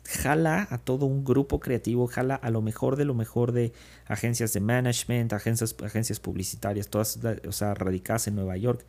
jala 0.08 0.66
a 0.70 0.78
todo 0.78 1.06
un 1.06 1.24
grupo 1.24 1.60
creativo, 1.60 2.06
jala 2.06 2.34
a 2.34 2.50
lo 2.50 2.62
mejor 2.62 2.96
de 2.96 3.04
lo 3.04 3.14
mejor 3.14 3.52
de 3.52 3.72
agencias 4.06 4.52
de 4.54 4.60
management, 4.60 5.32
agencias, 5.34 5.76
agencias 5.84 6.18
publicitarias, 6.18 6.88
todas, 6.88 7.18
o 7.46 7.52
sea, 7.52 7.74
radicadas 7.74 8.26
en 8.26 8.34
Nueva 8.34 8.56
York 8.56 8.84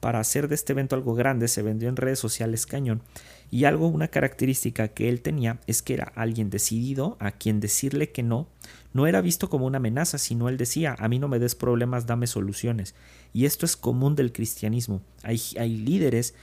para 0.00 0.18
hacer 0.18 0.48
de 0.48 0.54
este 0.54 0.72
evento 0.72 0.96
algo 0.96 1.14
grande, 1.14 1.46
se 1.46 1.62
vendió 1.62 1.88
en 1.88 1.96
redes 1.96 2.18
sociales 2.18 2.66
cañón. 2.66 3.02
Y 3.50 3.64
algo, 3.64 3.86
una 3.88 4.08
característica 4.08 4.88
que 4.88 5.08
él 5.08 5.20
tenía 5.20 5.60
es 5.66 5.82
que 5.82 5.94
era 5.94 6.12
alguien 6.14 6.50
decidido 6.50 7.16
a 7.20 7.32
quien 7.32 7.60
decirle 7.60 8.10
que 8.10 8.22
no, 8.22 8.48
no 8.94 9.06
era 9.06 9.20
visto 9.20 9.50
como 9.50 9.66
una 9.66 9.76
amenaza, 9.76 10.18
sino 10.18 10.48
él 10.48 10.56
decía, 10.56 10.96
a 10.98 11.08
mí 11.08 11.18
no 11.18 11.28
me 11.28 11.38
des 11.38 11.54
problemas, 11.54 12.06
dame 12.06 12.26
soluciones. 12.26 12.94
Y 13.32 13.44
esto 13.44 13.66
es 13.66 13.76
común 13.76 14.16
del 14.16 14.32
cristianismo. 14.32 15.02
Hay, 15.22 15.40
hay 15.58 15.76
líderes 15.76 16.34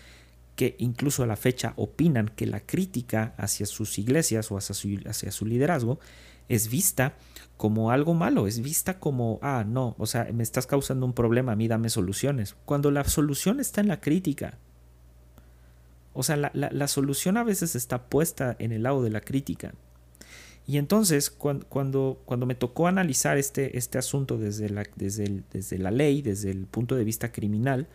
que 0.58 0.76
incluso 0.80 1.22
a 1.22 1.28
la 1.28 1.36
fecha 1.38 1.74
opinan 1.78 2.30
que 2.36 2.48
la 2.48 2.60
crítica 2.60 3.36
hacia 3.38 3.68
sus 3.68 4.00
iglesias 4.00 4.52
o 4.52 4.58
hacia 4.58 4.74
su, 4.74 5.00
hacia 5.06 5.32
su 5.32 5.46
liderazgo 5.46 6.00
es 6.50 6.70
vista 6.70 7.14
como 7.58 7.92
algo 7.92 8.16
malo, 8.16 8.48
es 8.48 8.60
vista 8.62 9.00
como, 9.00 9.38
ah, 9.44 9.64
no, 9.68 9.96
o 10.00 10.08
sea, 10.08 10.28
me 10.34 10.42
estás 10.42 10.66
causando 10.66 11.06
un 11.06 11.14
problema, 11.14 11.52
a 11.52 11.56
mí 11.56 11.68
dame 11.68 11.90
soluciones, 11.90 12.56
cuando 12.66 12.90
la 12.90 13.04
solución 13.04 13.60
está 13.60 13.82
en 13.82 13.88
la 13.88 14.02
crítica. 14.02 14.58
O 16.14 16.24
sea, 16.24 16.36
la, 16.36 16.88
solución 16.88 17.38
a 17.38 17.44
veces 17.44 17.76
está 17.76 18.10
puesta 18.10 18.56
en 18.58 18.72
el 18.72 18.82
lado 18.82 19.04
de 19.04 19.12
la 19.12 19.22
crítica. 19.22 19.76
Y 20.66 20.78
entonces, 20.80 21.30
cuando, 21.30 21.68
cuando, 21.68 22.24
cuando 22.26 22.48
me 22.48 22.56
tocó 22.56 22.88
analizar 22.88 23.38
este, 23.38 23.78
este 23.78 24.00
asunto 24.00 24.40
desde 24.40 24.72
la, 24.72 24.84
desde, 24.96 25.44
desde 25.52 25.78
la 25.78 25.92
ley, 25.92 26.24
desde 26.24 26.50
el 26.50 26.66
punto 26.66 26.96
de 26.96 27.04
vista 27.04 27.32
criminal, 27.32 27.88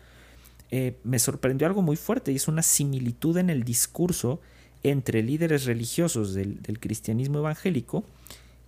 eh, 0.75 0.97
me 1.03 1.19
sorprendió 1.19 1.67
algo 1.67 1.83
muy 1.83 1.95
fuerte 1.95 2.31
y 2.31 2.35
es 2.35 2.47
una 2.47 2.63
similitud 2.63 3.37
en 3.37 3.51
el 3.51 3.63
discurso 3.63 4.41
entre 4.81 5.21
líderes 5.21 5.65
religiosos 5.65 6.33
del, 6.33 6.57
cristianismo 6.79 7.37
evangélico 7.37 8.03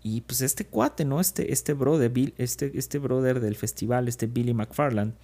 y 0.04 0.22
pues 0.22 0.42
este 0.42 0.68
cuate, 0.68 1.04
¿no? 1.04 1.20
Este, 1.20 1.52
este 1.52 1.74
brother, 1.74 2.12
Bill, 2.12 2.36
este, 2.38 2.78
este 2.78 3.00
brother 3.00 3.40
del 3.40 3.56
festival, 3.56 4.08
este 4.08 4.28
Billy 4.28 4.54
McFarland. 4.54 5.16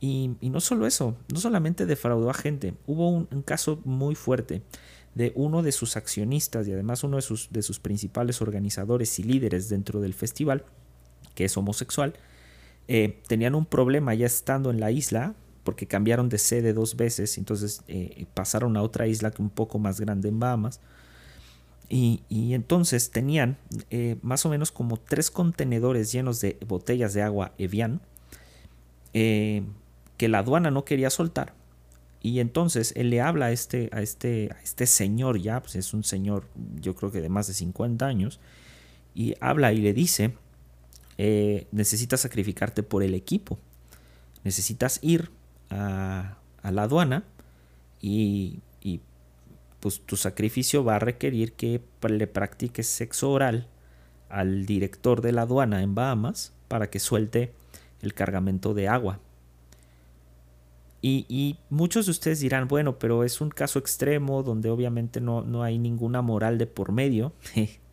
Y, 0.00 0.32
no 0.42 0.60
solo 0.60 0.88
eso, 0.88 1.16
no 1.32 1.38
solamente 1.38 1.86
defraudó 1.86 2.28
a 2.28 2.34
gente, 2.34 2.74
hubo 2.88 3.08
un, 3.08 3.42
caso 3.42 3.80
muy 3.84 4.16
fuerte 4.16 4.62
de 5.14 5.30
uno 5.36 5.62
de 5.62 5.70
sus 5.70 5.96
accionistas 5.96 6.66
y 6.66 6.72
además 6.72 7.04
uno 7.04 7.18
de 7.18 7.22
sus, 7.22 7.52
de 7.52 7.62
sus 7.62 7.78
principales 7.78 8.42
organizadores 8.42 9.16
y 9.20 9.22
líderes 9.22 9.68
dentro 9.68 10.00
del 10.00 10.12
festival, 10.12 10.64
que 11.36 11.44
es 11.44 11.56
homosexual, 11.56 12.14
eh, 12.88 13.22
tenían 13.28 13.54
un 13.54 13.64
problema 13.64 14.12
ya 14.12 14.26
estando 14.26 14.70
en 14.70 14.80
la 14.80 14.90
isla 14.90 15.36
porque 15.66 15.88
cambiaron 15.88 16.28
de 16.28 16.38
sede 16.38 16.72
dos 16.72 16.96
veces, 16.96 17.36
entonces 17.38 17.82
eh, 17.88 18.24
pasaron 18.34 18.76
a 18.76 18.82
otra 18.82 19.08
isla 19.08 19.32
que 19.32 19.42
un 19.42 19.50
poco 19.50 19.80
más 19.80 20.00
grande 20.00 20.28
en 20.28 20.38
Bahamas 20.38 20.80
y, 21.88 22.22
entonces 22.30 23.10
tenían 23.10 23.58
eh, 23.90 24.16
más 24.22 24.46
o 24.46 24.48
menos 24.48 24.70
como 24.70 24.96
tres 24.96 25.30
contenedores 25.30 26.12
llenos 26.12 26.40
de 26.40 26.56
botellas 26.66 27.14
de 27.14 27.22
agua 27.22 27.52
Evian 27.58 28.00
eh, 29.12 29.64
que 30.16 30.28
la 30.28 30.38
aduana 30.38 30.70
no 30.70 30.84
quería 30.84 31.10
soltar. 31.10 31.52
Y 32.22 32.38
entonces 32.40 32.92
él 32.96 33.10
le 33.10 33.20
habla 33.20 33.46
a 33.46 33.52
este, 33.52 33.88
a 33.92 34.02
este, 34.02 34.50
a 34.52 34.62
este 34.62 34.86
señor 34.86 35.40
ya, 35.40 35.60
pues 35.60 35.74
es 35.74 35.94
un 35.94 36.04
señor 36.04 36.46
yo 36.80 36.94
creo 36.94 37.10
que 37.10 37.20
de 37.20 37.28
más 37.28 37.48
de 37.48 37.54
50 37.54 38.06
años, 38.06 38.40
y 39.14 39.34
habla 39.40 39.72
y 39.72 39.78
le 39.78 39.92
dice, 39.92 40.34
necesitas 41.72 42.20
sacrificarte 42.20 42.82
por 42.82 43.02
el 43.02 43.14
equipo, 43.14 43.58
necesitas 44.44 44.98
ir 45.02 45.30
a, 45.70 46.36
la 46.62 46.82
aduana 46.82 47.24
y, 48.00 48.60
y 48.80 49.00
pues 49.80 50.00
tu 50.00 50.16
sacrificio 50.16 50.84
va 50.84 50.96
a 50.96 50.98
requerir 50.98 51.52
que 51.52 51.80
le 52.08 52.26
practiques 52.26 52.86
sexo 52.86 53.30
oral 53.30 53.68
al 54.28 54.66
director 54.66 55.20
de 55.20 55.32
la 55.32 55.42
aduana 55.42 55.82
en 55.82 55.94
Bahamas 55.94 56.52
para 56.68 56.90
que 56.90 56.98
suelte 56.98 57.52
el 58.02 58.14
cargamento 58.14 58.74
de 58.74 58.88
agua. 58.88 59.20
Y, 61.02 61.56
muchos 61.70 62.06
de 62.06 62.10
ustedes 62.10 62.40
dirán, 62.40 62.66
bueno, 62.66 62.98
pero 62.98 63.22
es 63.22 63.40
un 63.40 63.50
caso 63.50 63.78
extremo 63.78 64.42
donde 64.42 64.70
obviamente 64.70 65.20
no, 65.20 65.42
no 65.42 65.62
hay 65.62 65.78
ninguna 65.78 66.20
moral 66.20 66.58
de 66.58 66.66
por 66.66 66.90
medio. 66.90 67.32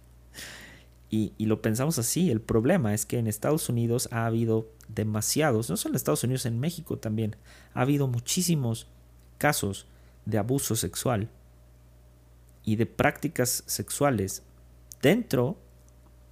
y, 1.16 1.46
lo 1.46 1.62
pensamos 1.62 2.00
así. 2.00 2.32
El 2.32 2.42
problema 2.42 2.96
es 2.96 3.06
que 3.06 3.20
en 3.20 3.28
Estados 3.28 3.70
Unidos 3.70 4.10
ha 4.12 4.26
habido 4.26 4.72
demasiados, 4.88 5.70
no 5.70 5.78
solo 5.78 5.92
en 5.92 5.98
Estados 5.98 6.24
Unidos, 6.24 6.48
en 6.48 6.60
México 6.60 6.98
también, 6.98 7.36
ha 7.76 7.82
habido 7.82 8.08
muchísimos 8.08 8.88
casos 9.38 9.86
de 10.26 10.40
abuso 10.40 10.76
sexual 10.76 11.30
y 12.64 12.78
de 12.78 12.88
prácticas 12.88 13.64
sexuales 13.68 14.42
dentro, 15.04 15.58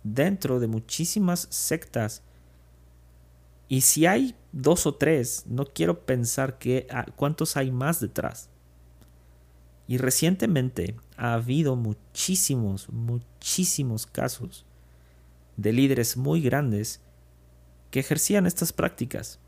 dentro 0.03 0.59
de 0.59 0.65
muchísimas 0.65 1.47
sectas. 1.51 2.23
Y 3.67 3.81
si 3.81 4.07
hay 4.07 4.35
dos 4.51 4.87
o 4.87 4.95
tres, 4.95 5.43
no 5.45 5.65
quiero 5.65 6.07
pensar 6.07 6.57
que 6.57 6.87
ah, 6.89 7.05
cuántos 7.15 7.55
hay 7.55 7.69
más 7.71 7.99
detrás. 7.99 8.49
Y 9.87 9.99
recientemente 9.99 10.95
ha 11.17 11.33
habido 11.33 11.75
muchísimos, 11.75 12.89
muchísimos 12.89 14.07
casos 14.07 14.65
de 15.57 15.73
líderes 15.73 16.17
muy 16.17 16.41
grandes 16.41 17.01
que 17.89 17.99
ejercían 17.99 18.45
estas 18.45 18.73
prácticas. 18.73 19.39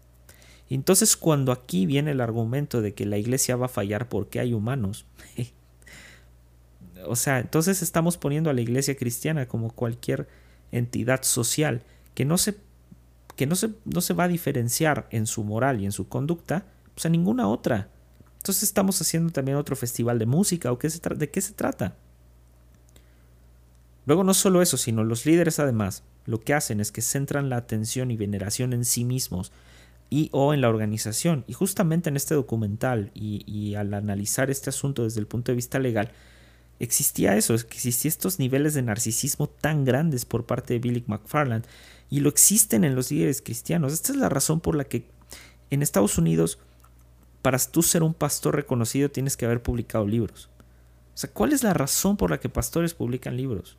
Entonces 0.69 1.17
cuando 1.17 1.51
aquí 1.51 1.85
viene 1.85 2.11
el 2.11 2.21
argumento 2.21 2.81
de 2.81 2.93
que 2.93 3.05
la 3.05 3.17
iglesia 3.17 3.55
va 3.55 3.67
a 3.67 3.69
fallar 3.69 4.09
porque 4.09 4.39
hay 4.39 4.53
humanos, 4.53 5.05
o 7.05 7.15
sea, 7.15 7.39
entonces 7.39 7.81
estamos 7.81 8.17
poniendo 8.17 8.49
a 8.49 8.53
la 8.53 8.61
iglesia 8.61 8.95
cristiana 8.95 9.47
como 9.47 9.71
cualquier 9.71 10.27
entidad 10.71 11.23
social 11.23 11.83
que 12.15 12.25
no 12.25 12.37
se, 12.37 12.55
que 13.35 13.45
no 13.45 13.55
se, 13.55 13.71
no 13.85 14.01
se 14.01 14.13
va 14.13 14.25
a 14.25 14.29
diferenciar 14.29 15.07
en 15.11 15.27
su 15.27 15.43
moral 15.43 15.81
y 15.81 15.85
en 15.85 15.91
su 15.91 16.07
conducta 16.07 16.65
pues 16.93 17.05
a 17.05 17.09
ninguna 17.09 17.47
otra. 17.47 17.89
Entonces 18.37 18.63
estamos 18.63 18.99
haciendo 19.01 19.31
también 19.31 19.57
otro 19.57 19.75
festival 19.75 20.19
de 20.19 20.25
música 20.25 20.71
o 20.71 20.77
qué 20.77 20.89
se 20.89 20.99
de 21.15 21.29
qué 21.29 21.41
se 21.41 21.53
trata. 21.53 21.95
Luego 24.05 24.23
no 24.23 24.33
solo 24.33 24.61
eso, 24.61 24.77
sino 24.77 25.03
los 25.03 25.25
líderes 25.25 25.59
además 25.59 26.03
lo 26.25 26.39
que 26.41 26.53
hacen 26.53 26.79
es 26.79 26.91
que 26.91 27.01
centran 27.01 27.49
la 27.49 27.57
atención 27.57 28.11
y 28.11 28.17
veneración 28.17 28.73
en 28.73 28.85
sí 28.85 29.03
mismos 29.03 29.51
y 30.09 30.29
o 30.31 30.53
en 30.53 30.61
la 30.61 30.69
organización. 30.69 31.43
Y 31.47 31.53
justamente 31.53 32.09
en 32.09 32.15
este 32.15 32.35
documental 32.35 33.11
y, 33.13 33.75
al 33.75 33.93
analizar 33.93 34.49
este 34.49 34.69
asunto 34.69 35.03
desde 35.03 35.19
el 35.19 35.27
punto 35.27 35.51
de 35.51 35.57
vista 35.57 35.79
legal, 35.79 36.11
existía 36.79 37.35
eso, 37.35 37.53
existían 37.53 38.09
estos 38.09 38.39
niveles 38.39 38.73
de 38.73 38.81
narcisismo 38.81 39.47
tan 39.47 39.85
grandes 39.85 40.25
por 40.25 40.45
parte 40.45 40.73
de 40.73 40.79
Billy 40.79 41.03
McFarland 41.07 41.65
y 42.09 42.19
lo 42.19 42.29
existen 42.29 42.83
en 42.83 42.95
los 42.95 43.11
líderes 43.11 43.41
cristianos. 43.41 43.93
Esta 43.93 44.11
es 44.11 44.17
la 44.17 44.29
razón 44.29 44.59
por 44.59 44.75
la 44.75 44.83
que 44.85 45.05
en 45.69 45.81
Estados 45.81 46.17
Unidos, 46.17 46.59
para 47.41 47.57
tú 47.57 47.81
ser 47.81 48.03
un 48.03 48.13
pastor 48.13 48.55
reconocido, 48.55 49.09
tienes 49.09 49.35
que 49.35 49.45
haber 49.45 49.61
publicado 49.61 50.05
libros. 50.05 50.49
O 51.15 51.17
sea, 51.17 51.31
¿cuál 51.31 51.53
es 51.53 51.63
la 51.63 51.73
razón 51.73 52.17
por 52.17 52.31
la 52.31 52.39
que 52.39 52.49
pastores 52.49 52.93
publican 52.93 53.35
libros? 53.35 53.77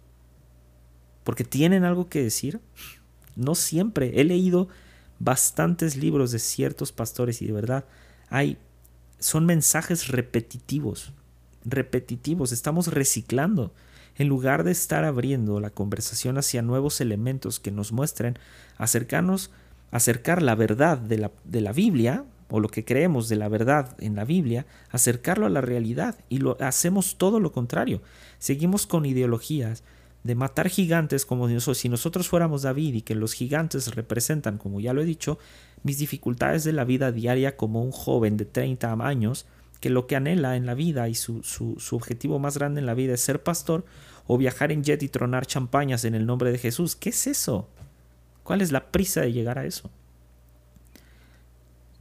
¿Porque 1.24 1.44
tienen 1.44 1.84
algo 1.84 2.08
que 2.08 2.22
decir? 2.22 2.60
No 3.34 3.54
siempre. 3.54 4.20
He 4.20 4.24
leído 4.24 4.68
bastantes 5.18 5.96
libros 5.96 6.30
de 6.30 6.38
ciertos 6.38 6.92
pastores 6.92 7.42
y 7.42 7.46
de 7.46 7.52
verdad 7.52 7.84
hay 8.28 8.58
son 9.18 9.46
mensajes 9.46 10.08
repetitivos 10.08 11.12
repetitivos, 11.64 12.52
estamos 12.52 12.88
reciclando, 12.88 13.72
en 14.16 14.28
lugar 14.28 14.64
de 14.64 14.70
estar 14.70 15.04
abriendo 15.04 15.58
la 15.60 15.70
conversación 15.70 16.38
hacia 16.38 16.62
nuevos 16.62 17.00
elementos 17.00 17.58
que 17.58 17.72
nos 17.72 17.92
muestren 17.92 18.38
acercarnos, 18.76 19.50
acercar 19.90 20.42
la 20.42 20.54
verdad 20.54 20.98
de 20.98 21.18
la, 21.18 21.32
de 21.44 21.60
la 21.60 21.72
Biblia, 21.72 22.24
o 22.50 22.60
lo 22.60 22.68
que 22.68 22.84
creemos 22.84 23.28
de 23.28 23.36
la 23.36 23.48
verdad 23.48 23.96
en 23.98 24.14
la 24.14 24.24
Biblia, 24.24 24.66
acercarlo 24.90 25.46
a 25.46 25.50
la 25.50 25.62
realidad 25.62 26.16
y 26.28 26.38
lo 26.38 26.56
hacemos 26.60 27.16
todo 27.16 27.40
lo 27.40 27.50
contrario. 27.52 28.02
Seguimos 28.38 28.86
con 28.86 29.06
ideologías 29.06 29.82
de 30.24 30.34
matar 30.34 30.70
gigantes 30.70 31.26
como 31.26 31.48
si 31.60 31.88
nosotros 31.88 32.28
fuéramos 32.28 32.62
David 32.62 32.94
y 32.94 33.02
que 33.02 33.14
los 33.14 33.34
gigantes 33.34 33.94
representan, 33.94 34.58
como 34.58 34.80
ya 34.80 34.94
lo 34.94 35.02
he 35.02 35.04
dicho, 35.04 35.38
mis 35.82 35.98
dificultades 35.98 36.64
de 36.64 36.72
la 36.72 36.84
vida 36.84 37.12
diaria 37.12 37.56
como 37.56 37.82
un 37.82 37.92
joven 37.92 38.38
de 38.38 38.46
30 38.46 38.92
años 39.06 39.46
que 39.80 39.90
lo 39.90 40.06
que 40.06 40.16
anhela 40.16 40.56
en 40.56 40.64
la 40.64 40.72
vida 40.72 41.10
y 41.10 41.14
su, 41.14 41.42
su, 41.42 41.76
su, 41.78 41.94
objetivo 41.94 42.38
más 42.38 42.56
grande 42.56 42.80
en 42.80 42.86
la 42.86 42.94
vida 42.94 43.12
es 43.12 43.20
ser 43.20 43.42
pastor 43.42 43.84
o 44.26 44.38
viajar 44.38 44.72
en 44.72 44.82
jet 44.82 45.02
y 45.02 45.08
tronar 45.08 45.44
champañas 45.44 46.06
en 46.06 46.14
el 46.14 46.24
nombre 46.24 46.50
de 46.50 46.58
Jesús. 46.58 46.96
¿Qué 46.96 47.10
es 47.10 47.26
eso? 47.26 47.68
¿Cuál 48.44 48.62
es 48.62 48.72
la 48.72 48.90
prisa 48.90 49.20
de 49.20 49.32
llegar 49.32 49.58
a 49.58 49.66
eso? 49.66 49.90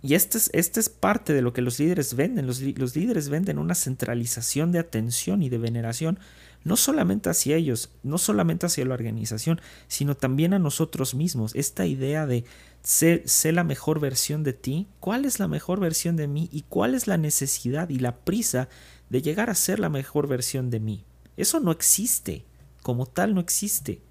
Y 0.02 0.16
esta 0.16 0.38
es, 0.38 0.50
este 0.54 0.80
es 0.80 0.88
parte 0.88 1.34
de 1.34 1.42
lo 1.42 1.52
que 1.52 1.62
los 1.62 1.80
líderes 1.80 2.16
venden. 2.16 2.48
Los, 2.48 2.62
los 2.62 2.96
líderes 2.96 3.28
venden 3.28 3.58
una 3.58 3.76
centralización 3.76 4.72
de 4.72 4.80
atención 4.80 5.42
y 5.42 5.50
de 5.50 5.58
veneración 5.58 6.20
no 6.64 6.78
solamente 6.78 7.30
hacia 7.30 7.56
ellos, 7.56 7.90
no 8.04 8.18
solamente 8.18 8.66
hacia 8.66 8.86
la 8.86 8.94
organización, 8.94 9.60
sino 9.88 10.16
también 10.16 10.54
a 10.54 10.60
nosotros 10.60 11.14
mismos. 11.14 11.54
Esta 11.56 11.86
idea 11.86 12.26
de 12.26 12.46
ser, 12.84 13.24
la 13.54 13.64
mejor 13.64 14.00
versión 14.00 14.44
de 14.44 14.54
ti, 14.54 14.88
cuál 15.00 15.26
es 15.26 15.40
la 15.40 15.48
mejor 15.48 15.80
versión 15.80 16.16
de 16.16 16.28
mí 16.28 16.50
y 16.52 16.64
cuál 16.64 16.96
es 16.96 17.08
la 17.08 17.18
necesidad 17.18 17.90
y 17.90 18.00
la 18.00 18.18
prisa 18.18 18.70
de 19.10 19.22
llegar 19.22 19.50
a 19.50 19.56
ser 19.56 19.80
la 19.80 19.90
mejor 19.90 20.28
versión 20.28 20.70
de 20.70 20.80
mí. 20.80 21.04
Eso 21.36 21.60
no 21.60 21.72
existe, 21.72 22.46
como 22.82 23.06
tal 23.06 23.34
no 23.34 23.42
existe. 23.42 24.02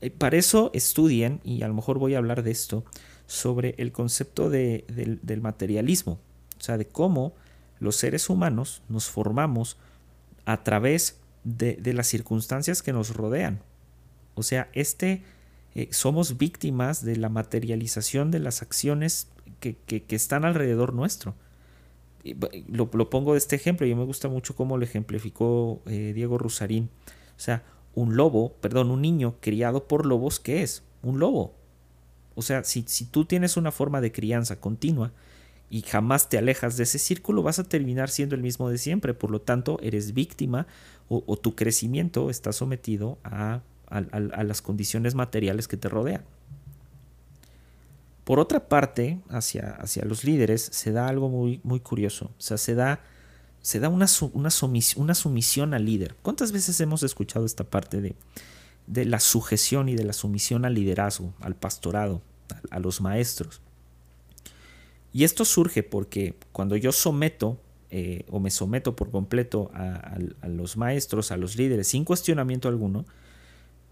Eh, 0.00 0.10
para 0.10 0.36
eso 0.36 0.70
estudien, 0.74 1.40
y 1.44 1.62
a 1.62 1.68
lo 1.68 1.74
mejor 1.74 1.98
voy 1.98 2.14
a 2.14 2.18
hablar 2.18 2.42
de 2.42 2.50
esto, 2.50 2.84
sobre 3.26 3.74
el 3.78 3.92
concepto 3.92 4.50
de, 4.50 4.84
del 5.22 5.40
materialismo, 5.40 6.20
o 6.58 6.62
sea, 6.62 6.78
de 6.78 6.86
cómo 6.86 7.34
los 7.80 7.96
seres 7.96 8.30
humanos 8.30 8.82
nos 8.88 9.06
formamos 9.06 9.76
a 10.44 10.62
través 10.62 11.18
de, 11.46 11.92
las 11.94 12.08
circunstancias 12.08 12.82
que 12.82 12.92
nos 12.92 13.14
rodean. 13.14 13.60
O 14.34 14.42
sea, 14.42 14.68
este 14.72 15.22
eh, 15.74 15.88
somos 15.92 16.38
víctimas 16.38 17.04
de 17.04 17.16
la 17.16 17.28
materialización 17.28 18.30
de 18.30 18.40
las 18.40 18.62
acciones 18.62 19.28
que, 19.60 19.76
están 20.08 20.44
alrededor 20.44 20.92
nuestro. 20.92 21.34
Lo, 22.68 22.90
lo, 22.92 23.08
pongo 23.08 23.32
de 23.32 23.38
este 23.38 23.54
ejemplo, 23.54 23.86
y 23.86 23.94
me 23.94 24.04
gusta 24.04 24.28
mucho 24.28 24.56
cómo 24.56 24.76
lo 24.76 24.84
ejemplificó 24.84 25.80
eh, 25.86 26.12
Diego 26.14 26.38
Rusarín. 26.38 26.90
O 27.36 27.40
sea, 27.40 27.62
un 27.94 28.16
lobo, 28.16 28.54
perdón, 28.60 28.90
un 28.90 29.00
niño 29.00 29.36
criado 29.40 29.86
por 29.86 30.04
lobos, 30.04 30.40
¿qué 30.40 30.62
es? 30.62 30.82
Un 31.02 31.20
lobo. 31.20 31.54
O 32.34 32.42
sea, 32.42 32.64
si, 32.64 32.84
si 32.88 33.04
tú 33.04 33.24
tienes 33.24 33.56
una 33.56 33.70
forma 33.70 34.00
de 34.00 34.10
crianza 34.10 34.60
continua, 34.60 35.12
y 35.68 35.82
jamás 35.82 36.28
te 36.28 36.38
alejas 36.38 36.76
de 36.76 36.84
ese 36.84 36.98
círculo, 36.98 37.42
vas 37.42 37.58
a 37.58 37.64
terminar 37.64 38.08
siendo 38.08 38.34
el 38.34 38.42
mismo 38.42 38.70
de 38.70 38.78
siempre. 38.78 39.14
Por 39.14 39.30
lo 39.30 39.40
tanto, 39.40 39.78
eres 39.82 40.14
víctima 40.14 40.66
o, 41.08 41.36
tu 41.36 41.54
crecimiento 41.54 42.30
está 42.30 42.52
sometido 42.52 43.18
a, 43.24 43.62
las 43.90 44.62
condiciones 44.62 45.14
materiales 45.14 45.68
que 45.68 45.76
te 45.76 45.88
rodean. 45.88 46.24
Por 48.24 48.40
otra 48.40 48.68
parte, 48.68 49.20
hacia, 49.28 49.70
hacia 49.76 50.04
los 50.04 50.24
líderes 50.24 50.62
se 50.62 50.90
da 50.90 51.06
algo 51.06 51.28
muy, 51.28 51.60
muy 51.62 51.78
curioso. 51.78 52.26
O 52.26 52.42
sea, 52.42 52.58
se 52.58 52.74
da, 52.74 53.00
se 53.60 53.78
da 53.78 53.88
una, 53.88 54.06
una, 54.32 54.50
una 54.96 55.14
sumisión 55.14 55.74
al 55.74 55.84
líder. 55.84 56.16
¿Cuántas 56.22 56.50
veces 56.50 56.80
hemos 56.80 57.04
escuchado 57.04 57.46
esta 57.46 57.62
parte 57.62 58.00
de, 58.00 58.16
de 58.88 59.04
la 59.04 59.20
sujeción 59.20 59.88
y 59.88 59.94
de 59.94 60.04
la 60.04 60.12
sumisión 60.12 60.64
al 60.64 60.74
liderazgo, 60.74 61.34
al 61.40 61.54
pastorado, 61.54 62.20
a 62.70 62.80
los 62.80 63.00
maestros? 63.00 63.60
Y 65.16 65.24
esto 65.24 65.46
surge 65.46 65.82
porque 65.82 66.34
cuando 66.52 66.76
yo 66.76 66.92
someto 66.92 67.58
eh, 67.88 68.26
o 68.28 68.38
me 68.38 68.50
someto 68.50 68.94
por 68.96 69.10
completo 69.10 69.70
a, 69.72 70.18
los 70.46 70.76
maestros, 70.76 71.32
a 71.32 71.38
los 71.38 71.56
líderes, 71.56 71.88
sin 71.88 72.04
cuestionamiento 72.04 72.68
alguno, 72.68 73.06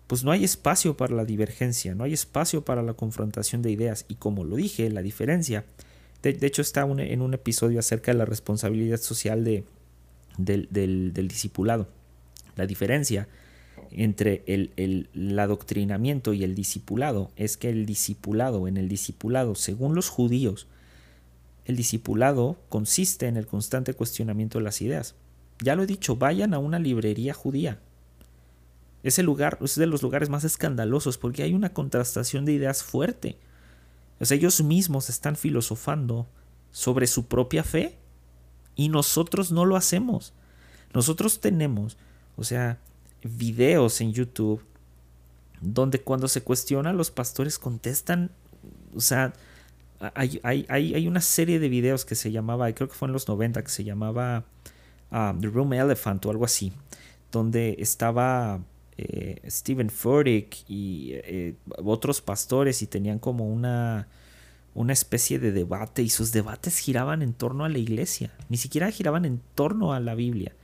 pues 0.06 0.22
no 0.22 0.32
hay 0.32 0.44
espacio 0.44 0.98
para 0.98 1.14
la 1.14 1.24
divergencia, 1.24 1.94
no 1.94 2.04
hay 2.04 2.12
espacio 2.12 2.66
para 2.66 2.82
la 2.82 2.92
confrontación 2.92 3.62
de 3.62 3.70
ideas. 3.70 4.04
Y 4.06 4.16
como 4.16 4.44
lo 4.44 4.56
dije, 4.56 4.90
la 4.90 5.00
diferencia, 5.00 5.64
de, 6.22 6.36
hecho 6.42 6.60
está 6.60 6.82
en 6.82 7.22
un 7.22 7.32
episodio 7.32 7.78
acerca 7.78 8.12
de 8.12 8.18
la 8.18 8.26
responsabilidad 8.26 9.00
social 9.00 9.44
de, 9.44 9.64
del, 10.36 10.68
del, 10.70 11.26
discipulado. 11.26 11.88
La 12.54 12.66
diferencia 12.66 13.28
entre 13.92 14.42
el, 14.44 14.72
el, 14.76 15.38
adoctrinamiento 15.38 16.34
y 16.34 16.44
el 16.44 16.54
discipulado 16.54 17.30
es 17.36 17.56
que 17.56 17.70
el 17.70 17.86
discipulado, 17.86 18.68
en 18.68 18.76
el 18.76 18.90
discipulado, 18.90 19.54
según 19.54 19.94
los 19.94 20.10
judíos, 20.10 20.66
el 21.64 21.76
discipulado 21.76 22.58
consiste 22.68 23.26
en 23.26 23.36
el 23.36 23.46
constante 23.46 23.94
cuestionamiento 23.94 24.58
de 24.58 24.64
las 24.64 24.82
ideas. 24.82 25.14
Ya 25.60 25.74
lo 25.76 25.82
he 25.82 25.86
dicho, 25.86 26.16
vayan 26.16 26.54
a 26.54 26.58
una 26.58 26.78
librería 26.78 27.34
judía. 27.34 27.80
Ese 29.02 29.22
lugar 29.22 29.58
es 29.60 29.74
de 29.76 29.86
los 29.86 30.02
lugares 30.02 30.28
más 30.28 30.44
escandalosos 30.44 31.18
porque 31.18 31.42
hay 31.42 31.54
una 31.54 31.72
contrastación 31.72 32.44
de 32.44 32.52
ideas 32.52 32.82
fuerte. 32.82 33.38
ellos 34.30 34.62
mismos 34.62 35.10
están 35.10 35.36
filosofando 35.36 36.26
sobre 36.70 37.06
su 37.06 37.26
propia 37.26 37.64
fe 37.64 37.98
y 38.74 38.88
nosotros 38.88 39.52
no 39.52 39.64
lo 39.64 39.76
hacemos. 39.76 40.32
Nosotros 40.92 41.40
tenemos, 41.40 41.96
o 42.36 42.44
sea, 42.44 42.78
videos 43.22 44.00
en 44.00 44.12
YouTube 44.12 44.62
donde 45.60 46.00
cuando 46.00 46.28
se 46.28 46.42
cuestiona 46.42 46.92
los 46.92 47.10
pastores 47.10 47.58
contestan, 47.58 48.30
o 48.94 49.00
sea, 49.00 49.32
hay, 50.14 50.40
hay, 50.42 50.66
hay, 50.68 51.06
una 51.06 51.20
serie 51.20 51.58
de 51.58 51.68
videos 51.68 52.04
que 52.04 52.14
se 52.14 52.32
llamaba, 52.32 52.72
creo 52.72 52.88
que 52.88 52.94
fue 52.94 53.08
en 53.08 53.12
los 53.12 53.28
90, 53.28 53.62
que 53.62 53.70
se 53.70 53.84
llamaba 53.84 54.44
ah, 55.10 55.34
The 55.40 55.48
Room 55.48 55.72
Elephant 55.72 56.24
o 56.26 56.30
algo 56.30 56.44
así, 56.44 56.72
donde 57.30 57.76
estaba 57.78 58.60
eh, 58.96 59.40
Stephen 59.48 59.90
Furtick 59.90 60.68
y 60.68 61.10
eh, 61.12 61.54
otros 61.84 62.20
pastores 62.20 62.82
y 62.82 62.86
tenían 62.86 63.18
como 63.18 63.46
una, 63.48 64.08
una 64.74 64.92
especie 64.92 65.38
de 65.38 65.52
debate 65.52 66.02
y 66.02 66.10
sus 66.10 66.32
debates 66.32 66.78
giraban 66.78 67.22
en 67.22 67.32
torno 67.32 67.64
a 67.64 67.68
la 67.68 67.78
iglesia, 67.78 68.32
ni 68.48 68.56
siquiera 68.56 68.90
giraban 68.90 69.24
en 69.24 69.40
torno 69.54 69.92
a 69.92 70.00
la 70.00 70.14
Biblia, 70.14 70.54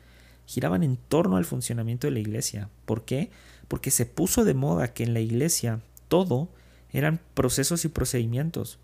giraban 0.47 0.83
en 0.83 0.97
torno 0.97 1.37
al 1.37 1.45
funcionamiento 1.45 2.07
de 2.07 2.13
la 2.13 2.21
iglesia. 2.21 2.69
¿Por 2.85 3.05
qué? 3.05 3.31
Porque 3.69 3.91
se 3.91 4.07
puso 4.07 4.45
de 4.45 4.55
moda 4.55 4.93
que 4.93 5.05
en 5.05 5.15
la 5.15 5.21
iglesia 5.21 5.81
todo 6.09 6.49
eran 6.93 7.21
procesos 7.35 7.85
y 7.85 7.89
procedimientos 7.89 8.79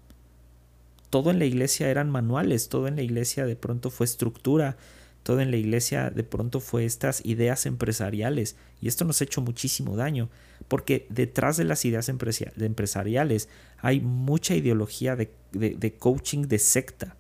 todo 1.11 1.30
en 1.30 1.38
la 1.38 1.44
iglesia 1.44 1.88
eran 1.88 2.11
manuales, 2.11 2.68
todo 2.68 2.88
en 2.88 2.96
la 2.96 3.02
iglesia 3.02 3.46
de 3.46 3.57
pronto 3.57 3.90
fue 3.90 4.04
estructura, 4.04 4.76
todo 5.22 5.40
en 5.40 5.50
la 5.50 5.57
iglesia 5.57 6.11
de 6.11 6.22
pronto 6.22 6.61
fue 6.61 6.84
estas 6.84 7.24
ideas 7.24 7.66
empresariales 7.66 8.57
y 8.80 8.88
esto 8.88 9.04
nos 9.04 9.20
ha 9.20 9.24
hecho 9.24 9.40
muchísimo 9.40 9.96
daño 9.96 10.30
porque 10.68 11.07
detrás 11.11 11.57
de 11.57 11.64
las 11.64 11.84
ideas 11.84 12.09
empresariales 12.09 13.48
hay 13.78 14.00
mucha 14.00 14.54
ideología 14.54 15.16
de, 15.16 15.32
de 15.52 15.94
coaching 15.94 16.42
de 16.42 16.59
secta. 16.59 17.16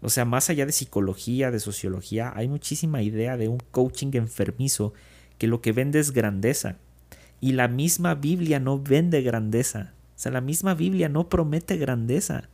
O 0.00 0.08
sea, 0.08 0.24
más 0.24 0.50
allá 0.50 0.66
de 0.66 0.72
psicología, 0.72 1.50
de 1.50 1.60
sociología, 1.60 2.32
hay 2.34 2.48
muchísima 2.48 3.02
idea 3.02 3.36
de 3.36 3.48
un 3.48 3.58
coaching 3.70 4.10
enfermizo 4.14 4.92
que 5.38 5.46
lo 5.46 5.60
que 5.60 5.72
vende 5.72 5.98
es 5.98 6.12
grandeza. 6.12 6.76
Y 7.40 7.52
la 7.52 7.68
misma 7.68 8.14
Biblia 8.14 8.60
no 8.60 8.80
vende 8.80 9.22
grandeza. 9.22 9.94
O 10.16 10.18
sea, 10.18 10.32
la 10.32 10.40
misma 10.40 10.74
Biblia 10.74 11.08
no 11.08 11.28
promete 11.28 11.76
grandeza. 11.76 12.48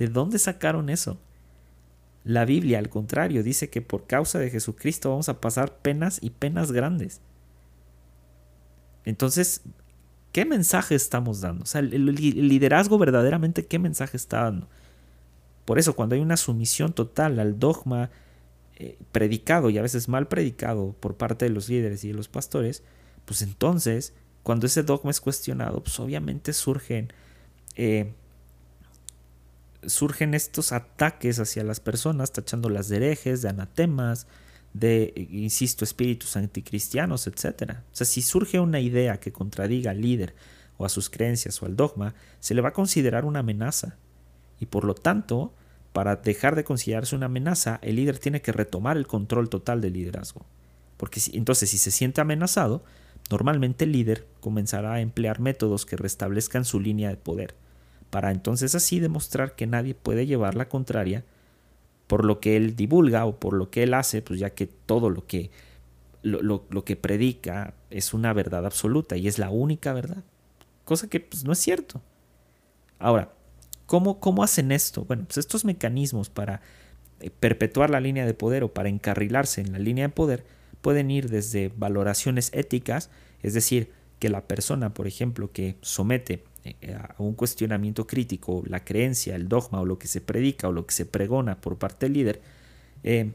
¿De 0.00 0.08
dónde 0.08 0.38
sacaron 0.38 0.88
eso? 0.88 1.18
La 2.24 2.46
Biblia, 2.46 2.78
al 2.78 2.88
contrario, 2.88 3.42
dice 3.42 3.68
que 3.68 3.82
por 3.82 4.06
causa 4.06 4.38
de 4.38 4.48
Jesucristo 4.48 5.10
vamos 5.10 5.28
a 5.28 5.42
pasar 5.42 5.76
penas 5.76 6.18
y 6.22 6.30
penas 6.30 6.72
grandes. 6.72 7.20
Entonces, 9.04 9.60
¿qué 10.32 10.46
mensaje 10.46 10.94
estamos 10.94 11.42
dando? 11.42 11.64
O 11.64 11.66
sea, 11.66 11.82
el 11.82 12.14
liderazgo 12.14 12.96
verdaderamente, 12.96 13.66
¿qué 13.66 13.78
mensaje 13.78 14.16
está 14.16 14.44
dando? 14.44 14.68
Por 15.66 15.78
eso, 15.78 15.94
cuando 15.94 16.14
hay 16.14 16.22
una 16.22 16.38
sumisión 16.38 16.94
total 16.94 17.38
al 17.38 17.58
dogma 17.58 18.08
eh, 18.76 18.96
predicado 19.12 19.68
y 19.68 19.76
a 19.76 19.82
veces 19.82 20.08
mal 20.08 20.28
predicado 20.28 20.94
por 20.98 21.18
parte 21.18 21.44
de 21.44 21.50
los 21.50 21.68
líderes 21.68 22.04
y 22.04 22.08
de 22.08 22.14
los 22.14 22.28
pastores, 22.28 22.82
pues 23.26 23.42
entonces, 23.42 24.14
cuando 24.44 24.64
ese 24.64 24.82
dogma 24.82 25.10
es 25.10 25.20
cuestionado, 25.20 25.82
pues 25.82 26.00
obviamente 26.00 26.54
surgen 26.54 27.12
eh, 27.76 28.14
surgen 29.86 30.34
estos 30.34 30.72
ataques 30.72 31.38
hacia 31.38 31.64
las 31.64 31.80
personas, 31.80 32.32
tachándolas 32.32 32.88
de 32.88 32.96
herejes, 32.96 33.42
de 33.42 33.48
anatemas, 33.48 34.26
de, 34.72 35.12
insisto, 35.30 35.84
espíritus 35.84 36.36
anticristianos, 36.36 37.26
etc. 37.26 37.78
O 37.92 37.94
sea, 37.94 38.06
si 38.06 38.22
surge 38.22 38.60
una 38.60 38.80
idea 38.80 39.18
que 39.18 39.32
contradiga 39.32 39.90
al 39.90 40.00
líder 40.00 40.34
o 40.76 40.84
a 40.84 40.88
sus 40.88 41.10
creencias 41.10 41.62
o 41.62 41.66
al 41.66 41.76
dogma, 41.76 42.14
se 42.38 42.54
le 42.54 42.62
va 42.62 42.70
a 42.70 42.72
considerar 42.72 43.24
una 43.24 43.40
amenaza. 43.40 43.96
Y 44.58 44.66
por 44.66 44.84
lo 44.84 44.94
tanto, 44.94 45.54
para 45.92 46.16
dejar 46.16 46.54
de 46.54 46.64
considerarse 46.64 47.16
una 47.16 47.26
amenaza, 47.26 47.78
el 47.82 47.96
líder 47.96 48.18
tiene 48.18 48.42
que 48.42 48.52
retomar 48.52 48.96
el 48.96 49.06
control 49.06 49.48
total 49.48 49.80
del 49.80 49.94
liderazgo. 49.94 50.46
Porque 50.96 51.20
entonces 51.32 51.70
si 51.70 51.78
se 51.78 51.90
siente 51.90 52.20
amenazado, 52.20 52.84
normalmente 53.30 53.84
el 53.84 53.92
líder 53.92 54.26
comenzará 54.40 54.94
a 54.94 55.00
emplear 55.00 55.40
métodos 55.40 55.86
que 55.86 55.96
restablezcan 55.96 56.64
su 56.64 56.78
línea 56.78 57.08
de 57.08 57.16
poder, 57.16 57.54
para 58.10 58.32
entonces 58.32 58.74
así 58.74 59.00
demostrar 59.00 59.54
que 59.54 59.66
nadie 59.66 59.94
puede 59.94 60.26
llevar 60.26 60.54
la 60.56 60.68
contraria 60.68 61.24
por 62.06 62.24
lo 62.24 62.40
que 62.40 62.56
él 62.56 62.74
divulga 62.74 63.24
o 63.24 63.38
por 63.38 63.54
lo 63.54 63.70
que 63.70 63.84
él 63.84 63.94
hace, 63.94 64.20
pues 64.20 64.40
ya 64.40 64.50
que 64.50 64.66
todo 64.66 65.10
lo 65.10 65.26
que, 65.28 65.52
lo, 66.22 66.84
que 66.84 66.96
predica 66.96 67.74
es 67.88 68.12
una 68.12 68.32
verdad 68.32 68.66
absoluta 68.66 69.16
y 69.16 69.28
es 69.28 69.38
la 69.38 69.50
única 69.50 69.92
verdad. 69.92 70.24
Cosa 70.84 71.08
que 71.08 71.20
pues, 71.20 71.44
no 71.44 71.52
es 71.52 71.60
cierto. 71.60 72.02
Ahora, 72.98 73.32
¿cómo, 73.86 74.18
¿cómo 74.18 74.42
hacen 74.42 74.72
esto? 74.72 75.04
Bueno, 75.04 75.24
pues 75.24 75.38
estos 75.38 75.64
mecanismos 75.64 76.30
para 76.30 76.62
eh, 77.20 77.30
perpetuar 77.30 77.90
la 77.90 78.00
línea 78.00 78.26
de 78.26 78.34
poder 78.34 78.64
o 78.64 78.74
para 78.74 78.88
encarrilarse 78.88 79.60
en 79.60 79.70
la 79.70 79.78
línea 79.78 80.08
de 80.08 80.12
poder 80.12 80.44
pueden 80.80 81.12
ir 81.12 81.30
desde 81.30 81.72
valoraciones 81.76 82.50
éticas, 82.52 83.10
es 83.42 83.54
decir, 83.54 83.92
que 84.18 84.30
la 84.30 84.48
persona, 84.48 84.94
por 84.94 85.06
ejemplo, 85.06 85.52
que 85.52 85.76
somete 85.80 86.42
a 86.94 87.14
un 87.18 87.34
cuestionamiento 87.34 88.06
crítico, 88.06 88.62
la 88.66 88.84
creencia, 88.84 89.34
el 89.36 89.48
dogma 89.48 89.80
o 89.80 89.86
lo 89.86 89.98
que 89.98 90.08
se 90.08 90.20
predica 90.20 90.68
o 90.68 90.72
lo 90.72 90.86
que 90.86 90.94
se 90.94 91.06
pregona 91.06 91.60
por 91.60 91.78
parte 91.78 92.06
del 92.06 92.12
líder, 92.14 92.40
eh, 93.02 93.32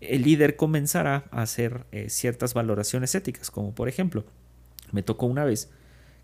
el 0.00 0.22
líder 0.22 0.56
comenzará 0.56 1.24
a 1.30 1.42
hacer 1.42 1.86
eh, 1.92 2.08
ciertas 2.10 2.54
valoraciones 2.54 3.14
éticas, 3.14 3.50
como 3.50 3.74
por 3.74 3.88
ejemplo, 3.88 4.24
me 4.90 5.02
tocó 5.02 5.26
una 5.26 5.44
vez 5.44 5.70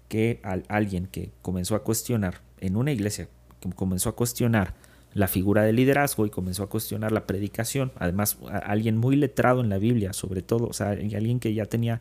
que 0.09 0.41
alguien 0.69 1.07
que 1.07 1.31
comenzó 1.43 1.75
a 1.75 1.85
cuestionar 1.85 2.41
en 2.61 2.77
una 2.77 2.93
iglesia, 2.93 3.29
que 3.61 3.71
comenzó 3.71 4.09
a 4.09 4.17
cuestionar 4.17 4.75
la 5.15 5.29
figura 5.29 5.63
del 5.63 5.77
liderazgo 5.77 6.27
y 6.27 6.31
comenzó 6.31 6.63
a 6.63 6.69
cuestionar 6.69 7.13
la 7.13 7.27
predicación, 7.27 7.93
además 7.99 8.39
alguien 8.65 8.97
muy 8.97 9.17
letrado 9.17 9.61
en 9.61 9.69
la 9.69 9.79
Biblia, 9.79 10.13
sobre 10.13 10.43
todo, 10.43 10.67
o 10.67 10.73
sea, 10.73 10.91
alguien 10.91 11.41
que 11.41 11.55
ya 11.55 11.67
tenía 11.67 12.01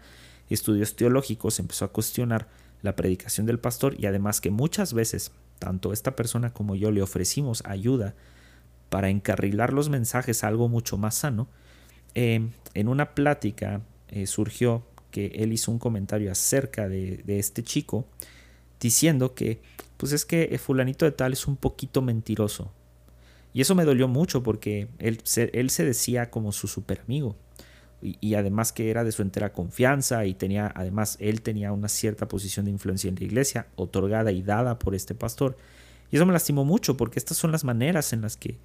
estudios 0.50 0.96
teológicos, 0.96 1.60
empezó 1.60 1.86
a 1.86 1.92
cuestionar 1.92 2.48
la 2.82 2.96
predicación 2.96 3.46
del 3.46 3.60
pastor 3.60 3.96
y 4.00 4.06
además 4.06 4.42
que 4.42 4.52
muchas 4.52 4.94
veces 4.94 5.32
tanto 5.60 5.94
esta 5.94 6.16
persona 6.16 6.54
como 6.54 6.76
yo 6.76 6.92
le 6.92 7.02
ofrecimos 7.02 7.64
ayuda 7.66 8.16
para 8.90 9.10
encarrilar 9.10 9.74
los 9.74 9.90
mensajes 9.90 10.44
a 10.44 10.48
algo 10.48 10.70
mucho 10.70 10.98
más 10.98 11.16
sano, 11.16 11.48
em, 12.14 12.52
en 12.74 12.88
una 12.88 13.16
plática 13.16 13.82
eh, 14.08 14.28
surgió 14.28 14.86
que 15.12 15.28
él 15.36 15.52
hizo 15.52 15.72
un 15.72 15.80
comentario 15.80 16.32
acerca 16.32 16.88
de, 16.88 17.24
este 17.28 17.64
chico 17.64 18.06
diciendo 18.80 19.34
que 19.34 19.62
pues 19.98 20.12
es 20.12 20.26
que 20.26 20.56
fulanito 20.60 21.06
de 21.06 21.12
tal 21.12 21.34
es 21.34 21.48
un 21.48 21.58
poquito 21.58 22.02
mentiroso. 22.02 22.72
Y 23.54 23.62
eso 23.62 23.74
me 23.74 23.86
dolió 23.86 24.08
mucho 24.08 24.44
porque 24.44 24.88
él 25.00 25.20
él 25.54 25.70
se 25.72 25.84
decía 25.84 26.30
como 26.30 26.52
su 26.52 26.68
super 26.68 27.02
amigo 27.02 27.36
y, 28.02 28.36
además 28.36 28.72
que 28.72 28.92
era 28.92 29.04
de 29.04 29.12
su 29.12 29.24
entera 29.24 29.54
confianza 29.54 30.26
y 30.26 30.36
tenía, 30.36 30.72
además, 30.76 31.18
él 31.20 31.42
tenía 31.42 31.72
una 31.72 31.88
cierta 31.88 32.28
posición 32.28 32.66
de 32.66 32.72
influencia 32.72 33.08
en 33.10 33.16
la 33.16 33.24
iglesia, 33.24 33.68
otorgada 33.76 34.32
y 34.32 34.44
dada 34.44 34.78
por 34.78 34.94
este 34.94 35.16
pastor. 35.16 35.58
Y 36.12 36.18
eso 36.18 36.26
me 36.26 36.34
lastimó 36.34 36.64
mucho 36.64 36.96
porque 36.96 37.18
estas 37.18 37.38
son 37.38 37.52
las 37.52 37.64
maneras 37.64 38.14
en 38.14 38.22
las 38.22 38.38
que 38.38 38.58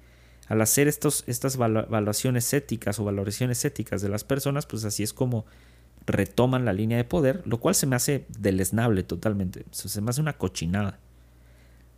al 0.47 0.61
hacer 0.61 0.87
estos, 0.87 1.23
estas 1.25 1.55
evaluaciones 1.55 2.53
éticas 2.53 2.99
o 2.99 3.05
valoraciones 3.05 3.63
éticas 3.65 4.01
de 4.01 4.09
las 4.09 4.23
personas, 4.23 4.65
pues 4.65 4.83
así 4.85 5.01
es 5.01 5.13
como 5.13 5.45
retoman 6.05 6.65
la 6.65 6.73
línea 6.73 6.97
de 6.97 7.05
poder, 7.05 7.41
lo 7.45 7.59
cual 7.59 7.75
se 7.75 7.87
me 7.87 7.95
hace 7.95 8.25
deleznable 8.37 9.03
totalmente, 9.03 9.65
se 9.71 10.01
me 10.01 10.09
hace 10.09 10.21
una 10.21 10.33
cochinada. 10.33 10.99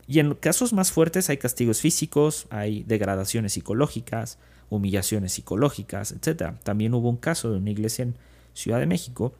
Y 0.07 0.19
en 0.19 0.35
casos 0.35 0.73
más 0.73 0.91
fuertes 0.91 1.29
hay 1.29 1.37
castigos 1.37 1.81
físicos, 1.81 2.45
hay 2.51 2.83
degradaciones 2.83 3.53
psicológicas, 3.53 4.37
humillaciones 4.69 5.33
psicológicas, 5.33 6.11
etc. 6.11 6.55
También 6.63 6.93
hubo 6.93 7.09
un 7.09 7.17
caso 7.17 7.51
de 7.51 7.57
una 7.57 7.69
iglesia 7.69 8.03
en 8.03 8.15
Ciudad 8.53 8.79
de 8.79 8.85
México, 8.85 9.33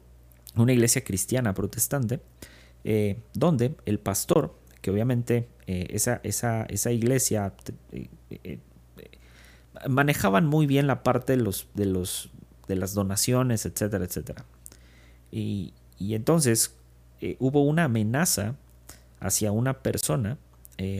una 0.56 0.72
iglesia 0.72 1.04
cristiana 1.04 1.54
protestante, 1.54 2.20
eh, 2.84 3.18
donde 3.34 3.74
el 3.84 3.98
pastor, 3.98 4.54
que 4.80 4.90
obviamente 4.90 5.48
eh, 5.66 5.88
esa, 5.90 6.20
esa, 6.22 6.64
esa, 6.64 6.92
iglesia 6.92 7.52
eh, 7.92 8.58
manejaban 9.88 10.46
muy 10.46 10.66
bien 10.66 10.86
la 10.86 11.02
parte 11.02 11.36
de, 11.36 11.42
los, 11.42 11.68
de, 11.74 11.86
los, 11.86 12.30
de 12.68 12.76
las 12.76 12.94
donaciones, 12.94 13.66
etcétera, 13.66 14.04
etcétera. 14.04 14.44
Y, 15.30 15.74
y 15.98 16.14
entonces 16.14 16.74
hubo 17.38 17.64
una 17.64 17.84
amenaza 17.84 18.54
hacia 19.20 19.50
una 19.50 19.80
persona 19.80 20.38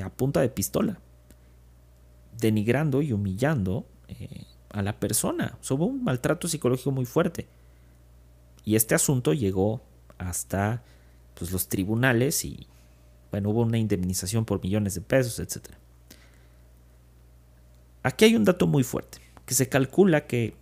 a 0.02 0.10
punta 0.10 0.40
de 0.40 0.48
pistola, 0.48 0.98
denigrando 2.38 3.02
y 3.02 3.12
humillando 3.12 3.86
eh, 4.08 4.44
a 4.70 4.82
la 4.82 4.98
persona. 4.98 5.58
hubo 5.70 5.86
un 5.86 6.04
maltrato 6.04 6.48
psicológico 6.48 6.90
muy 6.90 7.06
fuerte. 7.06 7.46
Y 8.64 8.76
este 8.76 8.94
asunto 8.94 9.32
llegó 9.32 9.80
hasta 10.18 10.82
pues, 11.34 11.52
los 11.52 11.68
tribunales 11.68 12.44
y 12.44 12.66
bueno, 13.30 13.50
hubo 13.50 13.62
una 13.62 13.78
indemnización 13.78 14.44
por 14.44 14.62
millones 14.62 14.94
de 14.94 15.00
pesos, 15.00 15.38
etc. 15.38 15.74
Aquí 18.02 18.24
hay 18.24 18.36
un 18.36 18.44
dato 18.44 18.66
muy 18.66 18.82
fuerte, 18.82 19.18
que 19.44 19.54
se 19.54 19.68
calcula 19.68 20.26
que 20.26 20.54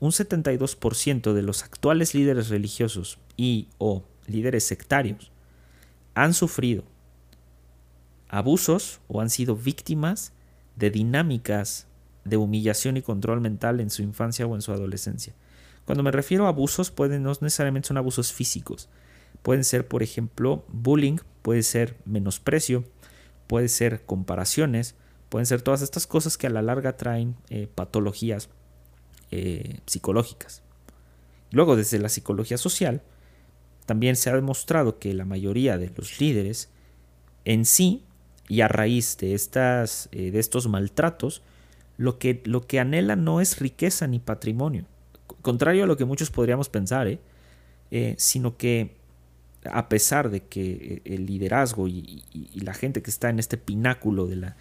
un 0.00 0.10
72% 0.10 1.32
de 1.32 1.42
los 1.42 1.62
actuales 1.62 2.14
líderes 2.14 2.48
religiosos 2.48 3.18
y 3.36 3.68
o 3.78 4.04
líderes 4.26 4.64
sectarios 4.64 5.30
han 6.14 6.34
sufrido 6.34 6.84
abusos 8.28 9.00
o 9.08 9.20
han 9.20 9.30
sido 9.30 9.56
víctimas 9.56 10.32
de 10.76 10.90
dinámicas 10.90 11.86
de 12.24 12.36
humillación 12.36 12.96
y 12.96 13.02
control 13.02 13.40
mental 13.40 13.80
en 13.80 13.90
su 13.90 14.02
infancia 14.02 14.46
o 14.46 14.54
en 14.54 14.62
su 14.62 14.72
adolescencia. 14.72 15.34
Cuando 15.84 16.02
me 16.02 16.10
refiero 16.10 16.46
a 16.46 16.48
abusos, 16.48 16.90
pueden 16.90 17.22
no 17.22 17.30
necesariamente 17.40 17.88
son 17.88 17.98
abusos 17.98 18.32
físicos. 18.32 18.88
Pueden 19.42 19.64
ser, 19.64 19.86
por 19.86 20.02
ejemplo, 20.02 20.64
bullying, 20.68 21.18
puede 21.42 21.62
ser 21.62 21.96
menosprecio, 22.06 22.84
puede 23.46 23.68
ser 23.68 24.04
comparaciones, 24.06 24.94
pueden 25.28 25.46
ser 25.46 25.60
todas 25.60 25.82
estas 25.82 26.06
cosas 26.06 26.38
que 26.38 26.46
a 26.46 26.50
la 26.50 26.62
larga 26.62 26.96
traen 26.96 27.36
eh, 27.50 27.68
patologías 27.74 28.48
eh, 29.30 29.80
psicológicas. 29.86 30.62
Luego, 31.50 31.76
desde 31.76 31.98
la 31.98 32.08
psicología 32.08 32.56
social, 32.56 33.02
también 33.84 34.16
se 34.16 34.30
ha 34.30 34.34
demostrado 34.34 34.98
que 34.98 35.12
la 35.12 35.24
mayoría 35.26 35.76
de 35.76 35.92
los 35.94 36.20
líderes 36.20 36.70
en 37.44 37.66
sí 37.66 38.04
y 38.48 38.62
a 38.62 38.68
raíz 38.68 39.18
de, 39.18 39.34
estas, 39.34 40.08
eh, 40.12 40.30
de 40.30 40.38
estos 40.38 40.68
maltratos 40.68 41.42
lo 41.96 42.18
que, 42.18 42.42
lo 42.44 42.62
que 42.62 42.80
anhela 42.80 43.16
no 43.16 43.40
es 43.40 43.58
riqueza 43.58 44.06
ni 44.06 44.18
patrimonio, 44.18 44.86
contrario 45.42 45.84
a 45.84 45.86
lo 45.86 45.96
que 45.96 46.04
muchos 46.04 46.30
podríamos 46.30 46.68
pensar, 46.68 47.06
¿eh? 47.06 47.20
Eh, 47.90 48.14
sino 48.18 48.56
que 48.56 48.96
a 49.64 49.88
pesar 49.88 50.30
de 50.30 50.42
que 50.42 51.02
eh, 51.04 51.14
el 51.14 51.26
liderazgo 51.26 51.86
y, 51.86 52.24
la 52.54 52.74
gente 52.74 53.02
que 53.02 53.10
está 53.10 53.30
en 53.30 53.38
este 53.38 53.56
pináculo 53.56 54.26
de 54.26 54.36
la, 54.36 54.56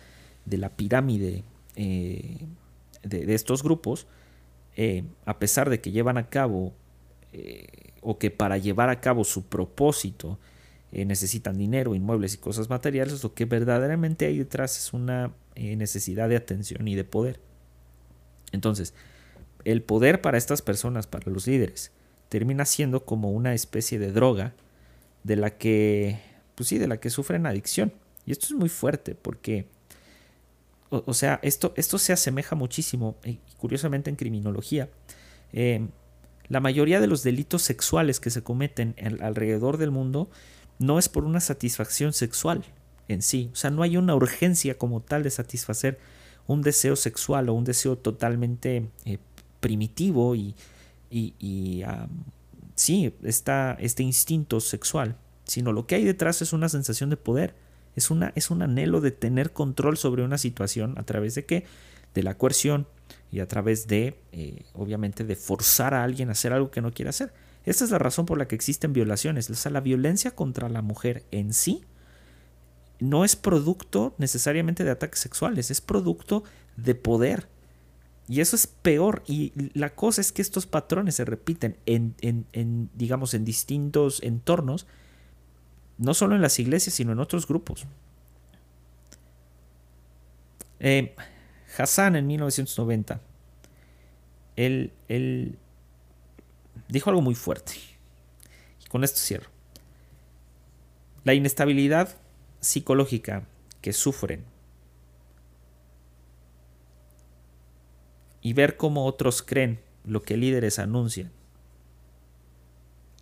de 0.45 0.57
la 0.57 0.69
pirámide 0.69 1.43
de, 1.75 2.47
de, 3.03 3.33
estos 3.33 3.63
grupos, 3.63 4.07
a 5.25 5.39
pesar 5.39 5.69
de 5.69 5.79
que 5.79 5.91
llevan 5.91 6.17
a 6.17 6.29
cabo 6.29 6.73
o 8.01 8.17
que 8.19 8.29
para 8.29 8.57
llevar 8.57 8.89
a 8.89 8.99
cabo 8.99 9.23
su 9.23 9.45
propósito 9.45 10.37
necesitan 10.91 11.57
dinero, 11.57 11.95
inmuebles 11.95 12.35
y 12.35 12.37
cosas 12.37 12.69
materiales, 12.69 13.23
lo 13.23 13.33
que 13.33 13.45
verdaderamente 13.45 14.25
hay 14.25 14.37
detrás 14.37 14.77
es 14.77 14.93
una 14.93 15.31
eh, 15.55 15.75
necesidad 15.75 16.29
de 16.29 16.35
atención 16.35 16.87
y 16.87 16.95
de 16.95 17.03
poder. 17.03 17.39
Entonces, 18.51 18.93
el 19.65 19.81
poder 19.81 20.21
para 20.21 20.37
estas 20.37 20.61
personas, 20.61 21.07
para 21.07 21.31
los 21.31 21.47
líderes, 21.47 21.91
termina 22.29 22.65
siendo 22.65 23.05
como 23.05 23.31
una 23.31 23.53
especie 23.53 23.99
de 23.99 24.11
droga 24.11 24.53
de 25.23 25.35
la 25.35 25.57
que, 25.57 26.19
pues 26.55 26.69
sí, 26.69 26.77
de 26.77 26.87
la 26.87 26.99
que 26.99 27.09
sufren 27.09 27.45
adicción. 27.45 27.93
Y 28.25 28.31
esto 28.31 28.47
es 28.47 28.53
muy 28.53 28.69
fuerte 28.69 29.15
porque, 29.15 29.67
o, 30.89 31.13
sea, 31.13 31.39
esto, 31.43 31.73
esto 31.75 31.97
se 31.97 32.13
asemeja 32.13 32.55
muchísimo, 32.55 33.17
y 33.23 33.39
curiosamente 33.57 34.09
en 34.09 34.15
criminología, 34.15 34.89
eh, 35.51 35.87
la 36.47 36.59
mayoría 36.59 36.99
de 36.99 37.07
los 37.07 37.23
delitos 37.23 37.61
sexuales 37.61 38.19
que 38.19 38.29
se 38.29 38.43
cometen 38.43 38.95
alrededor 39.21 39.77
del 39.77 39.91
mundo 39.91 40.29
no 40.79 40.99
es 40.99 41.09
por 41.09 41.23
una 41.23 41.39
satisfacción 41.39 42.13
sexual, 42.13 42.63
en 43.07 43.21
sí. 43.21 43.49
O 43.53 43.55
sea, 43.55 43.69
no 43.69 43.83
hay 43.83 43.97
una 43.97 44.15
urgencia 44.15 44.77
como 44.77 45.01
tal 45.01 45.23
de 45.23 45.29
satisfacer 45.29 45.99
un 46.47 46.61
deseo 46.61 46.95
sexual 46.95 47.49
o 47.49 47.53
un 47.53 47.63
deseo 47.63 47.97
totalmente 47.97 48.89
eh, 49.05 49.17
primitivo 49.59 50.35
y, 50.35 50.55
y, 51.09 51.83
sí, 52.75 53.13
está 53.23 53.77
este 53.79 54.03
instinto 54.03 54.59
sexual, 54.59 55.15
sino 55.45 55.71
lo 55.71 55.85
que 55.85 55.95
hay 55.95 56.03
detrás 56.03 56.41
es 56.41 56.53
una 56.53 56.69
sensación 56.69 57.09
de 57.09 57.17
poder, 57.17 57.55
es, 57.95 58.09
una, 58.09 58.33
es 58.35 58.49
un 58.49 58.61
anhelo 58.61 58.99
de 58.99 59.11
tener 59.11 59.53
control 59.53 59.97
sobre 59.97 60.23
una 60.23 60.37
situación 60.37 60.95
a 60.97 61.03
través 61.03 61.35
de 61.35 61.45
qué? 61.45 61.65
De 62.13 62.23
la 62.23 62.37
coerción 62.37 62.87
y 63.31 63.39
a 63.39 63.47
través 63.47 63.87
de, 63.87 64.19
eh, 64.31 64.63
obviamente, 64.73 65.23
de 65.23 65.35
forzar 65.35 65.93
a 65.93 66.03
alguien 66.03 66.29
a 66.29 66.33
hacer 66.33 66.51
algo 66.51 66.71
que 66.71 66.81
no 66.81 66.91
quiere 66.91 67.09
hacer. 67.09 67.33
Esta 67.65 67.85
es 67.85 67.91
la 67.91 67.99
razón 67.99 68.25
por 68.25 68.37
la 68.37 68.47
que 68.47 68.55
existen 68.55 68.91
violaciones. 68.91 69.49
O 69.49 69.55
sea, 69.55 69.71
la 69.71 69.79
violencia 69.79 70.31
contra 70.31 70.67
la 70.69 70.81
mujer 70.81 71.23
en 71.31 71.53
sí 71.53 71.83
no 73.03 73.25
es 73.25 73.35
producto 73.35 74.15
necesariamente 74.17 74.85
de 74.85 74.91
ataques 74.91 75.19
sexuales, 75.19 75.69
es 75.71 75.81
producto 75.81 76.45
de 76.77 76.95
poder. 76.95 77.49
Y 78.29 78.39
eso 78.39 78.55
es 78.55 78.65
peor. 78.65 79.23
Y 79.27 79.51
la 79.77 79.93
cosa 79.93 80.21
es 80.21 80.31
que 80.31 80.41
estos 80.41 80.65
patrones 80.65 81.15
se 81.15 81.25
repiten 81.25 81.77
en, 81.85 82.89
digamos, 82.93 83.33
en 83.33 83.43
distintos 83.43 84.23
entornos, 84.23 84.87
no 85.97 86.13
solo 86.13 86.35
en 86.35 86.41
las 86.41 86.57
iglesias, 86.59 86.95
sino 86.95 87.11
en 87.11 87.19
otros 87.19 87.45
grupos. 87.45 87.85
Eh, 90.79 91.13
Hassan 91.77 92.15
en 92.15 92.27
1990, 92.27 93.19
él, 94.55 94.93
él 95.09 95.57
dijo 96.87 97.09
algo 97.09 97.21
muy 97.21 97.35
fuerte. 97.35 97.73
Y 98.81 98.87
con 98.87 99.03
esto 99.03 99.19
cierro. 99.19 99.49
La 101.25 101.33
inestabilidad 101.33 102.22
psicológica 102.63 103.43
que 103.81 103.91
sufren 103.91 104.45
y 108.41 108.53
ver 108.53 108.77
cómo 108.77 109.05
otros 109.05 109.41
creen 109.41 109.81
lo 110.05 110.21
que 110.21 110.37
líderes 110.37 110.79
anuncian 110.79 111.31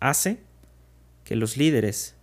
hace 0.00 0.40
que 1.24 1.34
los 1.34 1.56
líderes 1.56 2.14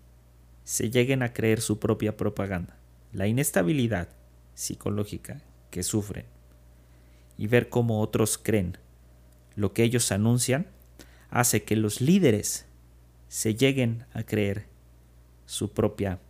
se 0.64 0.90
lleguen 0.90 1.22
a 1.22 1.34
creer 1.34 1.62
su 1.62 1.80
propia 1.80 2.16
propaganda. 2.16 2.78
La 3.12 3.28
inestabilidad 3.28 4.10
psicológica 4.54 5.42
que 5.72 5.84
sufren 5.84 6.26
y 7.38 7.48
ver 7.48 7.70
cómo 7.70 8.02
otros 8.02 8.38
creen 8.38 8.78
lo 9.56 9.74
que 9.74 9.84
ellos 9.84 10.12
anuncian 10.12 10.68
hace 11.30 11.64
que 11.64 11.76
los 11.76 12.00
líderes 12.02 12.66
se 13.28 13.56
lleguen 13.56 14.06
a 14.14 14.24
creer 14.24 14.68
su 15.46 15.72
propia 15.72 16.12
propaganda. 16.12 16.29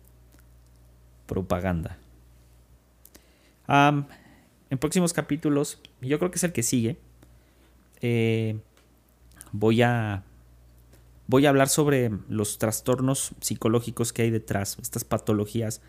En 4.70 4.78
próximos 4.78 5.12
capítulos, 5.12 5.78
yo 6.00 6.18
creo 6.18 6.30
que 6.30 6.36
es 6.36 6.44
el 6.44 6.52
que 6.52 6.62
sigue, 6.62 6.98
eh, 8.00 8.58
voy 9.52 9.82
a 9.82 10.24
voy 11.26 11.46
a 11.46 11.50
hablar 11.50 11.68
sobre 11.68 12.10
los 12.28 12.58
trastornos 12.58 13.32
psicológicos 13.40 14.12
que 14.12 14.22
hay 14.22 14.30
detrás, 14.30 14.76
estas 14.82 15.04
patologías 15.04 15.80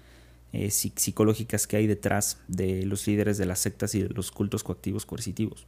eh, 0.53 0.69
psicológicas 0.69 1.65
que 1.65 1.77
hay 1.77 1.87
detrás 1.87 2.37
de 2.47 2.85
los 2.85 3.07
líderes 3.07 3.37
de 3.39 3.45
las 3.47 3.59
sectas 3.59 3.95
y 3.95 4.03
de 4.03 4.09
los 4.09 4.31
cultos 4.31 4.63
coactivos 4.63 5.05
coercitivos. 5.05 5.65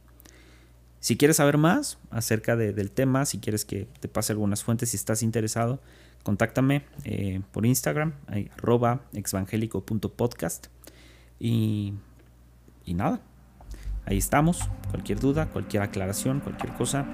Si 1.00 1.16
quieres 1.16 1.38
saber 1.38 1.58
más 1.58 1.98
acerca 2.10 2.54
del 2.54 2.90
tema, 2.90 3.26
si 3.26 3.38
quieres 3.38 3.64
que 3.64 3.88
te 4.00 4.08
pase 4.08 4.32
algunas 4.32 4.62
fuentes, 4.62 4.90
si 4.90 4.96
estás 4.96 5.22
interesado, 5.22 5.80
contáctame 6.24 6.82
eh, 7.04 7.40
por 7.52 7.64
Instagram, 7.64 8.14
arroba 8.56 9.02
exvangélico.podcast. 9.12 10.66
Y, 11.38 11.94
y 12.84 12.94
nada, 12.94 13.20
ahí 14.06 14.18
estamos. 14.18 14.68
Cualquier 14.90 15.20
duda, 15.20 15.50
cualquier 15.50 15.84
aclaración, 15.84 16.40
cualquier 16.40 16.72
cosa, 16.72 17.06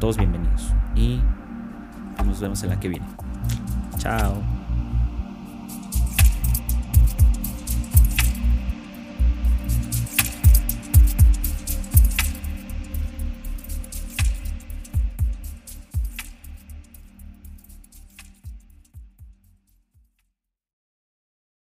todos 0.00 0.16
bienvenidos. 0.16 0.72
Y 0.96 1.20
nos 2.24 2.40
vemos 2.40 2.62
en 2.62 2.70
la 2.70 2.80
que 2.80 2.88
viene. 2.88 3.06
Chao. 3.98 4.61